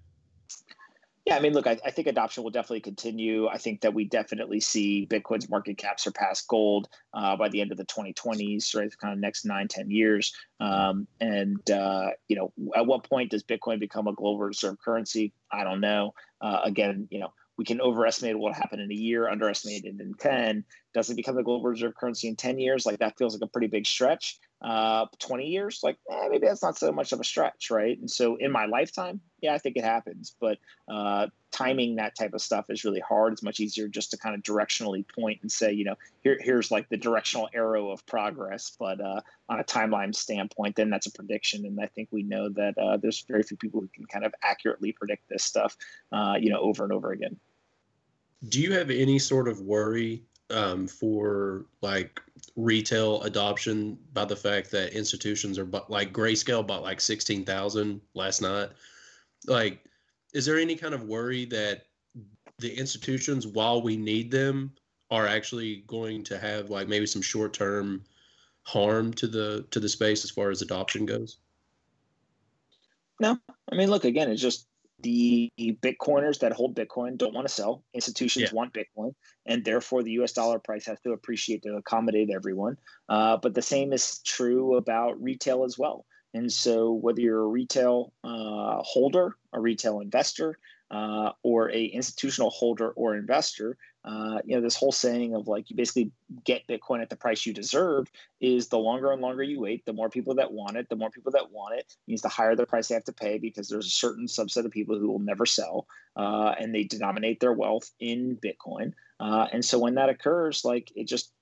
Yeah, 1.24 1.36
I 1.36 1.40
mean, 1.40 1.54
look, 1.54 1.66
I, 1.66 1.78
I, 1.82 1.90
think 1.90 2.06
adoption 2.06 2.44
will 2.44 2.50
definitely 2.50 2.82
continue. 2.82 3.48
I 3.48 3.56
think 3.56 3.80
that 3.80 3.94
we 3.94 4.04
definitely 4.04 4.60
see 4.60 5.06
Bitcoin's 5.06 5.48
market 5.48 5.78
cap 5.78 5.98
surpass 5.98 6.42
gold 6.42 6.86
uh, 7.14 7.34
by 7.34 7.48
the 7.48 7.62
end 7.62 7.72
of 7.72 7.78
the 7.78 7.86
2020s, 7.86 8.76
right? 8.76 8.92
Kind 8.98 9.14
of 9.14 9.20
next 9.20 9.46
nine, 9.46 9.66
10 9.66 9.90
years. 9.90 10.34
Um, 10.60 11.06
and, 11.20 11.70
uh, 11.70 12.10
you 12.28 12.36
know, 12.36 12.52
at 12.76 12.84
what 12.84 13.08
point 13.08 13.30
does 13.30 13.42
Bitcoin 13.42 13.80
become 13.80 14.06
a 14.06 14.12
global 14.12 14.38
reserve 14.40 14.76
currency? 14.84 15.32
I 15.50 15.64
don't 15.64 15.80
know. 15.80 16.12
Uh, 16.42 16.60
again, 16.62 17.08
you 17.10 17.20
know, 17.20 17.32
we 17.56 17.64
can 17.64 17.80
overestimate 17.80 18.38
what 18.38 18.50
will 18.50 18.54
happen 18.54 18.80
in 18.80 18.90
a 18.90 18.94
year, 18.94 19.30
underestimate 19.30 19.84
it 19.84 19.98
in 19.98 20.12
10. 20.18 20.64
Does 20.92 21.08
it 21.08 21.16
become 21.16 21.36
the 21.36 21.42
global 21.42 21.70
reserve 21.70 21.94
currency 21.94 22.28
in 22.28 22.36
10 22.36 22.58
years? 22.58 22.84
Like 22.84 22.98
that 22.98 23.16
feels 23.16 23.34
like 23.34 23.46
a 23.46 23.50
pretty 23.50 23.68
big 23.68 23.86
stretch 23.86 24.38
uh, 24.64 25.04
20 25.18 25.46
years, 25.46 25.80
like 25.82 25.98
eh, 26.10 26.28
maybe 26.30 26.46
that's 26.46 26.62
not 26.62 26.78
so 26.78 26.90
much 26.90 27.12
of 27.12 27.20
a 27.20 27.24
stretch, 27.24 27.70
right? 27.70 27.98
And 27.98 28.10
so 28.10 28.36
in 28.36 28.50
my 28.50 28.64
lifetime, 28.64 29.20
yeah, 29.42 29.52
I 29.52 29.58
think 29.58 29.76
it 29.76 29.84
happens. 29.84 30.34
But 30.40 30.56
uh, 30.88 31.26
timing 31.52 31.96
that 31.96 32.16
type 32.16 32.32
of 32.32 32.40
stuff 32.40 32.70
is 32.70 32.82
really 32.82 33.00
hard. 33.00 33.34
It's 33.34 33.42
much 33.42 33.60
easier 33.60 33.88
just 33.88 34.10
to 34.12 34.16
kind 34.16 34.34
of 34.34 34.40
directionally 34.40 35.04
point 35.06 35.40
and 35.42 35.52
say, 35.52 35.70
you 35.70 35.84
know, 35.84 35.96
here, 36.22 36.38
here's 36.40 36.70
like 36.70 36.88
the 36.88 36.96
directional 36.96 37.50
arrow 37.52 37.90
of 37.90 38.06
progress. 38.06 38.74
But 38.78 39.02
uh, 39.02 39.20
on 39.50 39.60
a 39.60 39.64
timeline 39.64 40.14
standpoint, 40.14 40.76
then 40.76 40.88
that's 40.88 41.06
a 41.06 41.12
prediction. 41.12 41.66
And 41.66 41.78
I 41.78 41.86
think 41.86 42.08
we 42.10 42.22
know 42.22 42.48
that 42.48 42.78
uh, 42.78 42.96
there's 42.96 43.20
very 43.28 43.42
few 43.42 43.58
people 43.58 43.82
who 43.82 43.88
can 43.88 44.06
kind 44.06 44.24
of 44.24 44.32
accurately 44.42 44.92
predict 44.92 45.28
this 45.28 45.44
stuff, 45.44 45.76
uh, 46.10 46.36
you 46.40 46.48
know, 46.48 46.60
over 46.60 46.84
and 46.84 46.92
over 46.92 47.12
again. 47.12 47.36
Do 48.48 48.62
you 48.62 48.72
have 48.72 48.90
any 48.90 49.18
sort 49.18 49.46
of 49.46 49.60
worry 49.60 50.22
um, 50.50 50.86
for 50.86 51.66
like 51.82 52.20
retail 52.56 53.20
adoption 53.22 53.98
by 54.12 54.24
the 54.24 54.36
fact 54.36 54.70
that 54.70 54.92
institutions 54.92 55.58
are 55.58 55.64
but 55.64 55.90
like 55.90 56.12
grayscale 56.12 56.66
bought 56.66 56.82
like 56.82 57.00
16,000 57.00 58.00
last 58.14 58.42
night. 58.42 58.68
Like, 59.46 59.80
is 60.32 60.46
there 60.46 60.58
any 60.58 60.76
kind 60.76 60.94
of 60.94 61.04
worry 61.04 61.44
that 61.46 61.86
the 62.58 62.72
institutions, 62.72 63.46
while 63.46 63.82
we 63.82 63.96
need 63.96 64.30
them, 64.30 64.72
are 65.10 65.26
actually 65.26 65.84
going 65.86 66.24
to 66.24 66.38
have 66.38 66.70
like 66.70 66.88
maybe 66.88 67.06
some 67.06 67.22
short 67.22 67.52
term 67.52 68.02
harm 68.62 69.12
to 69.14 69.26
the 69.26 69.66
to 69.70 69.78
the 69.78 69.88
space 69.88 70.24
as 70.24 70.30
far 70.30 70.50
as 70.50 70.62
adoption 70.62 71.06
goes? 71.06 71.38
No, 73.20 73.38
I 73.70 73.74
mean, 73.76 73.90
look 73.90 74.04
again. 74.04 74.30
It's 74.30 74.42
just 74.42 74.66
the 75.04 75.52
Bitcoiners 75.58 76.40
that 76.40 76.52
hold 76.52 76.74
Bitcoin 76.74 77.16
don't 77.18 77.34
want 77.34 77.46
to 77.46 77.52
sell. 77.52 77.84
Institutions 77.92 78.50
yeah. 78.50 78.56
want 78.56 78.72
Bitcoin, 78.72 79.14
and 79.46 79.64
therefore 79.64 80.02
the 80.02 80.12
U.S. 80.12 80.32
dollar 80.32 80.58
price 80.58 80.86
has 80.86 80.98
to 81.02 81.12
appreciate 81.12 81.62
to 81.62 81.76
accommodate 81.76 82.30
everyone. 82.34 82.78
Uh, 83.08 83.36
but 83.36 83.54
the 83.54 83.62
same 83.62 83.92
is 83.92 84.18
true 84.20 84.76
about 84.76 85.22
retail 85.22 85.64
as 85.64 85.78
well. 85.78 86.06
And 86.32 86.50
so, 86.50 86.92
whether 86.92 87.20
you're 87.20 87.44
a 87.44 87.46
retail 87.46 88.12
uh, 88.24 88.78
holder, 88.82 89.36
a 89.52 89.60
retail 89.60 90.00
investor, 90.00 90.58
uh, 90.90 91.32
or 91.42 91.70
a 91.70 91.84
institutional 91.84 92.50
holder 92.50 92.90
or 92.90 93.14
investor, 93.14 93.76
uh, 94.04 94.38
you 94.44 94.54
know, 94.54 94.60
this 94.60 94.76
whole 94.76 94.92
saying 94.92 95.34
of 95.34 95.48
like 95.48 95.70
you 95.70 95.76
basically 95.76 96.12
get 96.44 96.66
Bitcoin 96.66 97.00
at 97.00 97.08
the 97.08 97.16
price 97.16 97.46
you 97.46 97.54
deserve 97.54 98.10
is 98.40 98.68
the 98.68 98.78
longer 98.78 99.10
and 99.10 99.22
longer 99.22 99.42
you 99.42 99.60
wait, 99.60 99.84
the 99.86 99.94
more 99.94 100.10
people 100.10 100.34
that 100.34 100.52
want 100.52 100.76
it, 100.76 100.88
the 100.90 100.96
more 100.96 101.10
people 101.10 101.32
that 101.32 101.50
want 101.50 101.74
it 101.78 101.96
means 102.06 102.20
the 102.20 102.28
higher 102.28 102.54
the 102.54 102.66
price 102.66 102.88
they 102.88 102.94
have 102.94 103.04
to 103.04 103.12
pay 103.12 103.38
because 103.38 103.68
there's 103.68 103.86
a 103.86 103.90
certain 103.90 104.26
subset 104.26 104.66
of 104.66 104.70
people 104.70 104.98
who 104.98 105.10
will 105.10 105.20
never 105.20 105.46
sell 105.46 105.86
uh, 106.16 106.54
and 106.58 106.74
they 106.74 106.84
denominate 106.84 107.40
their 107.40 107.54
wealth 107.54 107.90
in 107.98 108.36
Bitcoin. 108.36 108.92
Uh, 109.20 109.46
and 109.52 109.64
so 109.64 109.78
when 109.78 109.94
that 109.94 110.10
occurs, 110.10 110.64
like 110.66 110.92
it 110.94 111.08
just, 111.08 111.32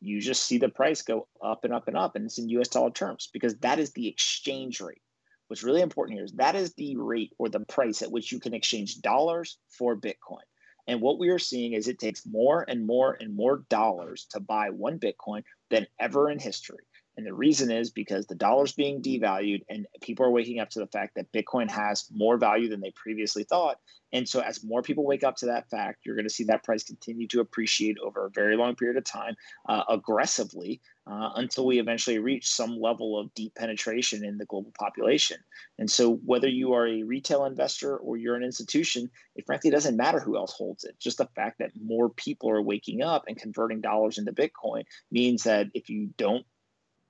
you 0.00 0.20
just 0.20 0.44
see 0.44 0.58
the 0.58 0.68
price 0.68 1.02
go 1.02 1.26
up 1.42 1.64
and 1.64 1.74
up 1.74 1.88
and 1.88 1.96
up 1.96 2.14
and 2.14 2.26
it's 2.26 2.38
in 2.38 2.48
US 2.50 2.68
dollar 2.68 2.90
terms 2.90 3.30
because 3.32 3.56
that 3.58 3.80
is 3.80 3.90
the 3.92 4.06
exchange 4.06 4.80
rate. 4.80 5.02
What's 5.48 5.64
really 5.64 5.82
important 5.82 6.16
here 6.16 6.24
is 6.24 6.32
that 6.32 6.54
is 6.54 6.72
the 6.74 6.96
rate 6.96 7.34
or 7.38 7.48
the 7.48 7.60
price 7.60 8.00
at 8.00 8.12
which 8.12 8.30
you 8.30 8.38
can 8.38 8.54
exchange 8.54 9.00
dollars 9.00 9.58
for 9.68 9.96
Bitcoin. 9.96 10.44
And 10.86 11.00
what 11.00 11.18
we 11.18 11.28
are 11.30 11.38
seeing 11.38 11.72
is 11.74 11.88
it 11.88 11.98
takes 11.98 12.26
more 12.26 12.64
and 12.68 12.86
more 12.86 13.16
and 13.20 13.34
more 13.34 13.64
dollars 13.68 14.26
to 14.30 14.40
buy 14.40 14.70
one 14.70 14.98
Bitcoin 14.98 15.42
than 15.70 15.86
ever 16.00 16.30
in 16.30 16.38
history. 16.38 16.84
And 17.16 17.26
the 17.26 17.34
reason 17.34 17.70
is 17.70 17.90
because 17.90 18.26
the 18.26 18.34
dollar's 18.34 18.72
being 18.72 19.02
devalued 19.02 19.62
and 19.68 19.86
people 20.00 20.24
are 20.24 20.30
waking 20.30 20.60
up 20.60 20.70
to 20.70 20.78
the 20.78 20.86
fact 20.86 21.14
that 21.16 21.32
Bitcoin 21.32 21.70
has 21.70 22.06
more 22.10 22.38
value 22.38 22.68
than 22.68 22.80
they 22.80 22.92
previously 22.92 23.44
thought. 23.44 23.78
And 24.14 24.28
so, 24.28 24.40
as 24.40 24.62
more 24.62 24.82
people 24.82 25.04
wake 25.04 25.24
up 25.24 25.36
to 25.36 25.46
that 25.46 25.70
fact, 25.70 26.04
you're 26.04 26.14
going 26.14 26.28
to 26.28 26.34
see 26.34 26.44
that 26.44 26.64
price 26.64 26.84
continue 26.84 27.26
to 27.28 27.40
appreciate 27.40 27.96
over 27.98 28.26
a 28.26 28.30
very 28.30 28.56
long 28.56 28.76
period 28.76 28.98
of 28.98 29.04
time 29.04 29.36
uh, 29.68 29.84
aggressively 29.88 30.82
uh, 31.06 31.30
until 31.36 31.66
we 31.66 31.80
eventually 31.80 32.18
reach 32.18 32.48
some 32.48 32.78
level 32.78 33.18
of 33.18 33.32
deep 33.34 33.54
penetration 33.54 34.24
in 34.24 34.36
the 34.36 34.44
global 34.44 34.72
population. 34.78 35.38
And 35.78 35.90
so, 35.90 36.16
whether 36.26 36.48
you 36.48 36.74
are 36.74 36.86
a 36.86 37.02
retail 37.04 37.46
investor 37.46 37.96
or 37.96 38.18
you're 38.18 38.36
an 38.36 38.44
institution, 38.44 39.10
it 39.34 39.46
frankly 39.46 39.70
doesn't 39.70 39.96
matter 39.96 40.20
who 40.20 40.36
else 40.36 40.52
holds 40.52 40.84
it. 40.84 40.98
Just 41.00 41.18
the 41.18 41.28
fact 41.34 41.58
that 41.60 41.72
more 41.82 42.10
people 42.10 42.50
are 42.50 42.62
waking 42.62 43.02
up 43.02 43.24
and 43.28 43.38
converting 43.38 43.80
dollars 43.80 44.18
into 44.18 44.32
Bitcoin 44.32 44.84
means 45.10 45.44
that 45.44 45.68
if 45.72 45.88
you 45.88 46.10
don't 46.18 46.44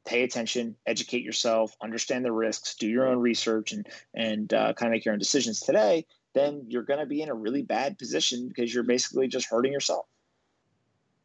pay 0.05 0.23
attention, 0.23 0.77
educate 0.87 1.23
yourself, 1.23 1.77
understand 1.83 2.25
the 2.25 2.33
risks, 2.33 2.75
do 2.75 2.88
your 2.88 3.07
own 3.07 3.19
research, 3.19 3.73
and 3.73 3.87
and 4.15 4.53
uh, 4.53 4.73
kind 4.75 4.88
of 4.88 4.93
make 4.93 5.05
your 5.05 5.12
own 5.12 5.19
decisions 5.19 5.61
today, 5.61 6.07
then 6.35 6.64
you're 6.68 6.83
going 6.83 7.01
to 7.01 7.07
be 7.07 7.22
in 7.22 7.29
a 7.29 7.35
really 7.35 7.62
bad 7.62 7.99
position 7.99 8.49
because 8.49 8.72
you're 8.72 8.85
basically 8.85 9.29
just 9.29 9.49
hurting 9.49 9.72
yourself. 9.72 10.07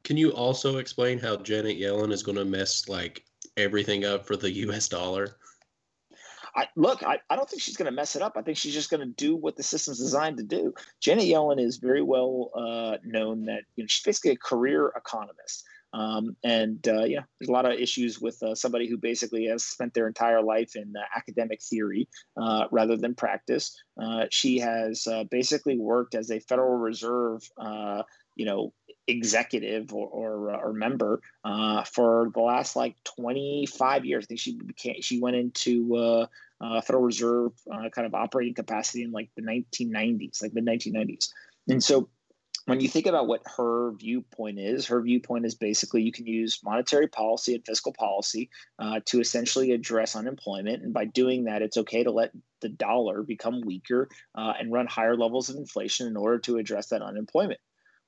Can 0.03 0.17
you 0.17 0.31
also 0.31 0.77
explain 0.77 1.19
how 1.19 1.37
Janet 1.37 1.77
Yellen 1.77 2.11
is 2.11 2.23
going 2.23 2.37
to 2.37 2.45
mess 2.45 2.87
like 2.87 3.25
everything 3.57 4.05
up 4.05 4.25
for 4.25 4.37
the 4.37 4.51
U.S. 4.51 4.87
dollar? 4.87 5.37
I 6.55 6.67
look, 6.75 7.03
I, 7.03 7.19
I 7.29 7.35
don't 7.35 7.47
think 7.47 7.61
she's 7.61 7.77
going 7.77 7.85
to 7.85 7.91
mess 7.91 8.15
it 8.15 8.21
up. 8.21 8.33
I 8.35 8.41
think 8.41 8.57
she's 8.57 8.73
just 8.73 8.89
going 8.89 9.01
to 9.01 9.13
do 9.13 9.35
what 9.35 9.55
the 9.55 9.63
system's 9.63 9.99
designed 9.99 10.37
to 10.37 10.43
do. 10.43 10.73
Janet 10.99 11.25
Yellen 11.25 11.59
is 11.59 11.77
very 11.77 12.01
well 12.01 12.49
uh, 12.55 12.97
known 13.03 13.45
that 13.45 13.63
you 13.75 13.83
know 13.83 13.87
she's 13.87 14.03
basically 14.03 14.31
a 14.31 14.37
career 14.37 14.91
economist. 14.95 15.65
Um, 15.97 16.35
and 16.43 16.87
uh, 16.87 17.05
know, 17.15 17.23
there's 17.39 17.49
a 17.49 17.51
lot 17.51 17.65
of 17.65 17.79
issues 17.79 18.21
with 18.21 18.41
uh, 18.43 18.53
somebody 18.53 18.87
who 18.87 18.97
basically 18.97 19.45
has 19.45 19.63
spent 19.63 19.95
their 19.95 20.05
entire 20.05 20.43
life 20.43 20.75
in 20.75 20.93
uh, 20.95 21.01
academic 21.15 21.59
theory 21.63 22.07
uh, 22.39 22.65
rather 22.71 22.97
than 22.97 23.15
practice. 23.15 23.75
Uh, 23.99 24.25
she 24.29 24.59
has 24.59 25.07
uh, 25.07 25.23
basically 25.31 25.79
worked 25.79 26.13
as 26.13 26.29
a 26.29 26.39
Federal 26.39 26.77
Reserve, 26.77 27.41
you 28.35 28.45
know, 28.45 28.71
executive 29.07 29.91
or 29.91 30.07
or, 30.07 30.55
or 30.55 30.73
member 30.73 31.19
for 31.91 32.29
the 32.35 32.41
last 32.41 32.75
like 32.75 32.95
25 33.15 34.05
years. 34.05 34.25
I 34.25 34.27
think 34.27 34.39
she 34.39 34.55
became 34.55 35.01
she 35.01 35.19
went 35.19 35.35
into 35.35 36.27
Federal 36.83 37.03
Reserve 37.03 37.53
kind 37.67 38.05
of 38.05 38.13
operating 38.13 38.53
capacity 38.53 39.03
in 39.03 39.11
like 39.11 39.31
the 39.35 39.41
1990s, 39.41 40.43
like 40.43 40.53
mid 40.53 40.65
1990s, 40.65 41.29
and 41.67 41.83
so 41.83 42.09
when 42.67 42.81
you 42.81 42.89
think 42.89 43.05
about 43.05 43.27
what 43.27 43.41
her 43.55 43.93
viewpoint 43.93 44.59
is, 44.59 44.87
her 44.87 45.01
viewpoint 45.01 45.45
is 45.45 45.55
basically 45.55 46.01
you 46.01 46.11
can 46.11 46.27
use 46.27 46.59
monetary 46.63 47.07
policy 47.07 47.55
and 47.55 47.65
fiscal 47.65 47.93
policy 47.93 48.49
uh, 48.77 48.99
to 49.05 49.21
essentially 49.21 49.71
address 49.71 50.17
unemployment. 50.17 50.83
And 50.83 50.93
by 50.93 51.05
doing 51.05 51.45
that, 51.45 51.61
it's 51.61 51.77
okay 51.77 52.03
to 52.03 52.11
let 52.11 52.31
the 52.61 52.69
dollar 52.69 53.23
become 53.23 53.61
weaker 53.61 54.09
uh, 54.35 54.53
and 54.59 54.71
run 54.71 54.85
higher 54.85 55.15
levels 55.15 55.49
of 55.49 55.55
inflation 55.55 56.07
in 56.07 56.17
order 56.17 56.39
to 56.39 56.57
address 56.57 56.87
that 56.87 57.01
unemployment. 57.01 57.59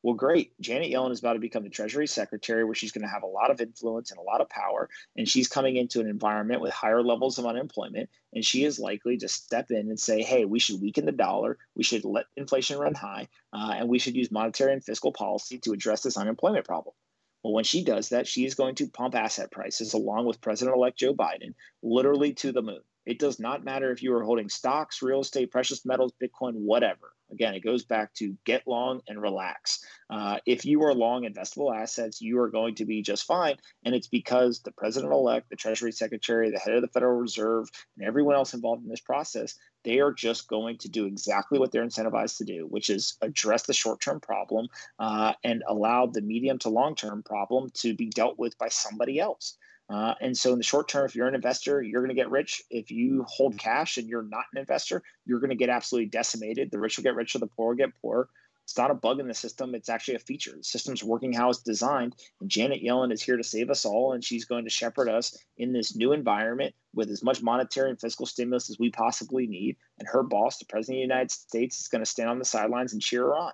Well, 0.02 0.16
great. 0.16 0.54
Janet 0.62 0.92
Yellen 0.92 1.12
is 1.12 1.20
about 1.20 1.34
to 1.34 1.40
become 1.40 1.64
the 1.64 1.70
Treasury 1.70 2.08
Secretary, 2.08 2.64
where 2.64 2.74
she's 2.74 2.94
going 2.94 3.02
to 3.02 3.12
have 3.12 3.24
a 3.24 3.28
lot 3.28 3.52
of 3.52 3.60
influence 3.60 4.12
and 4.12 4.20
a 4.20 4.24
lot 4.24 4.40
of 4.40 4.50
power. 4.50 4.90
And 5.18 5.28
she's 5.28 5.50
coming 5.50 5.76
into 5.76 6.00
an 6.00 6.08
environment 6.08 6.62
with 6.62 6.72
higher 6.72 7.04
levels 7.04 7.38
of 7.38 7.46
unemployment. 7.46 8.10
And 8.32 8.46
she 8.46 8.64
is 8.64 8.80
likely 8.80 9.18
to 9.18 9.28
step 9.28 9.72
in 9.72 9.90
and 9.90 10.00
say, 10.00 10.22
hey, 10.22 10.46
we 10.46 10.60
should 10.60 10.82
weaken 10.82 11.06
the 11.06 11.12
dollar. 11.12 11.58
We 11.76 11.84
should 11.84 12.06
let 12.06 12.28
inflation 12.38 12.78
run 12.78 12.94
high. 12.94 13.28
Uh, 13.52 13.74
and 13.76 13.90
we 13.90 14.00
should 14.00 14.16
use 14.16 14.32
monetary 14.32 14.72
and 14.72 14.84
fiscal 14.84 15.12
policy 15.12 15.58
to 15.60 15.74
address 15.74 16.02
this 16.02 16.18
unemployment 16.18 16.66
problem. 16.66 16.96
Well, 17.44 17.54
when 17.54 17.66
she 17.66 17.84
does 17.84 18.10
that, 18.10 18.28
she 18.28 18.46
is 18.46 18.56
going 18.56 18.76
to 18.76 18.88
pump 18.88 19.16
asset 19.16 19.52
prices 19.52 19.94
along 19.94 20.26
with 20.26 20.42
President 20.42 20.78
elect 20.78 20.98
Joe 20.98 21.14
Biden 21.14 21.56
literally 21.84 22.34
to 22.36 22.54
the 22.54 22.62
moon. 22.62 22.82
It 23.06 23.20
does 23.20 23.40
not 23.40 23.66
matter 23.66 23.92
if 23.92 24.02
you 24.02 24.14
are 24.14 24.24
holding 24.24 24.50
stocks, 24.50 25.02
real 25.02 25.22
estate, 25.22 25.52
precious 25.52 25.86
metals, 25.86 26.14
Bitcoin, 26.22 26.54
whatever. 26.54 27.14
Again, 27.32 27.54
it 27.54 27.64
goes 27.64 27.84
back 27.84 28.14
to 28.16 28.36
get 28.46 28.68
long 28.68 29.02
and 29.08 29.22
relax. 29.22 29.84
Uh, 30.10 30.38
if 30.46 30.66
you 30.66 30.84
are 30.84 30.94
long 30.94 31.24
investable 31.24 31.76
assets, 31.76 32.22
you 32.22 32.40
are 32.40 32.50
going 32.50 32.76
to 32.76 32.86
be 32.86 33.02
just 33.02 33.26
fine. 33.26 33.56
And 33.86 33.94
it's 33.94 34.08
because 34.08 34.62
the 34.62 34.72
president 34.72 35.14
elect, 35.14 35.50
the 35.50 35.56
Treasury 35.56 35.92
Secretary, 35.92 36.50
the 36.50 36.60
head 36.60 36.76
of 36.76 36.82
the 36.82 36.88
Federal 36.88 37.20
Reserve, 37.20 37.70
and 37.98 38.08
everyone 38.08 38.36
else 38.36 38.54
involved 38.54 38.84
in 38.84 38.90
this 38.90 39.00
process, 39.00 39.56
they 39.84 40.00
are 40.00 40.12
just 40.12 40.48
going 40.48 40.78
to 40.80 40.90
do 40.90 41.06
exactly 41.06 41.60
what 41.60 41.72
they're 41.72 41.86
incentivized 41.86 42.38
to 42.38 42.46
do, 42.46 42.66
which 42.68 42.90
is 42.90 43.18
address 43.22 43.64
the 43.64 43.74
short 43.74 44.02
term 44.02 44.20
problem 44.20 44.68
uh, 45.00 45.34
and 45.44 45.64
allow 45.68 46.06
the 46.06 46.22
medium 46.22 46.60
to 46.60 46.70
long 46.70 46.96
term 46.96 47.24
problem 47.24 47.70
to 47.76 47.94
be 47.94 48.10
dealt 48.10 48.38
with 48.38 48.58
by 48.58 48.68
somebody 48.68 49.20
else. 49.20 49.58
Uh, 49.90 50.14
and 50.22 50.38
so, 50.38 50.52
in 50.52 50.60
the 50.60 50.64
short 50.64 50.88
term, 50.88 51.06
if 51.06 51.16
you're 51.16 51.28
an 51.28 51.34
investor, 51.34 51.82
you're 51.82 52.02
going 52.02 52.16
to 52.16 52.22
get 52.22 52.30
rich. 52.30 52.62
If 52.70 52.92
you 52.92 53.26
hold 53.28 53.58
cash 53.58 53.98
and 53.98 54.08
you're 54.08 54.22
not 54.22 54.46
an 54.54 54.60
investor, 54.60 55.02
you're 55.26 55.40
going 55.40 55.50
to 55.50 55.56
get 55.56 55.70
absolutely 55.70 56.10
decimated. 56.10 56.70
The 56.70 56.80
rich 56.80 56.98
will 56.98 57.04
get 57.04 57.16
richer, 57.16 57.40
the 57.40 57.48
poor 57.48 57.70
will 57.70 57.76
get 57.76 58.00
poorer. 58.02 58.30
It's 58.64 58.78
not 58.78 58.92
a 58.92 58.94
bug 58.94 59.20
in 59.20 59.28
the 59.28 59.34
system, 59.34 59.74
it's 59.74 59.90
actually 59.90 60.14
a 60.14 60.20
feature. 60.20 60.52
The 60.56 60.64
system's 60.64 61.04
working 61.04 61.34
how 61.34 61.50
it's 61.50 61.64
designed. 61.64 62.16
And 62.40 62.52
Janet 62.52 62.84
Yellen 62.84 63.12
is 63.12 63.24
here 63.24 63.36
to 63.36 63.44
save 63.44 63.72
us 63.72 63.84
all, 63.84 64.14
and 64.14 64.24
she's 64.24 64.46
going 64.46 64.64
to 64.66 64.70
shepherd 64.70 65.10
us 65.10 65.36
in 65.58 65.74
this 65.74 65.96
new 65.96 66.14
environment 66.14 66.76
with 66.94 67.10
as 67.10 67.24
much 67.24 67.42
monetary 67.42 67.90
and 67.90 68.00
fiscal 68.00 68.28
stimulus 68.28 68.70
as 68.70 68.78
we 68.78 68.92
possibly 68.92 69.48
need. 69.48 69.76
And 69.98 70.08
her 70.08 70.22
boss, 70.22 70.60
the 70.60 70.66
President 70.66 70.98
of 70.98 71.00
the 71.00 71.14
United 71.14 71.32
States, 71.32 71.82
is 71.82 71.88
going 71.88 72.04
to 72.04 72.10
stand 72.10 72.30
on 72.30 72.38
the 72.38 72.46
sidelines 72.46 72.94
and 72.94 73.02
cheer 73.02 73.24
her 73.24 73.36
on. 73.36 73.54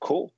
Cool. 0.00 0.32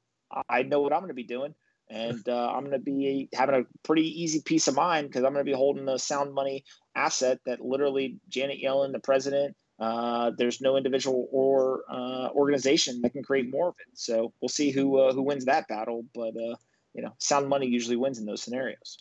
I 0.49 0.63
know 0.63 0.81
what 0.81 0.95
I'm 0.95 1.01
going 1.01 1.09
to 1.09 1.15
be 1.15 1.23
doing 1.23 1.55
and 1.89 2.29
uh, 2.29 2.51
I'm 2.53 2.61
going 2.61 2.73
to 2.73 2.79
be 2.79 3.29
having 3.35 3.55
a 3.55 3.65
pretty 3.85 4.23
easy 4.23 4.41
peace 4.45 4.69
of 4.69 4.75
mind 4.75 5.09
because 5.09 5.25
I'm 5.25 5.33
going 5.33 5.45
to 5.45 5.51
be 5.51 5.57
holding 5.57 5.89
a 5.89 5.99
sound 5.99 6.35
money 6.35 6.65
asset 6.95 7.39
that 7.47 7.61
literally 7.61 8.19
Janet 8.29 8.59
Yellen, 8.63 8.93
the 8.93 8.99
president, 8.99 9.57
uh, 9.79 10.33
there's 10.37 10.61
no 10.61 10.77
individual 10.77 11.29
or 11.31 11.83
uh, 11.91 12.29
organization 12.31 13.01
that 13.03 13.13
can 13.13 13.23
create 13.23 13.51
more 13.51 13.69
of 13.69 13.75
it. 13.79 13.99
So 13.99 14.33
we'll 14.41 14.49
see 14.49 14.71
who 14.71 14.99
uh, 14.99 15.13
who 15.13 15.23
wins 15.23 15.45
that 15.45 15.69
battle. 15.69 16.05
But 16.15 16.31
uh, 16.37 16.57
you 16.95 17.03
know, 17.03 17.13
sound 17.19 17.49
money 17.49 17.67
usually 17.67 17.97
wins 17.97 18.19
in 18.19 18.27
those 18.27 18.43
scenarios. 18.43 18.99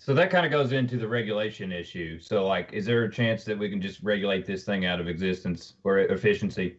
So 0.00 0.14
that 0.14 0.30
kind 0.30 0.46
of 0.46 0.52
goes 0.52 0.72
into 0.72 0.96
the 0.96 1.08
regulation 1.08 1.72
issue. 1.72 2.20
So 2.20 2.46
like, 2.46 2.72
is 2.72 2.86
there 2.86 3.04
a 3.04 3.10
chance 3.10 3.44
that 3.44 3.58
we 3.58 3.68
can 3.68 3.80
just 3.80 4.02
regulate 4.02 4.46
this 4.46 4.64
thing 4.64 4.84
out 4.84 5.00
of 5.00 5.08
existence 5.08 5.74
or 5.84 5.98
efficiency? 5.98 6.76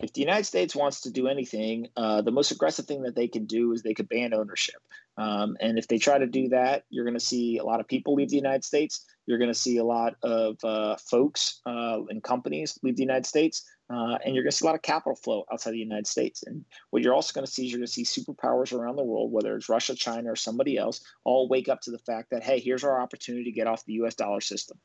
If 0.00 0.12
the 0.12 0.20
United 0.20 0.44
States 0.44 0.76
wants 0.76 1.02
to 1.02 1.10
do 1.10 1.26
anything, 1.26 1.88
uh, 1.96 2.20
the 2.20 2.30
most 2.30 2.50
aggressive 2.50 2.84
thing 2.84 3.02
that 3.02 3.14
they 3.14 3.28
can 3.28 3.46
do 3.46 3.72
is 3.72 3.82
they 3.82 3.94
could 3.94 4.08
ban 4.08 4.34
ownership. 4.34 4.76
Um, 5.16 5.56
and 5.60 5.78
if 5.78 5.88
they 5.88 5.96
try 5.96 6.18
to 6.18 6.26
do 6.26 6.48
that, 6.50 6.84
you're 6.90 7.06
going 7.06 7.18
to 7.18 7.24
see 7.24 7.56
a 7.56 7.64
lot 7.64 7.80
of 7.80 7.88
people 7.88 8.14
leave 8.14 8.28
the 8.28 8.36
United 8.36 8.64
States. 8.64 9.06
You're 9.24 9.38
going 9.38 9.50
to 9.50 9.58
see 9.58 9.78
a 9.78 9.84
lot 9.84 10.16
of 10.22 10.58
uh, 10.62 10.96
folks 10.96 11.60
uh, 11.64 12.00
and 12.10 12.22
companies 12.22 12.78
leave 12.82 12.96
the 12.96 13.02
United 13.02 13.24
States. 13.24 13.64
Uh, 13.88 14.18
and 14.24 14.34
you're 14.34 14.42
going 14.42 14.50
to 14.50 14.56
see 14.56 14.64
a 14.64 14.66
lot 14.66 14.74
of 14.74 14.82
capital 14.82 15.16
flow 15.16 15.44
outside 15.50 15.70
the 15.70 15.78
United 15.78 16.06
States. 16.06 16.42
And 16.42 16.64
what 16.90 17.02
you're 17.02 17.14
also 17.14 17.32
going 17.32 17.46
to 17.46 17.50
see 17.50 17.64
is 17.64 17.72
you're 17.72 17.78
going 17.78 17.86
to 17.86 17.92
see 17.92 18.04
superpowers 18.04 18.72
around 18.72 18.96
the 18.96 19.04
world, 19.04 19.32
whether 19.32 19.56
it's 19.56 19.68
Russia, 19.68 19.94
China, 19.94 20.32
or 20.32 20.36
somebody 20.36 20.76
else, 20.76 21.00
all 21.24 21.48
wake 21.48 21.68
up 21.68 21.80
to 21.82 21.92
the 21.92 21.98
fact 22.00 22.30
that, 22.30 22.42
hey, 22.42 22.58
here's 22.58 22.84
our 22.84 23.00
opportunity 23.00 23.44
to 23.44 23.52
get 23.52 23.68
off 23.68 23.84
the 23.84 23.94
US 23.94 24.16
dollar 24.16 24.40
system. 24.40 24.78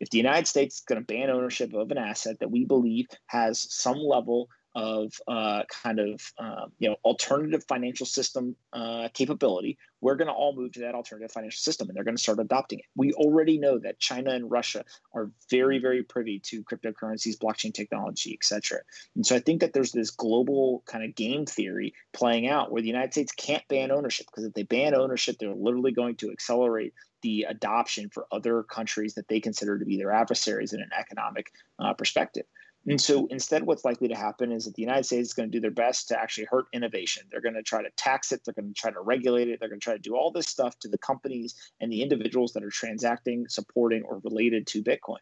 If 0.00 0.10
the 0.10 0.18
United 0.18 0.48
States 0.48 0.76
is 0.76 0.84
going 0.84 1.00
to 1.00 1.06
ban 1.06 1.30
ownership 1.30 1.72
of 1.72 1.90
an 1.90 1.98
asset 1.98 2.40
that 2.40 2.50
we 2.50 2.64
believe 2.64 3.06
has 3.28 3.72
some 3.72 3.98
level 3.98 4.48
of 4.78 5.12
uh, 5.26 5.62
kind 5.82 5.98
of 5.98 6.32
uh, 6.38 6.66
you 6.78 6.88
know 6.88 6.96
alternative 7.04 7.64
financial 7.66 8.06
system 8.06 8.54
uh, 8.72 9.08
capability, 9.12 9.76
we're 10.00 10.14
going 10.14 10.28
to 10.28 10.32
all 10.32 10.54
move 10.54 10.70
to 10.72 10.80
that 10.80 10.94
alternative 10.94 11.32
financial 11.32 11.58
system, 11.58 11.88
and 11.88 11.96
they're 11.96 12.04
going 12.04 12.16
to 12.16 12.22
start 12.22 12.38
adopting 12.38 12.78
it. 12.78 12.84
We 12.94 13.12
already 13.12 13.58
know 13.58 13.80
that 13.80 13.98
China 13.98 14.30
and 14.30 14.48
Russia 14.48 14.84
are 15.12 15.32
very, 15.50 15.80
very 15.80 16.04
privy 16.04 16.38
to 16.44 16.62
cryptocurrencies, 16.62 17.38
blockchain 17.38 17.74
technology, 17.74 18.38
et 18.40 18.44
cetera. 18.44 18.78
And 19.16 19.26
so 19.26 19.34
I 19.34 19.40
think 19.40 19.62
that 19.62 19.72
there's 19.72 19.90
this 19.90 20.12
global 20.12 20.84
kind 20.86 21.04
of 21.04 21.16
game 21.16 21.44
theory 21.44 21.94
playing 22.12 22.46
out 22.46 22.70
where 22.70 22.80
the 22.80 22.88
United 22.88 23.12
States 23.12 23.32
can't 23.32 23.66
ban 23.68 23.90
ownership 23.90 24.26
because 24.26 24.44
if 24.44 24.54
they 24.54 24.62
ban 24.62 24.94
ownership, 24.94 25.38
they're 25.40 25.54
literally 25.54 25.92
going 25.92 26.14
to 26.16 26.30
accelerate 26.30 26.94
the 27.22 27.46
adoption 27.48 28.10
for 28.10 28.26
other 28.30 28.62
countries 28.62 29.14
that 29.14 29.26
they 29.26 29.40
consider 29.40 29.76
to 29.76 29.84
be 29.84 29.96
their 29.96 30.12
adversaries 30.12 30.72
in 30.72 30.80
an 30.80 30.90
economic 30.96 31.50
uh, 31.80 31.94
perspective. 31.94 32.44
And 32.86 33.00
so 33.00 33.26
instead, 33.26 33.64
what's 33.64 33.84
likely 33.84 34.08
to 34.08 34.14
happen 34.14 34.52
is 34.52 34.64
that 34.64 34.74
the 34.74 34.82
United 34.82 35.04
States 35.04 35.28
is 35.28 35.34
going 35.34 35.50
to 35.50 35.56
do 35.56 35.60
their 35.60 35.70
best 35.70 36.08
to 36.08 36.18
actually 36.18 36.46
hurt 36.50 36.66
innovation. 36.72 37.24
They're 37.30 37.40
going 37.40 37.54
to 37.54 37.62
try 37.62 37.82
to 37.82 37.90
tax 37.96 38.32
it, 38.32 38.40
they're 38.44 38.54
going 38.54 38.72
to 38.72 38.80
try 38.80 38.90
to 38.90 39.00
regulate 39.00 39.48
it, 39.48 39.60
they're 39.60 39.68
going 39.68 39.80
to 39.80 39.84
try 39.84 39.94
to 39.94 39.98
do 39.98 40.16
all 40.16 40.30
this 40.30 40.46
stuff 40.46 40.78
to 40.80 40.88
the 40.88 40.98
companies 40.98 41.54
and 41.80 41.92
the 41.92 42.02
individuals 42.02 42.52
that 42.52 42.64
are 42.64 42.70
transacting, 42.70 43.46
supporting, 43.48 44.04
or 44.04 44.20
related 44.24 44.66
to 44.68 44.82
Bitcoin. 44.82 45.18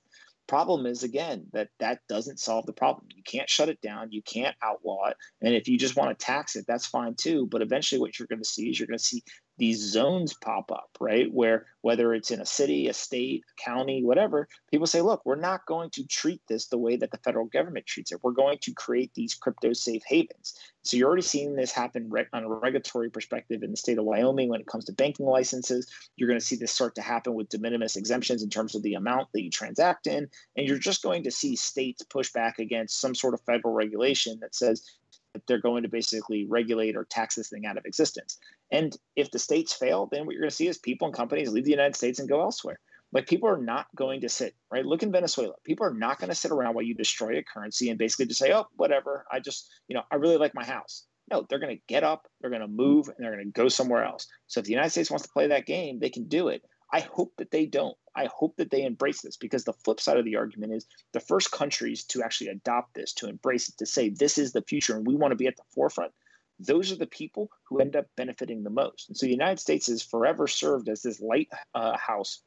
Problem 0.47 0.87
is, 0.87 1.03
again, 1.03 1.47
that 1.53 1.71
that 1.81 2.01
doesn't 2.09 2.39
solve 2.39 2.67
the 2.67 2.73
problem. 2.73 3.07
You 3.17 3.25
can't 3.25 3.51
shut 3.51 3.69
it 3.69 3.81
down, 3.81 4.13
you 4.13 4.23
can't 4.23 4.55
outlaw 4.63 5.09
it. 5.09 5.17
And 5.43 5.55
if 5.55 5.67
you 5.67 5.77
just 5.77 5.97
want 5.97 6.17
to 6.17 6.25
tax 6.25 6.55
it, 6.55 6.67
that's 6.69 6.87
fine 6.87 7.17
too. 7.17 7.49
But 7.51 7.63
eventually, 7.63 8.01
what 8.01 8.17
you're 8.17 8.29
going 8.29 8.43
to 8.43 8.49
see 8.49 8.71
is 8.71 8.79
you're 8.79 8.87
going 8.87 8.99
to 8.99 9.05
see 9.05 9.25
these 9.59 9.81
zones 9.81 10.35
pop 10.35 10.71
up, 10.71 10.91
right? 11.01 11.33
Where 11.33 11.67
whether 11.81 12.13
it's 12.15 12.33
in 12.33 12.41
a 12.41 12.47
city, 12.47 12.89
a 12.89 12.93
state, 12.93 13.45
a 13.49 13.63
county, 13.63 14.03
whatever, 14.03 14.49
people 14.71 14.89
say, 14.89 15.01
look, 15.01 15.25
we're 15.25 15.37
not 15.37 15.65
going 15.67 15.89
to 15.91 16.05
treat 16.07 16.41
this 16.49 16.67
the 16.67 16.77
way 16.77 16.97
that 16.97 17.13
the 17.13 17.19
federal 17.19 17.47
government 17.47 17.87
treats 17.87 18.11
it. 18.11 18.19
We're 18.25 18.33
going 18.33 18.59
to 18.63 18.73
create 18.73 19.15
these 19.15 19.35
crypto 19.35 19.73
safe 19.73 20.03
havens. 20.05 20.59
So 20.83 20.97
you're 20.97 21.07
already 21.07 21.23
seeing 21.23 21.55
this 21.55 21.71
happen 21.73 22.11
on 22.33 22.45
a 22.45 22.49
regulatory 22.49 23.09
perspective 23.09 23.63
in 23.63 23.71
the 23.71 23.77
state 23.77 23.99
of 23.99 24.05
Wyoming 24.05 24.49
when 24.49 24.61
it 24.61 24.67
comes 24.67 24.85
to 24.87 24.93
banking 24.93 25.27
licenses. 25.27 25.87
You're 26.17 26.29
going 26.29 26.41
to 26.41 26.45
see 26.45 26.57
this 26.57 26.73
start 26.73 26.97
to 26.97 27.03
happen 27.03 27.35
with 27.35 27.49
de 27.49 27.59
minimis 27.59 27.97
exemptions 27.97 28.43
in 28.43 28.51
terms 28.51 28.75
of 28.75 28.83
the 28.83 28.95
amount 28.95 29.29
that 29.33 29.43
you 29.43 29.51
transact 29.51 30.09
in. 30.09 30.29
And 30.57 30.67
you're 30.67 30.79
just 30.79 31.03
going 31.03 31.23
to 31.25 31.31
see 31.31 31.55
states 31.55 32.03
push 32.03 32.33
back 32.33 32.59
against 32.59 33.01
some 33.01 33.15
sort 33.15 33.35
of 33.35 33.41
federal 33.43 33.75
regulation 33.75 34.39
that 34.41 34.55
says, 34.55 34.83
they're 35.47 35.61
going 35.61 35.83
to 35.83 35.89
basically 35.89 36.47
regulate 36.49 36.97
or 36.97 37.05
tax 37.05 37.35
this 37.35 37.49
thing 37.49 37.67
out 37.67 37.77
of 37.77 37.85
existence. 37.85 38.39
And 38.71 38.97
if 39.15 39.31
the 39.31 39.39
states 39.39 39.73
fail, 39.73 40.09
then 40.11 40.27
what 40.27 40.33
you're 40.33 40.43
going 40.43 40.51
to 40.51 40.57
see 40.57 40.69
is 40.69 40.79
people 40.79 41.07
and 41.07 41.17
companies 41.17 41.51
leave 41.51 41.65
the 41.65 41.71
United 41.71 41.97
States 41.97 42.19
and 42.19 42.29
go 42.29 42.41
elsewhere. 42.41 42.79
Like 43.13 43.27
people 43.29 43.49
are 43.49 43.61
not 43.61 43.87
going 43.95 44.21
to 44.23 44.29
sit, 44.29 44.55
right? 44.71 44.85
Look 44.85 45.03
in 45.03 45.13
Venezuela. 45.13 45.55
People 45.65 45.87
are 45.87 45.95
not 45.95 46.19
going 46.19 46.29
to 46.29 46.35
sit 46.35 46.51
around 46.51 46.75
while 46.75 46.85
you 46.85 46.95
destroy 46.95 47.39
a 47.39 47.43
currency 47.43 47.89
and 47.89 47.99
basically 47.99 48.27
just 48.27 48.41
say, 48.41 48.53
oh, 48.53 48.67
whatever. 48.77 49.25
I 49.31 49.41
just, 49.41 49.71
you 49.89 49.95
know, 49.95 50.03
I 50.11 50.17
really 50.17 50.37
like 50.37 50.55
my 50.55 50.65
house. 50.65 51.05
No, 51.31 51.47
they're 51.49 51.59
going 51.59 51.77
to 51.77 51.83
get 51.89 52.05
up, 52.05 52.29
they're 52.41 52.51
going 52.51 52.63
to 52.63 52.69
move, 52.69 53.09
and 53.09 53.17
they're 53.19 53.35
going 53.35 53.45
to 53.45 53.51
go 53.51 53.69
somewhere 53.69 54.05
else. 54.05 54.27
So 54.47 54.61
if 54.61 54.67
the 54.67 54.73
United 54.73 54.91
States 54.91 55.11
wants 55.11 55.27
to 55.27 55.33
play 55.33 55.49
that 55.49 55.67
game, 55.67 55.99
they 55.99 56.11
can 56.11 56.29
do 56.29 56.49
it. 56.49 56.63
I 56.93 57.01
hope 57.01 57.33
that 57.39 57.51
they 57.51 57.67
don't. 57.67 57.97
I 58.15 58.29
hope 58.35 58.57
that 58.57 58.71
they 58.71 58.85
embrace 58.85 59.21
this 59.21 59.37
because 59.37 59.65
the 59.65 59.73
flip 59.73 60.01
side 60.01 60.17
of 60.17 60.25
the 60.25 60.37
argument 60.37 60.73
is 60.73 60.87
the 61.13 61.21
first 61.21 61.51
countries 61.51 62.05
to 62.05 62.23
actually 62.23 62.49
adopt 62.49 62.95
this, 62.95 63.13
to 63.15 63.29
embrace 63.29 63.69
it, 63.69 63.77
to 63.79 63.87
say 63.87 64.09
this 64.09 64.39
is 64.39 64.53
the 64.53 64.63
future 64.63 64.97
and 64.97 65.07
we 65.07 65.17
want 65.17 65.33
to 65.33 65.37
be 65.37 65.47
at 65.47 65.57
the 65.57 65.63
forefront, 65.75 66.13
those 66.59 66.91
are 66.91 66.97
the 66.97 67.07
people 67.07 67.51
who 67.65 67.81
end 67.81 67.97
up 67.97 68.07
benefiting 68.17 68.63
the 68.63 68.71
most. 68.71 69.09
And 69.09 69.17
so 69.17 69.27
the 69.27 69.33
United 69.33 69.61
States 69.61 69.89
has 69.89 70.03
forever 70.03 70.47
served 70.47 70.89
as 70.89 71.03
this 71.03 71.21
lighthouse 71.21 72.41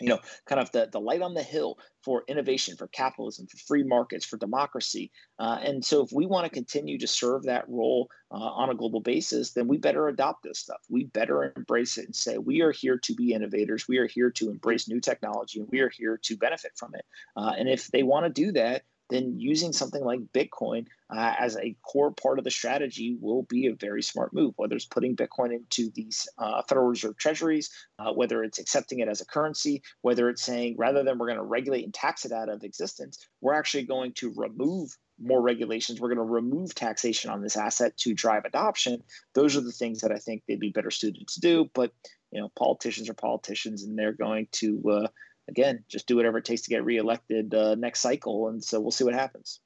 you 0.00 0.08
know, 0.08 0.18
kind 0.46 0.60
of 0.60 0.70
the, 0.72 0.88
the 0.90 1.00
light 1.00 1.22
on 1.22 1.34
the 1.34 1.42
hill 1.42 1.78
for 2.02 2.22
innovation, 2.28 2.76
for 2.76 2.86
capitalism, 2.88 3.46
for 3.46 3.56
free 3.56 3.82
markets, 3.82 4.24
for 4.24 4.36
democracy. 4.36 5.10
Uh, 5.38 5.58
and 5.62 5.84
so, 5.84 6.02
if 6.04 6.10
we 6.12 6.26
want 6.26 6.44
to 6.44 6.50
continue 6.50 6.98
to 6.98 7.06
serve 7.06 7.44
that 7.44 7.68
role 7.68 8.08
uh, 8.30 8.36
on 8.36 8.70
a 8.70 8.74
global 8.74 9.00
basis, 9.00 9.52
then 9.52 9.68
we 9.68 9.78
better 9.78 10.08
adopt 10.08 10.42
this 10.42 10.58
stuff. 10.58 10.80
We 10.88 11.04
better 11.04 11.52
embrace 11.56 11.98
it 11.98 12.06
and 12.06 12.14
say, 12.14 12.38
we 12.38 12.62
are 12.62 12.72
here 12.72 12.98
to 12.98 13.14
be 13.14 13.32
innovators. 13.32 13.88
We 13.88 13.98
are 13.98 14.06
here 14.06 14.30
to 14.32 14.50
embrace 14.50 14.88
new 14.88 15.00
technology, 15.00 15.60
and 15.60 15.68
we 15.70 15.80
are 15.80 15.90
here 15.90 16.18
to 16.22 16.36
benefit 16.36 16.72
from 16.76 16.94
it. 16.94 17.04
Uh, 17.36 17.54
and 17.56 17.68
if 17.68 17.88
they 17.88 18.02
want 18.02 18.26
to 18.26 18.30
do 18.30 18.52
that, 18.52 18.82
then 19.08 19.38
using 19.38 19.72
something 19.72 20.04
like 20.04 20.20
Bitcoin 20.32 20.86
uh, 21.14 21.34
as 21.38 21.56
a 21.56 21.76
core 21.82 22.10
part 22.10 22.38
of 22.38 22.44
the 22.44 22.50
strategy 22.50 23.16
will 23.20 23.42
be 23.42 23.66
a 23.66 23.74
very 23.74 24.02
smart 24.02 24.32
move. 24.32 24.54
Whether 24.56 24.76
it's 24.76 24.84
putting 24.84 25.16
Bitcoin 25.16 25.52
into 25.52 25.90
these 25.94 26.28
uh, 26.38 26.62
Federal 26.68 26.88
Reserve 26.88 27.16
treasuries, 27.16 27.70
uh, 27.98 28.12
whether 28.12 28.42
it's 28.42 28.58
accepting 28.58 29.00
it 29.00 29.08
as 29.08 29.20
a 29.20 29.26
currency, 29.26 29.82
whether 30.02 30.28
it's 30.28 30.42
saying 30.42 30.76
rather 30.78 31.04
than 31.04 31.18
we're 31.18 31.28
going 31.28 31.38
to 31.38 31.44
regulate 31.44 31.84
and 31.84 31.94
tax 31.94 32.24
it 32.24 32.32
out 32.32 32.48
of 32.48 32.64
existence, 32.64 33.18
we're 33.40 33.54
actually 33.54 33.84
going 33.84 34.12
to 34.14 34.32
remove 34.34 34.96
more 35.18 35.40
regulations. 35.40 36.00
We're 36.00 36.14
going 36.14 36.18
to 36.18 36.24
remove 36.24 36.74
taxation 36.74 37.30
on 37.30 37.42
this 37.42 37.56
asset 37.56 37.96
to 37.98 38.14
drive 38.14 38.44
adoption. 38.44 39.02
Those 39.34 39.56
are 39.56 39.62
the 39.62 39.72
things 39.72 40.00
that 40.00 40.12
I 40.12 40.18
think 40.18 40.42
they'd 40.46 40.60
be 40.60 40.70
better 40.70 40.90
suited 40.90 41.28
to 41.28 41.40
do. 41.40 41.70
But 41.74 41.92
you 42.32 42.40
know, 42.40 42.50
politicians 42.56 43.08
are 43.08 43.14
politicians, 43.14 43.84
and 43.84 43.98
they're 43.98 44.12
going 44.12 44.48
to 44.52 44.82
uh, 44.90 45.08
again, 45.48 45.84
just 45.88 46.06
do 46.06 46.16
whatever 46.16 46.38
it 46.38 46.44
takes 46.44 46.62
to 46.62 46.70
get 46.70 46.84
reelected 46.84 47.54
uh, 47.54 47.74
next 47.74 48.00
cycle. 48.00 48.48
And 48.48 48.62
so 48.62 48.80
we'll 48.80 48.90
see 48.90 49.04
what 49.04 49.14
happens. 49.14 49.60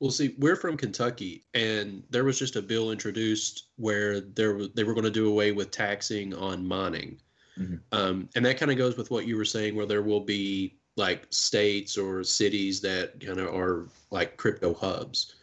Well, 0.00 0.10
see, 0.10 0.34
we're 0.38 0.56
from 0.56 0.76
Kentucky, 0.76 1.44
and 1.54 2.02
there 2.10 2.24
was 2.24 2.38
just 2.38 2.56
a 2.56 2.62
bill 2.62 2.90
introduced 2.90 3.68
where 3.76 4.20
there 4.20 4.66
they 4.74 4.84
were 4.84 4.92
going 4.92 5.04
to 5.04 5.10
do 5.10 5.28
away 5.28 5.52
with 5.52 5.70
taxing 5.70 6.34
on 6.34 6.66
mining, 6.66 7.18
mm-hmm. 7.58 7.76
um, 7.92 8.28
and 8.34 8.44
that 8.44 8.58
kind 8.58 8.70
of 8.70 8.76
goes 8.76 8.98
with 8.98 9.10
what 9.10 9.26
you 9.26 9.38
were 9.38 9.44
saying, 9.46 9.74
where 9.74 9.86
there 9.86 10.02
will 10.02 10.20
be 10.20 10.76
like 10.96 11.26
states 11.30 11.96
or 11.96 12.22
cities 12.24 12.82
that 12.82 13.20
kind 13.24 13.40
of 13.40 13.54
are 13.54 13.88
like 14.10 14.36
crypto 14.36 14.74
hubs. 14.74 15.34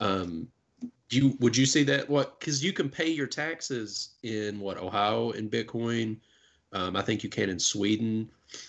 Um, 0.00 0.48
you 1.08 1.36
would 1.40 1.56
you 1.56 1.64
say 1.64 1.82
that 1.84 2.08
what 2.08 2.38
because 2.38 2.62
you 2.62 2.74
can 2.74 2.90
pay 2.90 3.08
your 3.08 3.26
taxes 3.26 4.16
in 4.22 4.60
what 4.60 4.76
Ohio 4.76 5.30
in 5.30 5.48
Bitcoin, 5.48 6.18
um, 6.72 6.94
I 6.94 7.00
think 7.00 7.22
you 7.24 7.30
can 7.30 7.48
in 7.48 7.58
Sweden. 7.58 8.28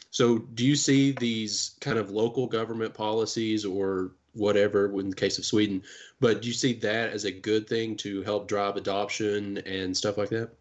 So, 0.09 0.39
do 0.39 0.65
you 0.65 0.75
see 0.75 1.11
these 1.11 1.75
kind 1.81 1.97
of 1.97 2.09
local 2.09 2.47
government 2.47 2.93
policies 2.93 3.65
or 3.65 4.11
whatever 4.35 4.91
in 4.99 5.09
the 5.09 5.15
case 5.15 5.37
of 5.37 5.45
Sweden, 5.45 5.81
but 6.19 6.41
do 6.41 6.47
you 6.47 6.53
see 6.53 6.73
that 6.73 7.11
as 7.11 7.25
a 7.25 7.31
good 7.31 7.67
thing 7.67 7.95
to 7.97 8.21
help 8.23 8.47
drive 8.47 8.75
adoption 8.75 9.57
and 9.59 9.95
stuff 9.95 10.17
like 10.17 10.29
that? 10.29 10.51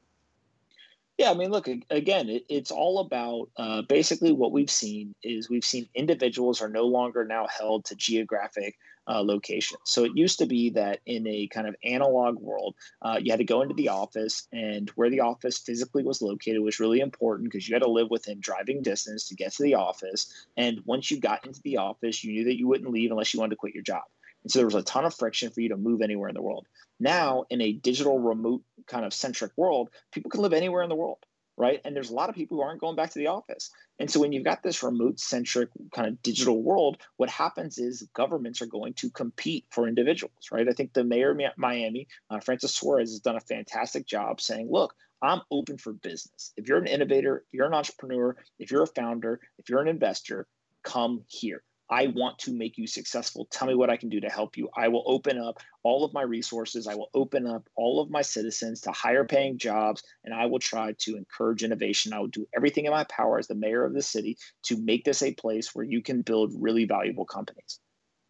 Yeah, 1.18 1.30
I 1.30 1.34
mean, 1.34 1.50
look 1.50 1.68
again. 1.90 2.28
It, 2.28 2.44
it's 2.48 2.72
all 2.72 2.98
about 3.00 3.50
uh, 3.56 3.82
basically 3.82 4.32
what 4.32 4.52
we've 4.52 4.70
seen 4.70 5.14
is 5.22 5.48
we've 5.48 5.64
seen 5.64 5.88
individuals 5.94 6.60
are 6.60 6.68
no 6.68 6.84
longer 6.84 7.24
now 7.24 7.46
held 7.46 7.84
to 7.86 7.94
geographic 7.94 8.76
uh, 9.06 9.22
location. 9.22 9.78
So 9.84 10.04
it 10.04 10.16
used 10.16 10.38
to 10.38 10.46
be 10.46 10.70
that 10.70 11.00
in 11.06 11.26
a 11.26 11.46
kind 11.48 11.66
of 11.66 11.76
analog 11.84 12.38
world, 12.38 12.74
uh, 13.02 13.18
you 13.20 13.32
had 13.32 13.38
to 13.38 13.44
go 13.44 13.62
into 13.62 13.74
the 13.74 13.88
office, 13.88 14.46
and 14.52 14.88
where 14.90 15.10
the 15.10 15.20
office 15.20 15.58
physically 15.58 16.02
was 16.02 16.22
located 16.22 16.60
was 16.62 16.80
really 16.80 17.00
important 17.00 17.50
because 17.50 17.68
you 17.68 17.74
had 17.74 17.82
to 17.82 17.90
live 17.90 18.10
within 18.10 18.40
driving 18.40 18.82
distance 18.82 19.28
to 19.28 19.34
get 19.34 19.52
to 19.52 19.62
the 19.62 19.74
office. 19.74 20.46
And 20.56 20.80
once 20.84 21.10
you 21.10 21.20
got 21.20 21.46
into 21.46 21.60
the 21.62 21.78
office, 21.78 22.24
you 22.24 22.32
knew 22.32 22.44
that 22.44 22.58
you 22.58 22.68
wouldn't 22.68 22.90
leave 22.90 23.10
unless 23.10 23.34
you 23.34 23.40
wanted 23.40 23.50
to 23.50 23.56
quit 23.56 23.74
your 23.74 23.82
job. 23.82 24.02
And 24.42 24.52
so 24.52 24.58
there 24.58 24.66
was 24.66 24.74
a 24.74 24.82
ton 24.82 25.04
of 25.04 25.14
friction 25.14 25.50
for 25.50 25.60
you 25.60 25.70
to 25.70 25.76
move 25.76 26.02
anywhere 26.02 26.28
in 26.28 26.34
the 26.34 26.42
world. 26.42 26.66
Now, 27.00 27.44
in 27.50 27.60
a 27.60 27.72
digital, 27.72 28.18
remote 28.18 28.62
kind 28.86 29.04
of 29.04 29.14
centric 29.14 29.52
world, 29.56 29.88
people 30.12 30.30
can 30.30 30.42
live 30.42 30.52
anywhere 30.52 30.82
in 30.82 30.90
the 30.90 30.94
world 30.94 31.18
right? 31.56 31.80
And 31.84 31.94
there's 31.94 32.10
a 32.10 32.14
lot 32.14 32.28
of 32.28 32.34
people 32.34 32.56
who 32.56 32.62
aren't 32.62 32.80
going 32.80 32.96
back 32.96 33.10
to 33.10 33.18
the 33.18 33.28
office. 33.28 33.70
And 33.98 34.10
so 34.10 34.20
when 34.20 34.32
you've 34.32 34.44
got 34.44 34.62
this 34.62 34.82
remote 34.82 35.20
centric 35.20 35.68
kind 35.94 36.08
of 36.08 36.22
digital 36.22 36.60
world, 36.60 36.98
what 37.16 37.30
happens 37.30 37.78
is 37.78 38.08
governments 38.14 38.60
are 38.60 38.66
going 38.66 38.94
to 38.94 39.10
compete 39.10 39.66
for 39.70 39.86
individuals, 39.86 40.48
right? 40.50 40.68
I 40.68 40.72
think 40.72 40.92
the 40.92 41.04
mayor 41.04 41.30
of 41.30 41.40
Miami, 41.56 42.08
uh, 42.30 42.40
Francis 42.40 42.74
Suarez, 42.74 43.10
has 43.10 43.20
done 43.20 43.36
a 43.36 43.40
fantastic 43.40 44.06
job 44.06 44.40
saying, 44.40 44.68
look, 44.70 44.94
I'm 45.22 45.42
open 45.50 45.78
for 45.78 45.92
business. 45.92 46.52
If 46.56 46.68
you're 46.68 46.78
an 46.78 46.86
innovator, 46.86 47.44
if 47.46 47.54
you're 47.54 47.66
an 47.66 47.74
entrepreneur, 47.74 48.36
if 48.58 48.70
you're 48.70 48.82
a 48.82 48.86
founder, 48.86 49.40
if 49.58 49.68
you're 49.68 49.80
an 49.80 49.88
investor, 49.88 50.46
come 50.82 51.22
here. 51.28 51.62
I 51.90 52.06
want 52.06 52.38
to 52.40 52.52
make 52.52 52.78
you 52.78 52.86
successful. 52.86 53.46
Tell 53.50 53.68
me 53.68 53.74
what 53.74 53.90
I 53.90 53.96
can 53.96 54.08
do 54.08 54.20
to 54.20 54.30
help 54.30 54.56
you. 54.56 54.70
I 54.74 54.88
will 54.88 55.04
open 55.06 55.38
up 55.38 55.60
all 55.82 56.04
of 56.04 56.14
my 56.14 56.22
resources. 56.22 56.86
I 56.86 56.94
will 56.94 57.10
open 57.14 57.46
up 57.46 57.68
all 57.76 58.00
of 58.00 58.10
my 58.10 58.22
citizens 58.22 58.80
to 58.82 58.92
higher 58.92 59.24
paying 59.24 59.58
jobs, 59.58 60.02
and 60.24 60.32
I 60.32 60.46
will 60.46 60.58
try 60.58 60.94
to 61.00 61.16
encourage 61.16 61.62
innovation. 61.62 62.12
I 62.12 62.20
will 62.20 62.28
do 62.28 62.48
everything 62.56 62.86
in 62.86 62.90
my 62.90 63.04
power 63.04 63.38
as 63.38 63.48
the 63.48 63.54
mayor 63.54 63.84
of 63.84 63.92
the 63.92 64.02
city 64.02 64.38
to 64.64 64.76
make 64.78 65.04
this 65.04 65.22
a 65.22 65.34
place 65.34 65.74
where 65.74 65.84
you 65.84 66.02
can 66.02 66.22
build 66.22 66.52
really 66.58 66.86
valuable 66.86 67.26
companies. 67.26 67.78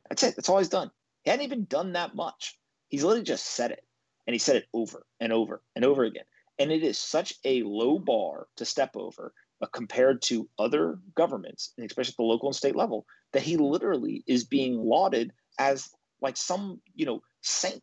That's 0.08 0.22
it. 0.24 0.36
That's 0.36 0.48
all 0.48 0.58
he's 0.58 0.68
done. 0.68 0.90
He 1.22 1.30
hadn't 1.30 1.46
even 1.46 1.64
done 1.64 1.92
that 1.92 2.14
much. 2.14 2.58
He's 2.88 3.04
literally 3.04 3.24
just 3.24 3.46
said 3.46 3.70
it, 3.70 3.84
and 4.26 4.34
he 4.34 4.38
said 4.38 4.56
it 4.56 4.66
over 4.74 5.06
and 5.20 5.32
over 5.32 5.62
and 5.76 5.84
over 5.84 6.04
again. 6.04 6.24
And 6.58 6.70
it 6.70 6.82
is 6.82 6.98
such 6.98 7.34
a 7.44 7.62
low 7.62 7.98
bar 7.98 8.48
to 8.56 8.64
step 8.64 8.96
over 8.96 9.32
Uh, 9.64 9.66
compared 9.72 10.20
to 10.20 10.46
other 10.58 10.98
governments, 11.14 11.72
especially 11.78 12.12
at 12.12 12.16
the 12.18 12.22
local 12.22 12.48
and 12.48 12.56
state 12.56 12.76
level, 12.76 13.06
that 13.32 13.40
he 13.40 13.56
literally 13.56 14.22
is 14.26 14.44
being 14.44 14.76
lauded 14.76 15.32
as 15.58 15.88
like 16.20 16.36
some, 16.36 16.82
you 16.94 17.06
know, 17.06 17.22
saint. 17.40 17.82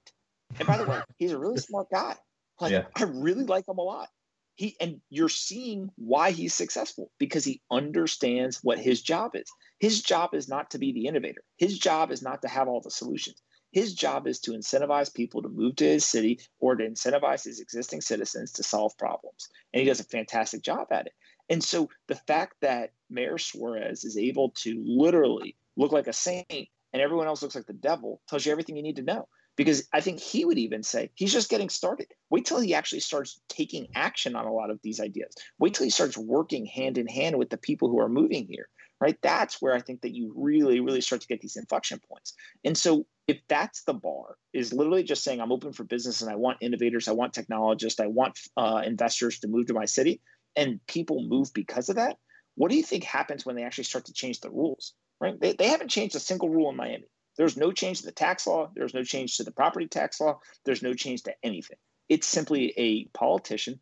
And 0.59 0.67
by 0.67 0.77
the 0.77 0.85
way, 0.85 1.01
he's 1.17 1.31
a 1.31 1.39
really 1.39 1.57
smart 1.57 1.87
guy. 1.91 2.15
Like 2.59 2.71
yeah. 2.71 2.83
I 2.95 3.03
really 3.03 3.45
like 3.45 3.67
him 3.67 3.79
a 3.79 3.81
lot. 3.81 4.09
He 4.53 4.75
and 4.79 5.01
you're 5.09 5.27
seeing 5.27 5.89
why 5.95 6.29
he's 6.29 6.53
successful 6.53 7.09
because 7.17 7.45
he 7.45 7.63
understands 7.71 8.59
what 8.61 8.77
his 8.77 9.01
job 9.01 9.31
is. 9.35 9.49
His 9.79 10.03
job 10.03 10.35
is 10.35 10.47
not 10.47 10.69
to 10.71 10.77
be 10.77 10.91
the 10.91 11.07
innovator. 11.07 11.41
His 11.57 11.79
job 11.79 12.11
is 12.11 12.21
not 12.21 12.43
to 12.43 12.47
have 12.47 12.67
all 12.67 12.81
the 12.81 12.91
solutions. 12.91 13.41
His 13.71 13.95
job 13.95 14.27
is 14.27 14.39
to 14.41 14.51
incentivize 14.51 15.11
people 15.11 15.41
to 15.41 15.49
move 15.49 15.77
to 15.77 15.85
his 15.85 16.05
city 16.05 16.41
or 16.59 16.75
to 16.75 16.87
incentivize 16.87 17.45
his 17.45 17.59
existing 17.59 18.01
citizens 18.01 18.51
to 18.53 18.63
solve 18.63 18.95
problems. 18.99 19.49
And 19.73 19.79
he 19.79 19.87
does 19.87 19.99
a 19.99 20.03
fantastic 20.03 20.61
job 20.61 20.87
at 20.91 21.07
it. 21.07 21.13
And 21.49 21.63
so 21.63 21.89
the 22.07 22.15
fact 22.15 22.55
that 22.61 22.91
Mayor 23.09 23.37
Suarez 23.37 24.03
is 24.03 24.17
able 24.17 24.51
to 24.61 24.81
literally 24.85 25.55
look 25.75 25.91
like 25.91 26.07
a 26.07 26.13
saint 26.13 26.69
and 26.93 27.01
everyone 27.01 27.27
else 27.27 27.41
looks 27.41 27.55
like 27.55 27.65
the 27.65 27.73
devil 27.73 28.21
tells 28.27 28.45
you 28.45 28.51
everything 28.51 28.75
you 28.75 28.83
need 28.83 28.97
to 28.97 29.03
know. 29.03 29.27
Because 29.57 29.87
I 29.93 29.99
think 29.99 30.19
he 30.19 30.45
would 30.45 30.57
even 30.57 30.81
say 30.81 31.11
he's 31.15 31.33
just 31.33 31.49
getting 31.49 31.69
started. 31.69 32.07
Wait 32.29 32.45
till 32.45 32.61
he 32.61 32.73
actually 32.73 33.01
starts 33.01 33.41
taking 33.49 33.87
action 33.93 34.35
on 34.35 34.45
a 34.45 34.53
lot 34.53 34.69
of 34.69 34.79
these 34.81 34.99
ideas. 34.99 35.35
Wait 35.59 35.73
till 35.73 35.83
he 35.83 35.89
starts 35.89 36.17
working 36.17 36.65
hand 36.65 36.97
in 36.97 37.05
hand 37.05 37.37
with 37.37 37.49
the 37.49 37.57
people 37.57 37.89
who 37.89 37.99
are 37.99 38.07
moving 38.07 38.47
here, 38.47 38.69
right? 39.01 39.17
That's 39.21 39.61
where 39.61 39.75
I 39.75 39.81
think 39.81 40.01
that 40.01 40.15
you 40.15 40.33
really, 40.37 40.79
really 40.79 41.01
start 41.01 41.21
to 41.21 41.27
get 41.27 41.41
these 41.41 41.57
inflection 41.57 41.99
points. 42.09 42.33
And 42.63 42.77
so 42.77 43.05
if 43.27 43.39
that's 43.49 43.83
the 43.83 43.93
bar, 43.93 44.37
is 44.53 44.73
literally 44.73 45.03
just 45.03 45.23
saying 45.23 45.41
I'm 45.41 45.51
open 45.51 45.73
for 45.73 45.83
business 45.83 46.21
and 46.21 46.31
I 46.31 46.35
want 46.35 46.57
innovators, 46.61 47.09
I 47.09 47.13
want 47.13 47.33
technologists, 47.33 47.99
I 47.99 48.07
want 48.07 48.39
uh, 48.55 48.81
investors 48.85 49.39
to 49.39 49.47
move 49.47 49.67
to 49.67 49.73
my 49.73 49.85
city, 49.85 50.21
and 50.55 50.79
people 50.87 51.23
move 51.23 51.53
because 51.53 51.89
of 51.89 51.95
that, 51.95 52.17
what 52.55 52.69
do 52.69 52.77
you 52.77 52.83
think 52.83 53.03
happens 53.03 53.45
when 53.45 53.55
they 53.55 53.63
actually 53.63 53.85
start 53.85 54.05
to 54.05 54.13
change 54.13 54.41
the 54.41 54.49
rules? 54.49 54.93
Right? 55.19 55.39
They, 55.39 55.53
they 55.53 55.67
haven't 55.67 55.89
changed 55.89 56.15
a 56.15 56.19
single 56.19 56.49
rule 56.49 56.69
in 56.69 56.75
Miami. 56.75 57.05
There's 57.37 57.57
no 57.57 57.71
change 57.71 57.99
to 57.99 58.05
the 58.05 58.11
tax 58.11 58.45
law. 58.45 58.69
There's 58.75 58.93
no 58.93 59.03
change 59.03 59.37
to 59.37 59.43
the 59.43 59.51
property 59.51 59.87
tax 59.87 60.19
law. 60.19 60.39
There's 60.65 60.83
no 60.83 60.93
change 60.93 61.23
to 61.23 61.33
anything. 61.43 61.77
It's 62.09 62.27
simply 62.27 62.73
a 62.77 63.05
politician 63.17 63.79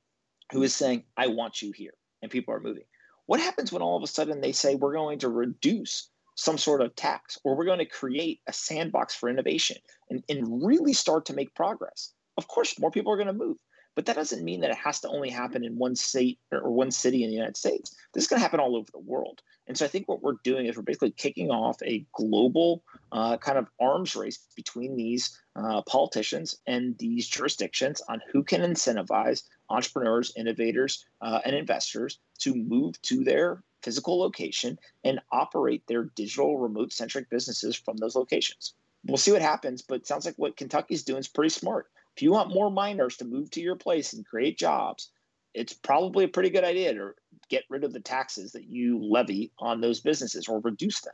who 0.51 0.61
is 0.63 0.75
saying, 0.75 1.03
I 1.17 1.27
want 1.27 1.61
you 1.61 1.71
here, 1.71 1.93
and 2.21 2.31
people 2.31 2.53
are 2.53 2.59
moving. 2.59 2.83
What 3.25 3.39
happens 3.39 3.71
when 3.71 3.81
all 3.81 3.97
of 3.97 4.03
a 4.03 4.07
sudden 4.07 4.41
they 4.41 4.51
say, 4.51 4.75
we're 4.75 4.93
going 4.93 5.19
to 5.19 5.29
reduce 5.29 6.09
some 6.35 6.57
sort 6.57 6.81
of 6.81 6.95
tax 6.95 7.37
or 7.43 7.55
we're 7.55 7.65
going 7.65 7.79
to 7.79 7.85
create 7.85 8.39
a 8.47 8.53
sandbox 8.53 9.13
for 9.13 9.29
innovation 9.29 9.77
and, 10.09 10.23
and 10.29 10.65
really 10.65 10.93
start 10.93 11.25
to 11.25 11.33
make 11.33 11.53
progress? 11.55 12.13
Of 12.37 12.47
course, 12.47 12.79
more 12.79 12.91
people 12.91 13.11
are 13.11 13.17
going 13.17 13.27
to 13.27 13.33
move. 13.33 13.57
But 13.99 14.05
that 14.05 14.15
doesn't 14.15 14.45
mean 14.45 14.61
that 14.61 14.69
it 14.69 14.77
has 14.77 15.01
to 15.01 15.09
only 15.09 15.29
happen 15.29 15.65
in 15.65 15.77
one 15.77 15.93
state 15.93 16.39
or 16.53 16.71
one 16.71 16.89
city 16.89 17.25
in 17.25 17.31
the 17.31 17.35
United 17.35 17.57
States. 17.57 17.93
This 18.13 18.23
is 18.23 18.29
going 18.29 18.37
to 18.37 18.41
happen 18.41 18.61
all 18.61 18.77
over 18.77 18.89
the 18.93 18.97
world. 18.97 19.41
And 19.67 19.77
so 19.77 19.83
I 19.83 19.89
think 19.89 20.07
what 20.07 20.23
we're 20.23 20.37
doing 20.41 20.67
is 20.67 20.77
we're 20.77 20.83
basically 20.83 21.11
kicking 21.11 21.51
off 21.51 21.75
a 21.83 22.05
global 22.13 22.81
uh, 23.11 23.35
kind 23.35 23.57
of 23.57 23.67
arms 23.77 24.15
race 24.15 24.39
between 24.55 24.95
these 24.95 25.37
uh, 25.57 25.81
politicians 25.81 26.55
and 26.65 26.97
these 26.97 27.27
jurisdictions 27.27 28.01
on 28.07 28.21
who 28.31 28.41
can 28.41 28.61
incentivize 28.61 29.43
entrepreneurs, 29.69 30.31
innovators, 30.37 31.05
uh, 31.19 31.41
and 31.43 31.53
investors 31.53 32.19
to 32.37 32.55
move 32.55 33.01
to 33.01 33.25
their 33.25 33.61
physical 33.83 34.17
location 34.17 34.79
and 35.03 35.19
operate 35.29 35.85
their 35.87 36.05
digital 36.15 36.57
remote 36.57 36.93
centric 36.93 37.29
businesses 37.29 37.75
from 37.75 37.97
those 37.97 38.15
locations. 38.15 38.75
We'll 39.05 39.17
see 39.17 39.33
what 39.33 39.41
happens, 39.41 39.81
but 39.81 40.07
sounds 40.07 40.25
like 40.25 40.35
what 40.37 40.55
Kentucky's 40.55 41.03
doing 41.03 41.19
is 41.19 41.27
pretty 41.27 41.49
smart. 41.49 41.87
If 42.19 42.23
you 42.23 42.33
want 42.33 42.53
more 42.53 42.69
miners 42.69 43.15
to 43.15 43.23
move 43.23 43.49
to 43.51 43.61
your 43.61 43.77
place 43.77 44.11
and 44.11 44.25
create 44.25 44.57
jobs, 44.57 45.09
it's 45.53 45.71
probably 45.71 46.25
a 46.25 46.27
pretty 46.27 46.49
good 46.49 46.65
idea 46.65 46.93
to 46.93 47.11
get 47.47 47.63
rid 47.69 47.85
of 47.85 47.93
the 47.93 48.01
taxes 48.01 48.51
that 48.51 48.65
you 48.65 49.01
levy 49.01 49.53
on 49.57 49.79
those 49.79 50.01
businesses 50.01 50.49
or 50.49 50.59
reduce 50.59 50.99
them. 50.99 51.13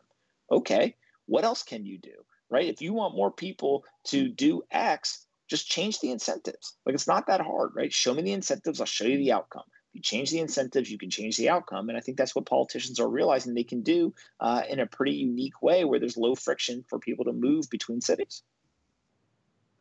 Okay, 0.49 0.95
what 1.27 1.43
else 1.43 1.61
can 1.61 1.85
you 1.85 1.99
do? 1.99 2.25
Right? 2.49 2.67
If 2.67 2.81
you 2.81 2.91
want 2.91 3.15
more 3.15 3.29
people 3.29 3.85
to 4.05 4.27
do 4.27 4.63
X, 4.71 5.27
just 5.47 5.69
change 5.69 5.99
the 5.99 6.09
incentives. 6.09 6.75
Like 6.87 6.95
it's 6.95 7.07
not 7.07 7.27
that 7.27 7.39
hard, 7.39 7.75
right? 7.75 7.93
Show 7.93 8.15
me 8.15 8.23
the 8.23 8.33
incentives, 8.33 8.79
I'll 8.79 8.87
show 8.87 9.05
you 9.05 9.19
the 9.19 9.33
outcome. 9.33 9.65
If 9.89 9.97
you 9.97 10.01
change 10.01 10.31
the 10.31 10.39
incentives, 10.39 10.89
you 10.89 10.97
can 10.97 11.11
change 11.11 11.37
the 11.37 11.49
outcome. 11.49 11.89
And 11.89 11.97
I 11.99 12.01
think 12.01 12.17
that's 12.17 12.35
what 12.35 12.47
politicians 12.47 12.99
are 12.99 13.07
realizing 13.07 13.53
they 13.53 13.63
can 13.63 13.83
do 13.83 14.11
uh, 14.39 14.63
in 14.67 14.79
a 14.79 14.87
pretty 14.87 15.13
unique 15.13 15.61
way 15.61 15.85
where 15.85 15.99
there's 15.99 16.17
low 16.17 16.33
friction 16.33 16.83
for 16.89 16.97
people 16.97 17.25
to 17.25 17.31
move 17.31 17.69
between 17.69 18.01
cities. 18.01 18.41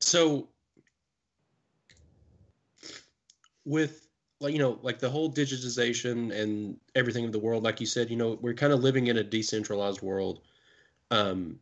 So, 0.00 0.48
with 3.64 4.08
like 4.40 4.52
you 4.52 4.58
know 4.58 4.78
like 4.82 4.98
the 4.98 5.08
whole 5.08 5.32
digitization 5.32 6.32
and 6.32 6.76
everything 6.94 7.24
of 7.24 7.32
the 7.32 7.38
world 7.38 7.62
like 7.62 7.80
you 7.80 7.86
said 7.86 8.10
you 8.10 8.16
know 8.16 8.38
we're 8.40 8.54
kind 8.54 8.72
of 8.72 8.80
living 8.80 9.06
in 9.08 9.18
a 9.18 9.24
decentralized 9.24 10.02
world. 10.02 10.40
Um 11.10 11.58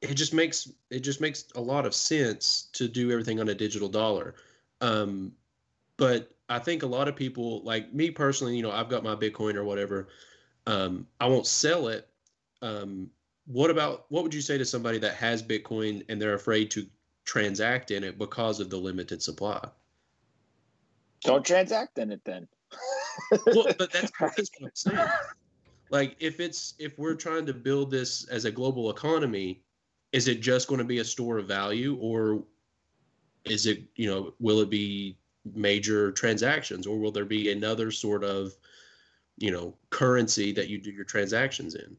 it 0.00 0.14
just 0.14 0.32
makes 0.32 0.70
it 0.90 1.00
just 1.00 1.20
makes 1.20 1.46
a 1.56 1.60
lot 1.60 1.84
of 1.86 1.94
sense 1.94 2.68
to 2.72 2.88
do 2.88 3.10
everything 3.10 3.40
on 3.40 3.48
a 3.48 3.54
digital 3.54 3.88
dollar. 3.88 4.34
Um 4.80 5.32
but 5.96 6.30
i 6.48 6.58
think 6.58 6.82
a 6.82 6.86
lot 6.86 7.08
of 7.08 7.16
people 7.16 7.62
like 7.62 7.92
me 7.92 8.10
personally 8.10 8.56
you 8.56 8.62
know 8.62 8.70
i've 8.70 8.88
got 8.88 9.02
my 9.02 9.14
bitcoin 9.14 9.54
or 9.54 9.64
whatever 9.64 10.08
um 10.66 11.06
i 11.20 11.26
won't 11.26 11.46
sell 11.46 11.88
it. 11.88 12.08
Um 12.62 13.10
what 13.46 13.70
about 13.70 14.06
what 14.10 14.22
would 14.22 14.34
you 14.34 14.40
say 14.40 14.56
to 14.58 14.64
somebody 14.64 14.98
that 14.98 15.14
has 15.14 15.42
bitcoin 15.42 16.04
and 16.08 16.20
they're 16.20 16.34
afraid 16.34 16.70
to 16.70 16.86
transact 17.28 17.90
in 17.90 18.02
it 18.02 18.16
because 18.16 18.58
of 18.58 18.70
the 18.70 18.76
limited 18.76 19.22
supply. 19.22 19.60
Don't 21.24 21.44
transact 21.44 21.98
in 21.98 22.10
it 22.10 22.22
then. 22.24 22.48
Well 23.46 23.66
but 23.78 23.92
that's, 23.92 24.10
that's 24.20 24.50
what 24.58 24.66
i'm 24.66 24.70
saying. 24.74 25.08
Like 25.90 26.16
if 26.20 26.40
it's 26.40 26.74
if 26.78 26.98
we're 26.98 27.14
trying 27.14 27.44
to 27.46 27.52
build 27.52 27.90
this 27.90 28.26
as 28.28 28.44
a 28.44 28.50
global 28.50 28.90
economy 28.90 29.62
is 30.12 30.28
it 30.28 30.40
just 30.40 30.68
going 30.68 30.78
to 30.78 30.84
be 30.84 30.98
a 30.98 31.04
store 31.04 31.38
of 31.38 31.46
value 31.46 31.98
or 32.00 32.44
is 33.44 33.66
it 33.66 33.82
you 33.96 34.08
know 34.08 34.32
will 34.38 34.60
it 34.60 34.70
be 34.70 35.18
major 35.54 36.12
transactions 36.12 36.86
or 36.86 36.98
will 36.98 37.10
there 37.10 37.24
be 37.24 37.50
another 37.50 37.90
sort 37.90 38.22
of 38.22 38.52
you 39.36 39.50
know 39.50 39.74
currency 39.90 40.52
that 40.52 40.68
you 40.68 40.78
do 40.78 40.90
your 40.90 41.04
transactions 41.04 41.74
in 41.74 41.96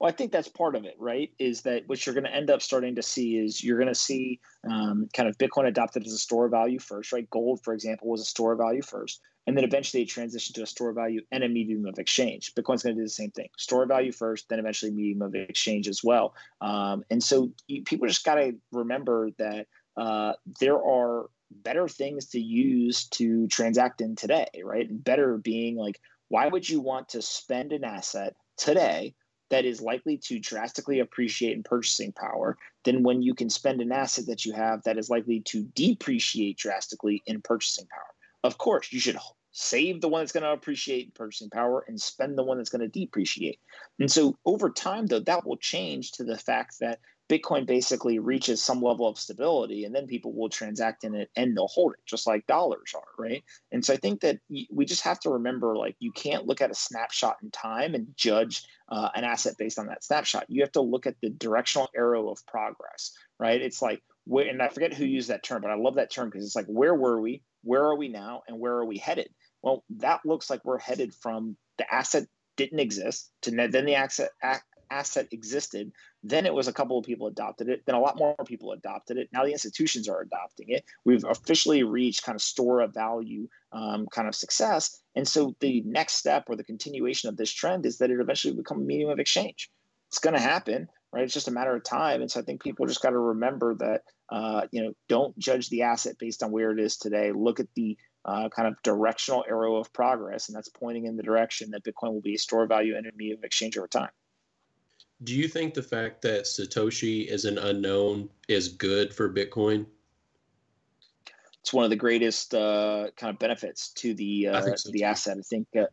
well, 0.00 0.08
I 0.08 0.12
think 0.12 0.32
that's 0.32 0.48
part 0.48 0.74
of 0.74 0.86
it, 0.86 0.96
right? 0.98 1.30
Is 1.38 1.60
that 1.62 1.86
what 1.86 2.04
you're 2.04 2.14
going 2.14 2.24
to 2.24 2.34
end 2.34 2.50
up 2.50 2.62
starting 2.62 2.94
to 2.94 3.02
see 3.02 3.36
is 3.36 3.62
you're 3.62 3.76
going 3.76 3.92
to 3.92 3.94
see 3.94 4.40
um, 4.68 5.08
kind 5.14 5.28
of 5.28 5.36
Bitcoin 5.36 5.68
adopted 5.68 6.06
as 6.06 6.12
a 6.12 6.18
store 6.18 6.46
of 6.46 6.52
value 6.52 6.78
first, 6.78 7.12
right? 7.12 7.28
Gold, 7.28 7.60
for 7.62 7.74
example, 7.74 8.08
was 8.08 8.22
a 8.22 8.24
store 8.24 8.52
of 8.52 8.58
value 8.58 8.80
first. 8.80 9.20
And 9.46 9.56
then 9.56 9.64
eventually 9.64 10.02
it 10.02 10.08
transitioned 10.08 10.54
to 10.54 10.62
a 10.62 10.66
store 10.66 10.88
of 10.88 10.96
value 10.96 11.20
and 11.32 11.44
a 11.44 11.48
medium 11.48 11.84
of 11.84 11.98
exchange. 11.98 12.54
Bitcoin's 12.54 12.82
going 12.82 12.96
to 12.96 13.00
do 13.00 13.04
the 13.04 13.10
same 13.10 13.30
thing 13.32 13.48
store 13.58 13.82
of 13.82 13.88
value 13.88 14.12
first, 14.12 14.48
then 14.48 14.58
eventually 14.58 14.90
medium 14.90 15.20
of 15.20 15.34
exchange 15.34 15.86
as 15.86 16.02
well. 16.02 16.34
Um, 16.62 17.04
and 17.10 17.22
so 17.22 17.50
people 17.84 18.08
just 18.08 18.24
got 18.24 18.36
to 18.36 18.54
remember 18.72 19.30
that 19.38 19.66
uh, 19.98 20.32
there 20.60 20.82
are 20.82 21.28
better 21.50 21.88
things 21.88 22.26
to 22.26 22.40
use 22.40 23.04
to 23.08 23.48
transact 23.48 24.00
in 24.00 24.16
today, 24.16 24.48
right? 24.64 24.88
And 24.88 25.02
better 25.02 25.36
being 25.36 25.76
like, 25.76 26.00
why 26.28 26.46
would 26.46 26.66
you 26.68 26.80
want 26.80 27.10
to 27.10 27.20
spend 27.20 27.72
an 27.72 27.84
asset 27.84 28.34
today? 28.56 29.14
That 29.50 29.64
is 29.64 29.80
likely 29.80 30.16
to 30.16 30.38
drastically 30.38 31.00
appreciate 31.00 31.54
in 31.54 31.62
purchasing 31.62 32.12
power 32.12 32.56
than 32.84 33.02
when 33.02 33.22
you 33.22 33.34
can 33.34 33.50
spend 33.50 33.80
an 33.80 33.92
asset 33.92 34.26
that 34.26 34.44
you 34.44 34.52
have 34.52 34.82
that 34.84 34.98
is 34.98 35.10
likely 35.10 35.40
to 35.40 35.64
depreciate 35.74 36.56
drastically 36.56 37.22
in 37.26 37.42
purchasing 37.42 37.86
power. 37.86 38.14
Of 38.42 38.58
course, 38.58 38.92
you 38.92 39.00
should 39.00 39.18
save 39.52 40.00
the 40.00 40.08
one 40.08 40.22
that's 40.22 40.32
going 40.32 40.44
to 40.44 40.52
appreciate 40.52 41.06
in 41.06 41.12
purchasing 41.12 41.50
power 41.50 41.84
and 41.88 42.00
spend 42.00 42.38
the 42.38 42.44
one 42.44 42.56
that's 42.56 42.70
going 42.70 42.88
to 42.88 42.88
depreciate. 42.88 43.58
And 43.98 44.10
so 44.10 44.38
over 44.46 44.70
time, 44.70 45.06
though, 45.06 45.20
that 45.20 45.44
will 45.44 45.56
change 45.56 46.12
to 46.12 46.24
the 46.24 46.38
fact 46.38 46.76
that 46.80 47.00
Bitcoin 47.30 47.64
basically 47.64 48.18
reaches 48.18 48.60
some 48.60 48.82
level 48.82 49.06
of 49.06 49.16
stability 49.16 49.84
and 49.84 49.94
then 49.94 50.08
people 50.08 50.32
will 50.34 50.48
transact 50.48 51.04
in 51.04 51.14
it 51.14 51.30
and 51.36 51.56
they'll 51.56 51.68
hold 51.68 51.92
it 51.92 52.00
just 52.04 52.26
like 52.26 52.44
dollars 52.48 52.92
are, 52.94 53.24
right? 53.24 53.44
And 53.70 53.84
so 53.84 53.94
I 53.94 53.98
think 53.98 54.22
that 54.22 54.38
we 54.48 54.84
just 54.84 55.02
have 55.02 55.20
to 55.20 55.30
remember 55.30 55.76
like 55.76 55.94
you 56.00 56.10
can't 56.10 56.46
look 56.46 56.60
at 56.60 56.72
a 56.72 56.74
snapshot 56.74 57.36
in 57.40 57.52
time 57.52 57.94
and 57.94 58.08
judge 58.16 58.64
uh, 58.88 59.10
an 59.14 59.22
asset 59.22 59.54
based 59.58 59.78
on 59.78 59.86
that 59.86 60.02
snapshot. 60.02 60.46
You 60.48 60.62
have 60.62 60.72
to 60.72 60.80
look 60.80 61.06
at 61.06 61.14
the 61.22 61.30
directional 61.30 61.88
arrow 61.96 62.30
of 62.30 62.44
progress, 62.46 63.12
right? 63.38 63.62
It's 63.62 63.80
like, 63.80 64.02
and 64.26 64.60
I 64.60 64.68
forget 64.68 64.92
who 64.92 65.04
used 65.04 65.30
that 65.30 65.44
term, 65.44 65.62
but 65.62 65.70
I 65.70 65.76
love 65.76 65.94
that 65.94 66.10
term 66.10 66.30
because 66.30 66.44
it's 66.44 66.56
like, 66.56 66.66
where 66.66 66.94
were 66.94 67.20
we? 67.20 67.42
Where 67.62 67.84
are 67.84 67.96
we 67.96 68.08
now? 68.08 68.42
And 68.48 68.58
where 68.58 68.74
are 68.74 68.84
we 68.84 68.98
headed? 68.98 69.30
Well, 69.62 69.84
that 69.98 70.20
looks 70.24 70.50
like 70.50 70.64
we're 70.64 70.78
headed 70.78 71.14
from 71.14 71.56
the 71.78 71.92
asset 71.92 72.26
didn't 72.56 72.80
exist 72.80 73.30
to 73.42 73.50
then 73.52 73.86
the 73.86 73.94
asset 73.94 74.30
asset 74.90 75.28
existed. 75.30 75.92
Then 76.22 76.44
it 76.44 76.52
was 76.52 76.68
a 76.68 76.72
couple 76.72 76.98
of 76.98 77.04
people 77.04 77.26
adopted 77.26 77.68
it. 77.68 77.82
Then 77.86 77.94
a 77.94 78.00
lot 78.00 78.18
more 78.18 78.34
people 78.46 78.72
adopted 78.72 79.16
it. 79.16 79.28
Now 79.32 79.44
the 79.44 79.52
institutions 79.52 80.08
are 80.08 80.20
adopting 80.20 80.68
it. 80.68 80.84
We've 81.04 81.24
officially 81.24 81.82
reached 81.82 82.24
kind 82.24 82.36
of 82.36 82.42
store 82.42 82.80
of 82.80 82.92
value 82.92 83.48
um, 83.72 84.06
kind 84.12 84.28
of 84.28 84.34
success. 84.34 85.00
And 85.14 85.26
so 85.26 85.54
the 85.60 85.82
next 85.86 86.14
step 86.14 86.44
or 86.48 86.56
the 86.56 86.64
continuation 86.64 87.28
of 87.28 87.36
this 87.36 87.50
trend 87.50 87.86
is 87.86 87.98
that 87.98 88.10
it 88.10 88.20
eventually 88.20 88.54
become 88.54 88.78
a 88.78 88.84
medium 88.84 89.10
of 89.10 89.18
exchange. 89.18 89.70
It's 90.08 90.18
going 90.18 90.34
to 90.34 90.40
happen, 90.40 90.88
right? 91.12 91.24
It's 91.24 91.34
just 91.34 91.48
a 91.48 91.52
matter 91.52 91.74
of 91.74 91.84
time. 91.84 92.20
And 92.20 92.30
so 92.30 92.40
I 92.40 92.42
think 92.42 92.62
people 92.62 92.86
just 92.86 93.02
got 93.02 93.10
to 93.10 93.18
remember 93.18 93.76
that, 93.76 94.02
uh, 94.28 94.66
you 94.72 94.82
know, 94.82 94.92
don't 95.08 95.38
judge 95.38 95.70
the 95.70 95.82
asset 95.82 96.16
based 96.18 96.42
on 96.42 96.50
where 96.50 96.72
it 96.72 96.80
is 96.80 96.96
today. 96.96 97.32
Look 97.32 97.60
at 97.60 97.68
the 97.74 97.96
uh, 98.24 98.50
kind 98.50 98.68
of 98.68 98.74
directional 98.82 99.44
arrow 99.48 99.76
of 99.76 99.92
progress, 99.94 100.48
and 100.48 100.56
that's 100.56 100.68
pointing 100.68 101.06
in 101.06 101.16
the 101.16 101.22
direction 101.22 101.70
that 101.70 101.84
Bitcoin 101.84 102.12
will 102.12 102.20
be 102.20 102.34
a 102.34 102.38
store 102.38 102.64
of 102.64 102.68
value 102.68 102.96
and 102.96 103.06
a 103.06 103.12
medium 103.16 103.38
of 103.38 103.44
exchange 103.44 103.78
over 103.78 103.88
time 103.88 104.10
do 105.22 105.34
you 105.34 105.48
think 105.48 105.74
the 105.74 105.82
fact 105.82 106.22
that 106.22 106.44
Satoshi 106.44 107.26
is 107.26 107.44
an 107.44 107.58
unknown 107.58 108.28
is 108.48 108.68
good 108.68 109.12
for 109.12 109.32
Bitcoin? 109.32 109.86
It's 111.60 111.74
one 111.74 111.84
of 111.84 111.90
the 111.90 111.96
greatest 111.96 112.54
uh, 112.54 113.08
kind 113.16 113.30
of 113.30 113.38
benefits 113.38 113.90
to 113.96 114.14
the 114.14 114.48
uh, 114.48 114.76
so 114.76 114.90
the 114.90 115.00
too. 115.00 115.04
asset. 115.04 115.36
I 115.38 115.42
think, 115.42 115.68
uh, 115.78 115.86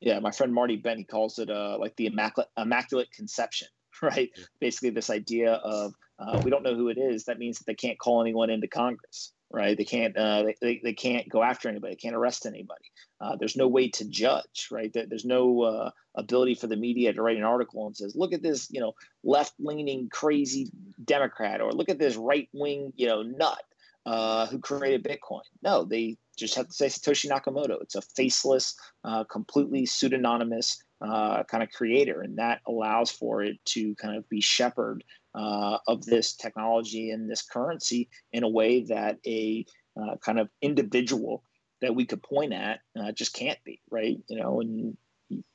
yeah, 0.00 0.18
my 0.20 0.30
friend 0.30 0.54
Marty 0.54 0.76
Bent 0.76 0.98
he 0.98 1.04
calls 1.04 1.38
it 1.38 1.50
uh, 1.50 1.76
like 1.78 1.94
the 1.96 2.06
immaculate 2.06 2.48
immaculate 2.56 3.12
conception, 3.12 3.68
right? 4.02 4.30
Yeah. 4.34 4.44
Basically, 4.58 4.88
this 4.88 5.10
idea 5.10 5.52
of 5.52 5.92
uh, 6.18 6.40
we 6.42 6.50
don't 6.50 6.62
know 6.62 6.74
who 6.74 6.88
it 6.88 6.96
is. 6.96 7.24
That 7.24 7.38
means 7.38 7.58
that 7.58 7.66
they 7.66 7.74
can't 7.74 7.98
call 7.98 8.22
anyone 8.22 8.48
into 8.48 8.68
Congress, 8.68 9.34
right? 9.52 9.76
They 9.76 9.84
can't 9.84 10.16
uh, 10.16 10.44
they, 10.60 10.80
they 10.82 10.92
can't 10.94 11.28
go 11.28 11.42
after 11.42 11.68
anybody. 11.68 11.92
They 11.92 11.96
can't 11.96 12.16
arrest 12.16 12.46
anybody. 12.46 12.90
Uh, 13.20 13.36
there's 13.36 13.56
no 13.56 13.68
way 13.68 13.88
to 13.90 14.08
judge, 14.08 14.68
right? 14.70 14.92
There's 14.92 15.24
no 15.24 15.62
uh, 15.62 15.90
ability 16.14 16.54
for 16.54 16.66
the 16.66 16.76
media 16.76 17.12
to 17.12 17.22
write 17.22 17.36
an 17.36 17.44
article 17.44 17.86
and 17.86 17.96
says, 17.96 18.16
look 18.16 18.32
at 18.32 18.42
this, 18.42 18.68
you 18.70 18.80
know, 18.80 18.94
left 19.22 19.54
leaning 19.58 20.08
crazy 20.08 20.70
Democrat, 21.04 21.60
or 21.60 21.72
look 21.72 21.88
at 21.88 21.98
this 21.98 22.16
right 22.16 22.48
wing, 22.52 22.92
you 22.96 23.06
know, 23.06 23.22
nut 23.22 23.62
uh, 24.06 24.46
who 24.46 24.58
created 24.58 25.04
Bitcoin. 25.04 25.42
No, 25.62 25.84
they 25.84 26.16
just 26.36 26.54
have 26.54 26.68
to 26.68 26.72
say 26.72 26.86
Satoshi 26.86 27.30
Nakamoto. 27.30 27.80
It's 27.82 27.94
a 27.94 28.02
faceless, 28.02 28.74
uh, 29.04 29.24
completely 29.24 29.86
pseudonymous 29.86 30.82
uh, 31.00 31.44
kind 31.44 31.62
of 31.62 31.70
creator, 31.70 32.22
and 32.22 32.38
that 32.38 32.60
allows 32.66 33.10
for 33.10 33.42
it 33.42 33.56
to 33.66 33.94
kind 33.96 34.16
of 34.16 34.28
be 34.28 34.40
shepherd 34.40 35.04
uh, 35.34 35.78
of 35.86 36.04
this 36.04 36.34
technology 36.34 37.10
and 37.10 37.30
this 37.30 37.42
currency 37.42 38.08
in 38.32 38.42
a 38.42 38.48
way 38.48 38.84
that 38.84 39.18
a 39.26 39.64
uh, 39.96 40.16
kind 40.24 40.38
of 40.38 40.48
individual 40.60 41.44
that 41.80 41.94
we 41.94 42.06
could 42.06 42.22
point 42.22 42.52
at 42.52 42.80
uh, 42.98 43.12
just 43.12 43.34
can't 43.34 43.58
be 43.64 43.80
right. 43.90 44.18
You 44.28 44.40
know, 44.40 44.60
and 44.60 44.96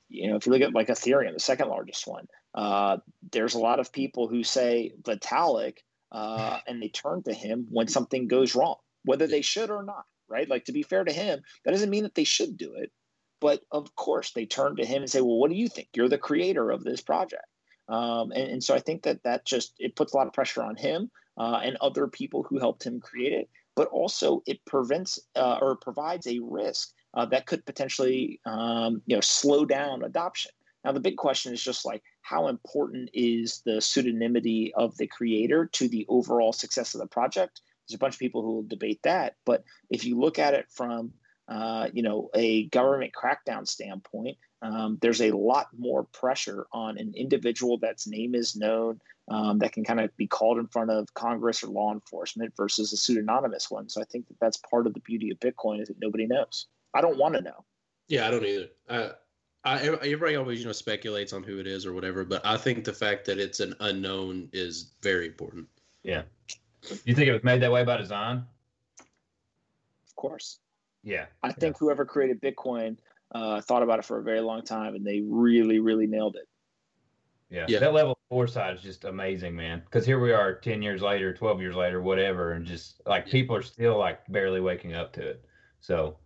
you 0.10 0.30
know 0.30 0.36
if 0.36 0.46
you 0.46 0.52
look 0.52 0.62
at 0.62 0.74
like 0.74 0.88
Ethereum, 0.88 1.34
the 1.34 1.40
second 1.40 1.70
largest 1.70 2.08
one, 2.08 2.28
uh, 2.54 2.98
there's 3.32 3.56
a 3.56 3.60
lot 3.60 3.80
of 3.80 3.92
people 3.92 4.28
who 4.28 4.44
say 4.44 4.92
Vitalik, 5.02 5.78
uh, 6.12 6.60
and 6.68 6.82
they 6.82 6.90
turn 6.90 7.24
to 7.24 7.34
him 7.34 7.68
when 7.70 7.88
something 7.88 8.28
goes 8.28 8.56
wrong, 8.56 8.76
whether 9.04 9.28
they 9.28 9.42
should 9.42 9.70
or 9.70 9.84
not. 9.84 10.06
Right? 10.30 10.50
Like 10.50 10.66
to 10.66 10.74
be 10.74 10.84
fair 10.84 11.06
to 11.06 11.14
him, 11.14 11.42
that 11.64 11.72
doesn't 11.72 11.90
mean 11.90 12.04
that 12.04 12.16
they 12.16 12.26
should 12.26 12.58
do 12.58 12.74
it. 12.76 12.92
But 13.40 13.62
of 13.72 13.96
course, 13.96 14.32
they 14.32 14.46
turn 14.46 14.76
to 14.78 14.86
him 14.86 15.04
and 15.04 15.12
say, 15.12 15.22
"Well, 15.22 15.38
what 15.38 15.50
do 15.50 15.56
you 15.56 15.70
think? 15.70 15.90
You're 15.96 16.10
the 16.10 16.18
creator 16.18 16.70
of 16.72 16.84
this 16.84 17.02
project." 17.02 17.46
Um, 17.90 18.32
and, 18.32 18.52
and, 18.52 18.64
so 18.64 18.76
I 18.76 18.80
think 18.80 19.04
that 19.04 19.24
that 19.24 19.46
just 19.46 19.74
it 19.80 19.96
puts 19.96 20.14
a 20.14 20.18
lot 20.18 20.28
of 20.28 20.34
pressure 20.34 20.62
on 20.62 20.76
him 20.76 21.10
uh, 21.38 21.62
and 21.64 21.78
other 21.80 22.08
people 22.08 22.44
who 22.44 22.60
helped 22.60 22.86
him 22.86 23.00
create 23.00 23.34
it. 23.34 23.50
But 23.76 23.88
also 23.90 24.44
it 24.46 24.66
prevents 24.66 25.20
uh, 25.36 25.60
or 25.62 25.76
provides 25.76 26.28
a 26.28 26.40
risk 26.40 26.92
uh, 27.14 27.26
that 27.28 27.46
could 27.46 27.66
potentially 27.66 28.42
um, 28.46 29.02
you 29.06 29.16
know 29.16 29.22
slow 29.22 29.66
down 29.66 30.04
adoption. 30.04 30.52
Now 30.84 30.92
the 30.92 31.00
big 31.00 31.18
question 31.18 31.54
is 31.54 31.64
just 31.64 31.86
like 31.86 32.04
how 32.22 32.48
important 32.48 33.10
is 33.14 33.62
the 33.66 33.74
pseudonymity 33.80 34.72
of 34.76 34.98
the 34.98 35.08
creator 35.08 35.68
to 35.74 35.88
the 35.88 36.06
overall 36.10 36.54
success 36.54 36.94
of 36.94 37.02
the 37.02 37.08
project? 37.08 37.62
There's 37.88 37.96
a 37.96 38.00
bunch 38.00 38.16
of 38.16 38.20
people 38.20 38.42
who 38.42 38.56
will 38.56 38.64
debate 38.64 39.00
that, 39.04 39.36
but 39.46 39.64
if 39.90 40.04
you 40.04 40.20
look 40.20 40.40
at 40.40 40.54
it 40.54 40.66
from 40.70 41.14
uh, 41.48 41.88
you 41.94 42.04
know, 42.04 42.30
a 42.34 42.68
government 42.68 43.14
crackdown 43.14 43.68
standpoint, 43.68 44.38
um, 44.62 44.98
there's 45.02 45.22
a 45.22 45.32
lot 45.32 45.68
more 45.78 46.04
pressure 46.04 46.68
on 46.72 46.98
an 46.98 47.14
individual 47.16 47.78
that's 47.78 48.08
name 48.08 48.36
is 48.36 48.56
known 48.56 49.00
um, 49.30 49.60
that 49.60 49.74
can 49.74 49.84
kind 49.84 50.00
of 50.00 50.16
be 50.18 50.28
called 50.28 50.58
in 50.58 50.68
front 50.68 50.90
of 50.90 51.14
Congress 51.14 51.64
or 51.64 51.68
law 51.68 51.94
enforcement 51.94 52.54
versus 52.56 52.94
a 52.94 52.98
pseudonymous 52.98 53.70
one. 53.70 53.90
So 53.90 54.02
I 54.02 54.06
think 54.06 54.28
that 54.28 54.40
that's 54.40 54.58
part 54.58 54.88
of 54.88 54.94
the 54.94 55.00
beauty 55.02 55.32
of 55.32 55.40
Bitcoin 55.40 55.82
is 55.82 55.90
that 55.90 56.00
nobody 56.00 56.26
knows. 56.26 56.68
I 56.94 57.02
don't 57.02 57.18
want 57.18 57.36
to 57.36 57.42
know. 57.42 57.66
Yeah, 58.08 58.28
I 58.28 58.32
don't 58.32 58.46
either. 58.46 58.70
I, 58.90 59.12
I, 59.64 59.80
everybody 59.84 60.36
always 60.36 60.60
you 60.60 60.66
know 60.66 60.72
speculates 60.72 61.34
on 61.34 61.44
who 61.44 61.60
it 61.60 61.68
is 61.68 61.86
or 61.86 61.94
whatever, 61.94 62.24
but 62.24 62.46
I 62.46 62.58
think 62.58 62.84
the 62.84 62.94
fact 62.94 63.26
that 63.26 63.38
it's 63.38 63.60
an 63.60 63.76
unknown 63.82 64.50
is 64.54 64.94
very 65.02 65.28
important. 65.28 65.68
Yeah. 66.04 66.24
You 67.04 67.14
think 67.14 67.28
it 67.28 67.34
was 67.34 67.44
made 67.44 67.62
that 67.62 67.72
way 67.72 67.84
by 67.84 67.98
design? 67.98 68.46
Of 69.00 70.16
course. 70.16 70.60
Yeah. 71.08 71.28
I 71.42 71.54
think 71.54 71.76
yeah. 71.76 71.80
whoever 71.80 72.06
created 72.06 72.42
Bitcoin 72.42 72.98
uh, 73.34 73.62
thought 73.62 73.82
about 73.82 74.00
it 74.00 74.06
for 74.06 74.20
a 74.20 74.24
very 74.24 74.42
long 74.42 74.62
time, 74.62 74.94
and 74.94 75.06
they 75.06 75.22
really, 75.26 75.80
really 75.80 76.06
nailed 76.06 76.36
it. 76.36 76.48
Yeah, 77.50 77.66
yeah. 77.70 77.80
that 77.80 77.94
level 77.94 78.12
of 78.12 78.18
foresight 78.28 78.76
is 78.76 78.82
just 78.82 79.06
amazing, 79.06 79.56
man. 79.56 79.82
Because 79.86 80.06
here 80.06 80.20
we 80.20 80.34
are, 80.34 80.54
ten 80.54 80.82
years 80.82 81.02
later, 81.02 81.34
twelve 81.34 81.62
years 81.62 81.76
later, 81.76 82.02
whatever, 82.02 82.52
and 82.52 82.66
just 82.66 83.02
like 83.06 83.26
people 83.26 83.56
are 83.56 83.62
still 83.62 83.98
like 83.98 84.20
barely 84.28 84.60
waking 84.60 84.96
up 84.96 85.14
to 85.14 85.26
it. 85.26 85.46
So, 85.80 86.18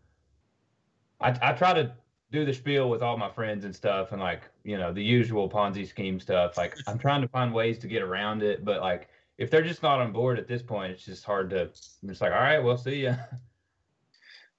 I 1.20 1.38
I 1.44 1.54
try 1.54 1.74
to 1.74 1.94
do 2.32 2.44
the 2.44 2.54
spiel 2.54 2.90
with 2.90 3.04
all 3.04 3.18
my 3.18 3.30
friends 3.30 3.66
and 3.66 3.76
stuff, 3.76 4.14
and 4.14 4.20
like 4.20 4.50
you 4.64 4.80
know 4.80 4.92
the 4.92 5.04
usual 5.04 5.48
Ponzi 5.48 5.88
scheme 5.88 6.20
stuff. 6.20 6.58
Like 6.58 6.76
I'm 6.88 6.98
trying 6.98 7.22
to 7.22 7.28
find 7.28 7.54
ways 7.54 7.78
to 7.80 7.88
get 7.88 8.02
around 8.02 8.42
it, 8.42 8.66
but 8.66 8.82
like 8.82 9.10
if 9.38 9.52
they're 9.52 9.62
just 9.62 9.84
not 9.84 10.00
on 10.00 10.12
board 10.12 10.40
at 10.40 10.48
this 10.48 10.64
point, 10.64 10.92
it's 10.92 11.06
just 11.06 11.24
hard 11.24 11.52
to. 11.52 11.70
It's 12.04 12.20
like, 12.20 12.32
all 12.32 12.40
right, 12.40 12.58
we'll 12.58 12.78
see 12.78 13.04
ya. 13.04 13.14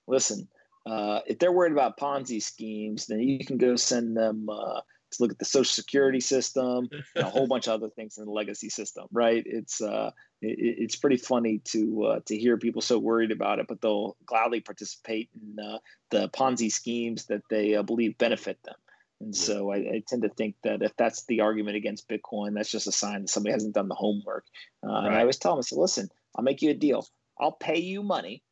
Listen, 0.07 0.49
uh, 0.87 1.21
if 1.27 1.39
they're 1.39 1.53
worried 1.53 1.73
about 1.73 1.99
Ponzi 1.99 2.43
schemes, 2.43 3.07
then 3.07 3.21
you 3.21 3.45
can 3.45 3.57
go 3.57 3.77
send 3.77 4.17
them 4.17 4.49
uh, 4.49 4.81
to 5.13 5.23
look 5.23 5.33
at 5.33 5.39
the 5.39 5.45
Social 5.45 5.65
Security 5.65 6.21
system 6.21 6.89
and 7.15 7.25
a 7.25 7.31
whole 7.31 7.47
bunch 7.47 7.69
of 7.69 7.75
other 7.75 7.91
things 7.91 8.19
in 8.19 8.25
the 8.25 8.31
legacy 8.31 8.69
system. 8.69 9.07
Right? 9.13 9.43
It's 9.47 9.81
uh, 9.81 10.11
it, 10.41 10.57
it's 10.59 10.97
pretty 10.97 11.19
funny 11.19 11.61
to 11.67 12.05
uh, 12.05 12.21
to 12.27 12.37
hear 12.37 12.57
people 12.57 12.83
so 12.83 12.99
worried 12.99 13.31
about 13.31 13.59
it, 13.59 13.67
but 13.69 13.81
they'll 13.81 14.17
gladly 14.27 14.61
participate 14.61 15.31
in 15.35 15.63
uh, 15.63 15.79
the 16.11 16.29
Ponzi 16.31 16.71
schemes 16.71 17.27
that 17.27 17.43
they 17.49 17.75
uh, 17.75 17.83
believe 17.83 18.19
benefit 18.19 18.59
them. 18.65 18.77
And 19.21 19.37
so 19.37 19.71
I, 19.71 19.77
I, 19.77 20.03
tend 20.05 20.23
to 20.23 20.29
think 20.31 20.57
that 20.65 20.83
if 20.83 20.97
that's 20.97 21.25
the 21.27 21.43
argument 21.43 21.77
against 21.77 22.09
Bitcoin, 22.09 22.55
that's 22.55 22.73
just 22.73 22.89
a 22.89 22.93
sign 22.93 23.21
that 23.21 23.31
somebody 23.31 23.53
hasn't 23.53 23.75
done 23.75 23.87
the 23.87 23.95
homework. 23.95 24.45
Right. 24.83 25.07
And 25.07 25.15
I 25.15 25.21
always 25.21 25.37
tell 25.37 25.53
them, 25.53 25.61
I 25.61 25.63
say, 25.63 25.77
listen, 25.77 26.09
I'll 26.35 26.43
make 26.43 26.61
you 26.61 26.71
a 26.71 26.75
deal. 26.75 27.07
I'll 27.41 27.53
pay 27.53 27.79
you 27.79 28.03
money. 28.03 28.43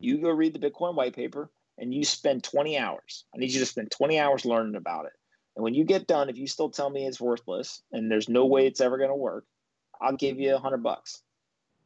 You 0.00 0.18
go 0.18 0.30
read 0.30 0.54
the 0.54 0.70
Bitcoin 0.70 0.94
white 0.94 1.14
paper 1.14 1.50
and 1.78 1.94
you 1.94 2.04
spend 2.04 2.42
20 2.42 2.76
hours. 2.78 3.24
I 3.34 3.38
need 3.38 3.52
you 3.52 3.60
to 3.60 3.66
spend 3.66 3.90
20 3.90 4.18
hours 4.18 4.44
learning 4.44 4.74
about 4.74 5.06
it. 5.06 5.12
And 5.56 5.62
when 5.62 5.74
you 5.74 5.84
get 5.84 6.06
done, 6.06 6.28
if 6.28 6.38
you 6.38 6.46
still 6.46 6.70
tell 6.70 6.90
me 6.90 7.06
it's 7.06 7.20
worthless 7.20 7.82
and 7.92 8.10
there's 8.10 8.28
no 8.28 8.46
way 8.46 8.66
it's 8.66 8.80
ever 8.80 8.98
going 8.98 9.10
to 9.10 9.16
work, 9.16 9.44
I'll 10.00 10.16
give 10.16 10.38
you 10.38 10.54
a 10.54 10.58
hundred 10.58 10.82
bucks. 10.82 11.22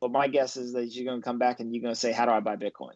But 0.00 0.12
my 0.12 0.28
guess 0.28 0.56
is 0.56 0.72
that 0.74 0.94
you're 0.94 1.04
going 1.04 1.20
to 1.20 1.24
come 1.24 1.38
back 1.38 1.60
and 1.60 1.74
you're 1.74 1.82
going 1.82 1.94
to 1.94 2.00
say, 2.00 2.12
"How 2.12 2.26
do 2.26 2.32
I 2.32 2.40
buy 2.40 2.56
Bitcoin?" 2.56 2.92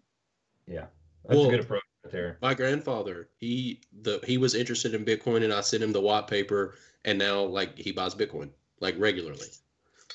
Yeah, 0.67 0.87
that's 1.25 1.39
well, 1.39 1.49
a 1.49 1.51
good 1.51 1.61
approach 1.61 1.83
there. 2.11 2.39
My 2.43 2.55
grandfather, 2.55 3.29
he 3.39 3.81
the 4.03 4.21
he 4.25 4.39
was 4.39 4.55
interested 4.55 4.95
in 4.95 5.05
Bitcoin, 5.05 5.43
and 5.43 5.53
I 5.53 5.63
sent 5.63 5.83
him 5.83 5.93
the 5.93 6.01
white 6.01 6.27
paper, 6.27 6.75
and 7.05 7.19
now 7.19 7.43
like 7.43 7.79
he 7.79 7.93
buys 7.93 8.15
Bitcoin 8.15 8.51
like 8.81 8.95
regularly, 8.99 9.49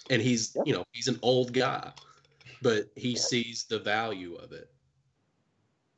and 0.09 0.21
he's 0.21 0.53
yep. 0.55 0.67
you 0.67 0.73
know 0.73 0.83
he's 0.91 1.07
an 1.07 1.19
old 1.21 1.51
guy, 1.51 1.91
but 2.61 2.91
he 2.95 3.15
sees 3.15 3.65
the 3.65 3.79
value 3.79 4.35
of 4.35 4.51
it. 4.51 4.69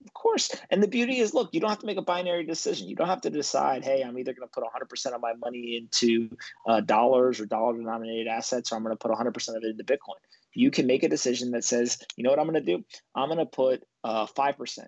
Of 0.06 0.14
course. 0.14 0.52
And 0.70 0.84
the 0.84 0.88
beauty 0.88 1.20
is, 1.20 1.34
look, 1.34 1.50
you 1.52 1.60
don't 1.60 1.70
have 1.70 1.80
to 1.80 1.88
make 1.88 1.98
a 1.98 2.04
binary 2.04 2.46
decision. 2.46 2.88
You 2.88 2.96
don't 2.96 3.08
have 3.08 3.22
to 3.22 3.30
decide, 3.30 3.84
hey, 3.84 4.04
I'm 4.04 4.18
either 4.20 4.34
going 4.34 4.48
to 4.48 4.54
put 4.54 4.64
100% 4.64 5.14
of 5.14 5.22
my 5.22 5.34
money 5.34 5.78
into 5.78 6.30
uh, 6.68 6.82
dollars 6.82 7.40
or 7.40 7.46
dollar 7.48 7.76
denominated 7.76 8.28
assets, 8.28 8.72
or 8.72 8.76
I'm 8.76 8.84
going 8.84 8.96
to 8.96 9.02
put 9.02 9.12
100% 9.12 9.50
of 9.50 9.64
it 9.64 9.66
into 9.66 9.84
Bitcoin. 9.84 10.20
You 10.54 10.70
can 10.70 10.86
make 10.86 11.04
a 11.04 11.10
decision 11.10 11.52
that 11.52 11.64
says, 11.64 11.98
you 12.16 12.24
know 12.24 12.30
what 12.30 12.40
I'm 12.40 12.48
going 12.48 12.64
to 12.64 12.78
do? 12.78 12.86
I'm 13.16 13.30
going 13.30 13.40
to 13.40 13.46
put 13.46 13.84
uh, 14.04 14.28
5% 14.28 14.80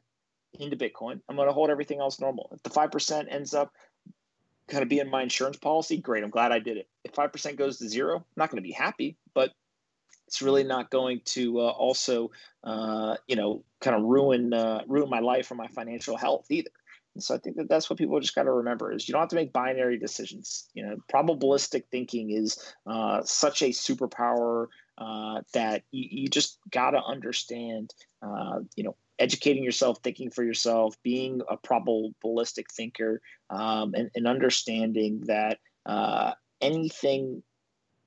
into 0.59 0.77
Bitcoin. 0.77 1.19
I'm 1.27 1.35
going 1.35 1.47
to 1.47 1.53
hold 1.53 1.71
everything 1.71 1.99
else 1.99 2.19
normal. 2.19 2.49
If 2.53 2.63
the 2.63 2.69
5% 2.69 3.25
ends 3.29 3.53
up 3.53 3.73
kind 4.67 4.83
of 4.83 4.89
being 4.89 5.09
my 5.09 5.23
insurance 5.23 5.57
policy, 5.57 5.97
great. 5.97 6.23
I'm 6.23 6.29
glad 6.29 6.51
I 6.51 6.59
did 6.59 6.77
it. 6.77 6.87
If 7.03 7.13
5% 7.13 7.55
goes 7.55 7.77
to 7.79 7.89
zero, 7.89 8.17
I'm 8.17 8.23
not 8.35 8.49
going 8.49 8.61
to 8.61 8.67
be 8.67 8.73
happy, 8.73 9.17
it's 10.27 10.41
really 10.41 10.63
not 10.63 10.89
going 10.89 11.21
to 11.25 11.59
uh, 11.59 11.69
also, 11.69 12.31
uh, 12.63 13.15
you 13.27 13.35
know, 13.35 13.63
kind 13.79 13.95
of 13.95 14.03
ruin 14.03 14.53
uh, 14.53 14.81
ruin 14.87 15.09
my 15.09 15.19
life 15.19 15.49
or 15.51 15.55
my 15.55 15.67
financial 15.67 16.17
health 16.17 16.45
either. 16.51 16.69
And 17.15 17.23
so 17.23 17.33
I 17.33 17.37
think 17.39 17.55
that 17.55 17.69
that's 17.69 17.89
what 17.89 17.97
people 17.97 18.19
just 18.19 18.35
got 18.35 18.43
to 18.43 18.51
remember 18.51 18.91
is 18.91 19.07
you 19.07 19.13
don't 19.13 19.21
have 19.21 19.29
to 19.29 19.35
make 19.35 19.53
binary 19.53 19.97
decisions. 19.97 20.69
You 20.73 20.85
know, 20.85 20.97
probabilistic 21.11 21.83
thinking 21.89 22.31
is 22.31 22.61
uh, 22.85 23.23
such 23.23 23.61
a 23.61 23.69
superpower 23.69 24.67
uh, 24.97 25.41
that 25.53 25.83
you, 25.91 26.07
you 26.23 26.27
just 26.27 26.59
got 26.69 26.91
to 26.91 27.01
understand. 27.01 27.93
Uh, 28.21 28.59
you 28.75 28.83
know, 28.83 28.95
educating 29.19 29.63
yourself, 29.63 29.99
thinking 30.03 30.29
for 30.29 30.43
yourself, 30.43 30.95
being 31.03 31.41
a 31.49 31.57
probabilistic 31.57 32.65
thinker, 32.71 33.21
um, 33.49 33.93
and, 33.95 34.09
and, 34.15 34.27
understanding 34.27 35.21
that 35.27 35.59
anything 36.61 37.43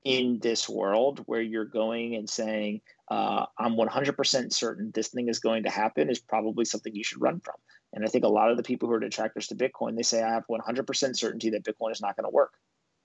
in 0.03 0.39
this 0.39 0.67
world 0.67 1.21
where 1.25 1.41
you're 1.41 1.65
going 1.65 2.15
and 2.15 2.29
saying, 2.29 2.81
uh, 3.09 3.45
I'm 3.57 3.75
100% 3.75 4.53
certain 4.53 4.91
this 4.93 5.09
thing 5.09 5.27
is 5.27 5.39
going 5.39 5.63
to 5.63 5.69
happen 5.69 6.09
is 6.09 6.19
probably 6.19 6.65
something 6.65 6.95
you 6.95 7.03
should 7.03 7.21
run 7.21 7.39
from. 7.39 7.55
And 7.93 8.03
I 8.03 8.07
think 8.07 8.23
a 8.23 8.29
lot 8.29 8.51
of 8.51 8.57
the 8.57 8.63
people 8.63 8.87
who 8.87 8.95
are 8.95 8.99
detractors 8.99 9.47
to 9.47 9.55
Bitcoin, 9.55 9.95
they 9.95 10.03
say, 10.03 10.23
I 10.23 10.33
have 10.33 10.45
100% 10.49 11.15
certainty 11.15 11.51
that 11.51 11.63
Bitcoin 11.63 11.91
is 11.91 12.01
not 12.01 12.15
going 12.15 12.23
to 12.23 12.33
work. 12.33 12.53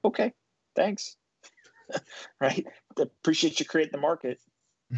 Okay, 0.04 0.32
thanks. 0.74 1.16
right? 2.40 2.64
Appreciate 2.98 3.60
you 3.60 3.66
creating 3.66 3.92
the 3.92 3.98
market. 3.98 4.40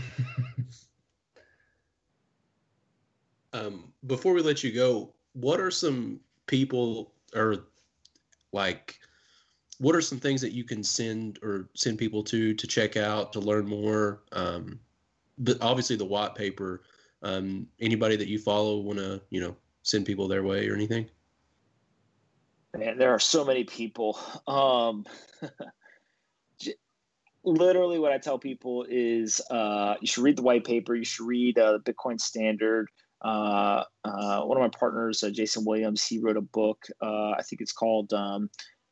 um, 3.53 3.93
before 4.07 4.35
we 4.35 4.43
let 4.43 4.63
you 4.63 4.73
go, 4.73 5.15
what 5.33 5.59
are 5.61 5.71
some 5.71 6.21
people 6.47 7.13
or 7.35 7.65
like 8.53 8.99
what 9.79 9.95
are 9.95 10.01
some 10.01 10.19
things 10.19 10.41
that 10.41 10.53
you 10.53 10.65
can 10.65 10.83
send 10.83 11.39
or 11.43 11.69
send 11.75 11.99
people 11.99 12.23
to 12.25 12.55
to 12.55 12.67
check 12.67 12.97
out 12.97 13.33
to 13.33 13.41
learn 13.41 13.67
more? 13.67 14.23
Um, 14.33 14.81
but 15.39 15.59
obviously 15.61 15.97
the 15.97 16.05
white 16.05 16.35
paper. 16.35 16.83
Um, 17.23 17.67
anybody 17.81 18.17
that 18.17 18.29
you 18.29 18.39
follow 18.39 18.79
want 18.79 18.99
to 18.99 19.21
you 19.31 19.41
know 19.41 19.57
send 19.83 20.07
people 20.07 20.29
their 20.29 20.43
way 20.43 20.69
or 20.69 20.75
anything? 20.75 21.09
Man, 22.77 22.99
there 22.99 23.11
are 23.11 23.21
so 23.21 23.45
many 23.45 23.65
people. 23.65 24.19
Um, 24.47 25.07
literally, 27.45 27.99
what 27.99 28.13
I 28.13 28.19
tell 28.19 28.39
people 28.39 28.85
is 28.89 29.41
uh, 29.51 29.95
you 30.01 30.07
should 30.07 30.25
read 30.25 30.37
the 30.37 30.43
white 30.43 30.65
paper. 30.65 30.95
You 30.95 31.05
should 31.05 31.27
read 31.27 31.59
uh, 31.59 31.79
the 31.79 31.93
Bitcoin 31.93 32.21
Standard. 32.21 32.89
Uh, 33.23 33.85
uh, 34.05 34.43
one 34.43 34.57
of 34.57 34.63
my 34.63 34.79
partners, 34.79 35.25
uh, 35.25 35.31
Jason 35.31 35.65
Williams, 35.65 36.07
he 36.07 36.19
wrote 36.19 36.37
a 36.37 36.43
book. 36.43 36.87
Uh, 37.03 37.31
I 37.31 37.43
think 37.43 37.61
it's 37.61 37.73
called 37.73 38.13
um, 38.13 38.49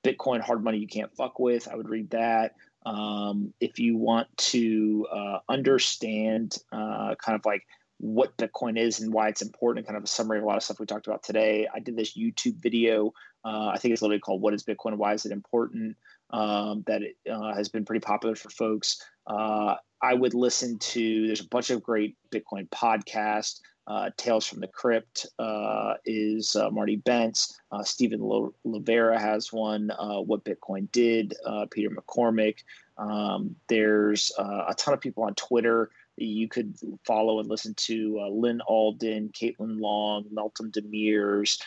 Bitcoin 0.06 0.40
hard 0.40 0.62
money 0.62 0.78
you 0.78 0.86
can't 0.86 1.14
fuck 1.16 1.38
with. 1.38 1.68
I 1.68 1.76
would 1.76 1.88
read 1.88 2.10
that. 2.10 2.54
Um, 2.84 3.52
if 3.60 3.78
you 3.78 3.96
want 3.96 4.28
to 4.36 5.06
uh, 5.12 5.38
understand 5.48 6.56
uh, 6.70 7.16
kind 7.16 7.34
of 7.34 7.44
like 7.44 7.64
what 7.98 8.36
Bitcoin 8.36 8.78
is 8.78 9.00
and 9.00 9.12
why 9.12 9.28
it's 9.28 9.42
important, 9.42 9.86
kind 9.86 9.96
of 9.96 10.04
a 10.04 10.06
summary 10.06 10.38
of 10.38 10.44
a 10.44 10.46
lot 10.46 10.56
of 10.56 10.62
stuff 10.62 10.78
we 10.78 10.86
talked 10.86 11.06
about 11.06 11.22
today. 11.22 11.66
I 11.74 11.80
did 11.80 11.96
this 11.96 12.16
YouTube 12.16 12.62
video. 12.62 13.12
Uh, 13.44 13.68
I 13.68 13.78
think 13.78 13.92
it's 13.92 14.02
literally 14.02 14.20
called 14.20 14.42
"What 14.42 14.54
Is 14.54 14.64
Bitcoin? 14.64 14.96
Why 14.96 15.14
Is 15.14 15.26
It 15.26 15.32
Important?" 15.32 15.96
Um, 16.30 16.84
that 16.86 17.02
it 17.02 17.16
uh, 17.30 17.54
has 17.54 17.68
been 17.68 17.84
pretty 17.84 18.00
popular 18.00 18.34
for 18.34 18.50
folks. 18.50 19.00
Uh, 19.26 19.76
I 20.02 20.14
would 20.14 20.34
listen 20.34 20.78
to. 20.78 21.26
There's 21.26 21.40
a 21.40 21.48
bunch 21.48 21.70
of 21.70 21.82
great 21.82 22.16
Bitcoin 22.30 22.68
podcasts. 22.68 23.60
Uh, 23.86 24.10
Tales 24.16 24.46
from 24.46 24.60
the 24.60 24.66
Crypt 24.66 25.26
uh, 25.38 25.94
is 26.04 26.56
uh, 26.56 26.70
Marty 26.70 26.96
Bent's. 26.96 27.58
Uh, 27.70 27.84
Stephen 27.84 28.20
Livera 28.20 29.18
has 29.18 29.52
one. 29.52 29.90
Uh, 29.90 30.20
what 30.20 30.44
Bitcoin 30.44 30.90
Did, 30.90 31.34
uh, 31.44 31.66
Peter 31.70 31.90
McCormack. 31.90 32.58
Um, 32.98 33.54
there's 33.68 34.32
a 34.38 34.74
ton 34.76 34.94
of 34.94 35.00
people 35.00 35.24
on 35.24 35.34
Twitter 35.34 35.90
that 36.18 36.24
you 36.24 36.48
could 36.48 36.74
follow 37.04 37.40
and 37.40 37.48
listen 37.48 37.74
to 37.74 38.18
Lyn 38.30 38.60
Alden, 38.66 39.30
Caitlin 39.34 39.80
Long, 39.80 40.24
Meltem 40.34 40.72
Demirors, 40.72 41.60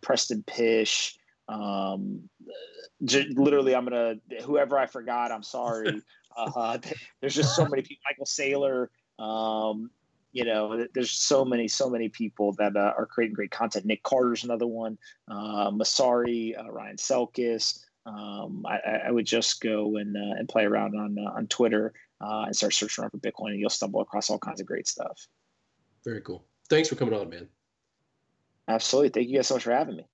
Preston 0.00 0.44
Pysh. 0.46 1.18
Um, 1.48 2.28
j- 3.04 3.28
literally, 3.34 3.74
I'm 3.74 3.84
gonna 3.84 4.14
whoever 4.44 4.78
I 4.78 4.86
forgot. 4.86 5.32
I'm 5.32 5.42
sorry. 5.42 6.00
there's 7.20 7.34
just 7.34 7.54
so 7.54 7.66
many 7.66 7.82
people. 7.82 8.02
Michael 8.06 8.24
Saylor. 8.24 8.88
Um, 9.22 9.90
you 10.32 10.44
know 10.44 10.86
there's 10.94 11.10
so 11.10 11.44
many 11.44 11.68
so 11.68 11.88
many 11.88 12.08
people 12.08 12.52
that 12.54 12.76
uh, 12.76 12.92
are 12.96 13.06
creating 13.06 13.34
great 13.34 13.50
content. 13.50 13.84
Nick 13.84 14.02
carter's 14.02 14.44
another 14.44 14.66
one 14.66 14.98
uh, 15.30 15.70
Messari, 15.70 16.58
uh, 16.58 16.70
ryan 16.70 16.96
selkis. 16.96 17.78
Um, 18.04 18.64
I, 18.66 19.06
I, 19.06 19.10
would 19.12 19.26
just 19.26 19.60
go 19.60 19.96
and 19.96 20.16
uh, 20.16 20.34
and 20.36 20.48
play 20.48 20.64
around 20.64 20.96
on 20.96 21.16
uh, 21.16 21.30
on 21.36 21.46
twitter 21.46 21.92
uh, 22.20 22.44
and 22.46 22.56
start 22.56 22.74
searching 22.74 23.02
around 23.02 23.10
for 23.10 23.18
bitcoin 23.18 23.50
and 23.50 23.60
you'll 23.60 23.70
stumble 23.70 24.00
across 24.00 24.28
all 24.28 24.40
kinds 24.40 24.60
of 24.60 24.66
great 24.66 24.88
stuff. 24.88 25.28
Very 26.04 26.20
cool. 26.22 26.44
Thanks 26.68 26.88
for 26.88 26.96
coming 26.96 27.14
on 27.14 27.30
man. 27.30 27.46
Absolutely. 28.66 29.10
Thank 29.10 29.28
you 29.28 29.36
guys 29.36 29.46
so 29.46 29.54
much 29.54 29.62
for 29.62 29.72
having 29.72 29.96
me 29.96 30.06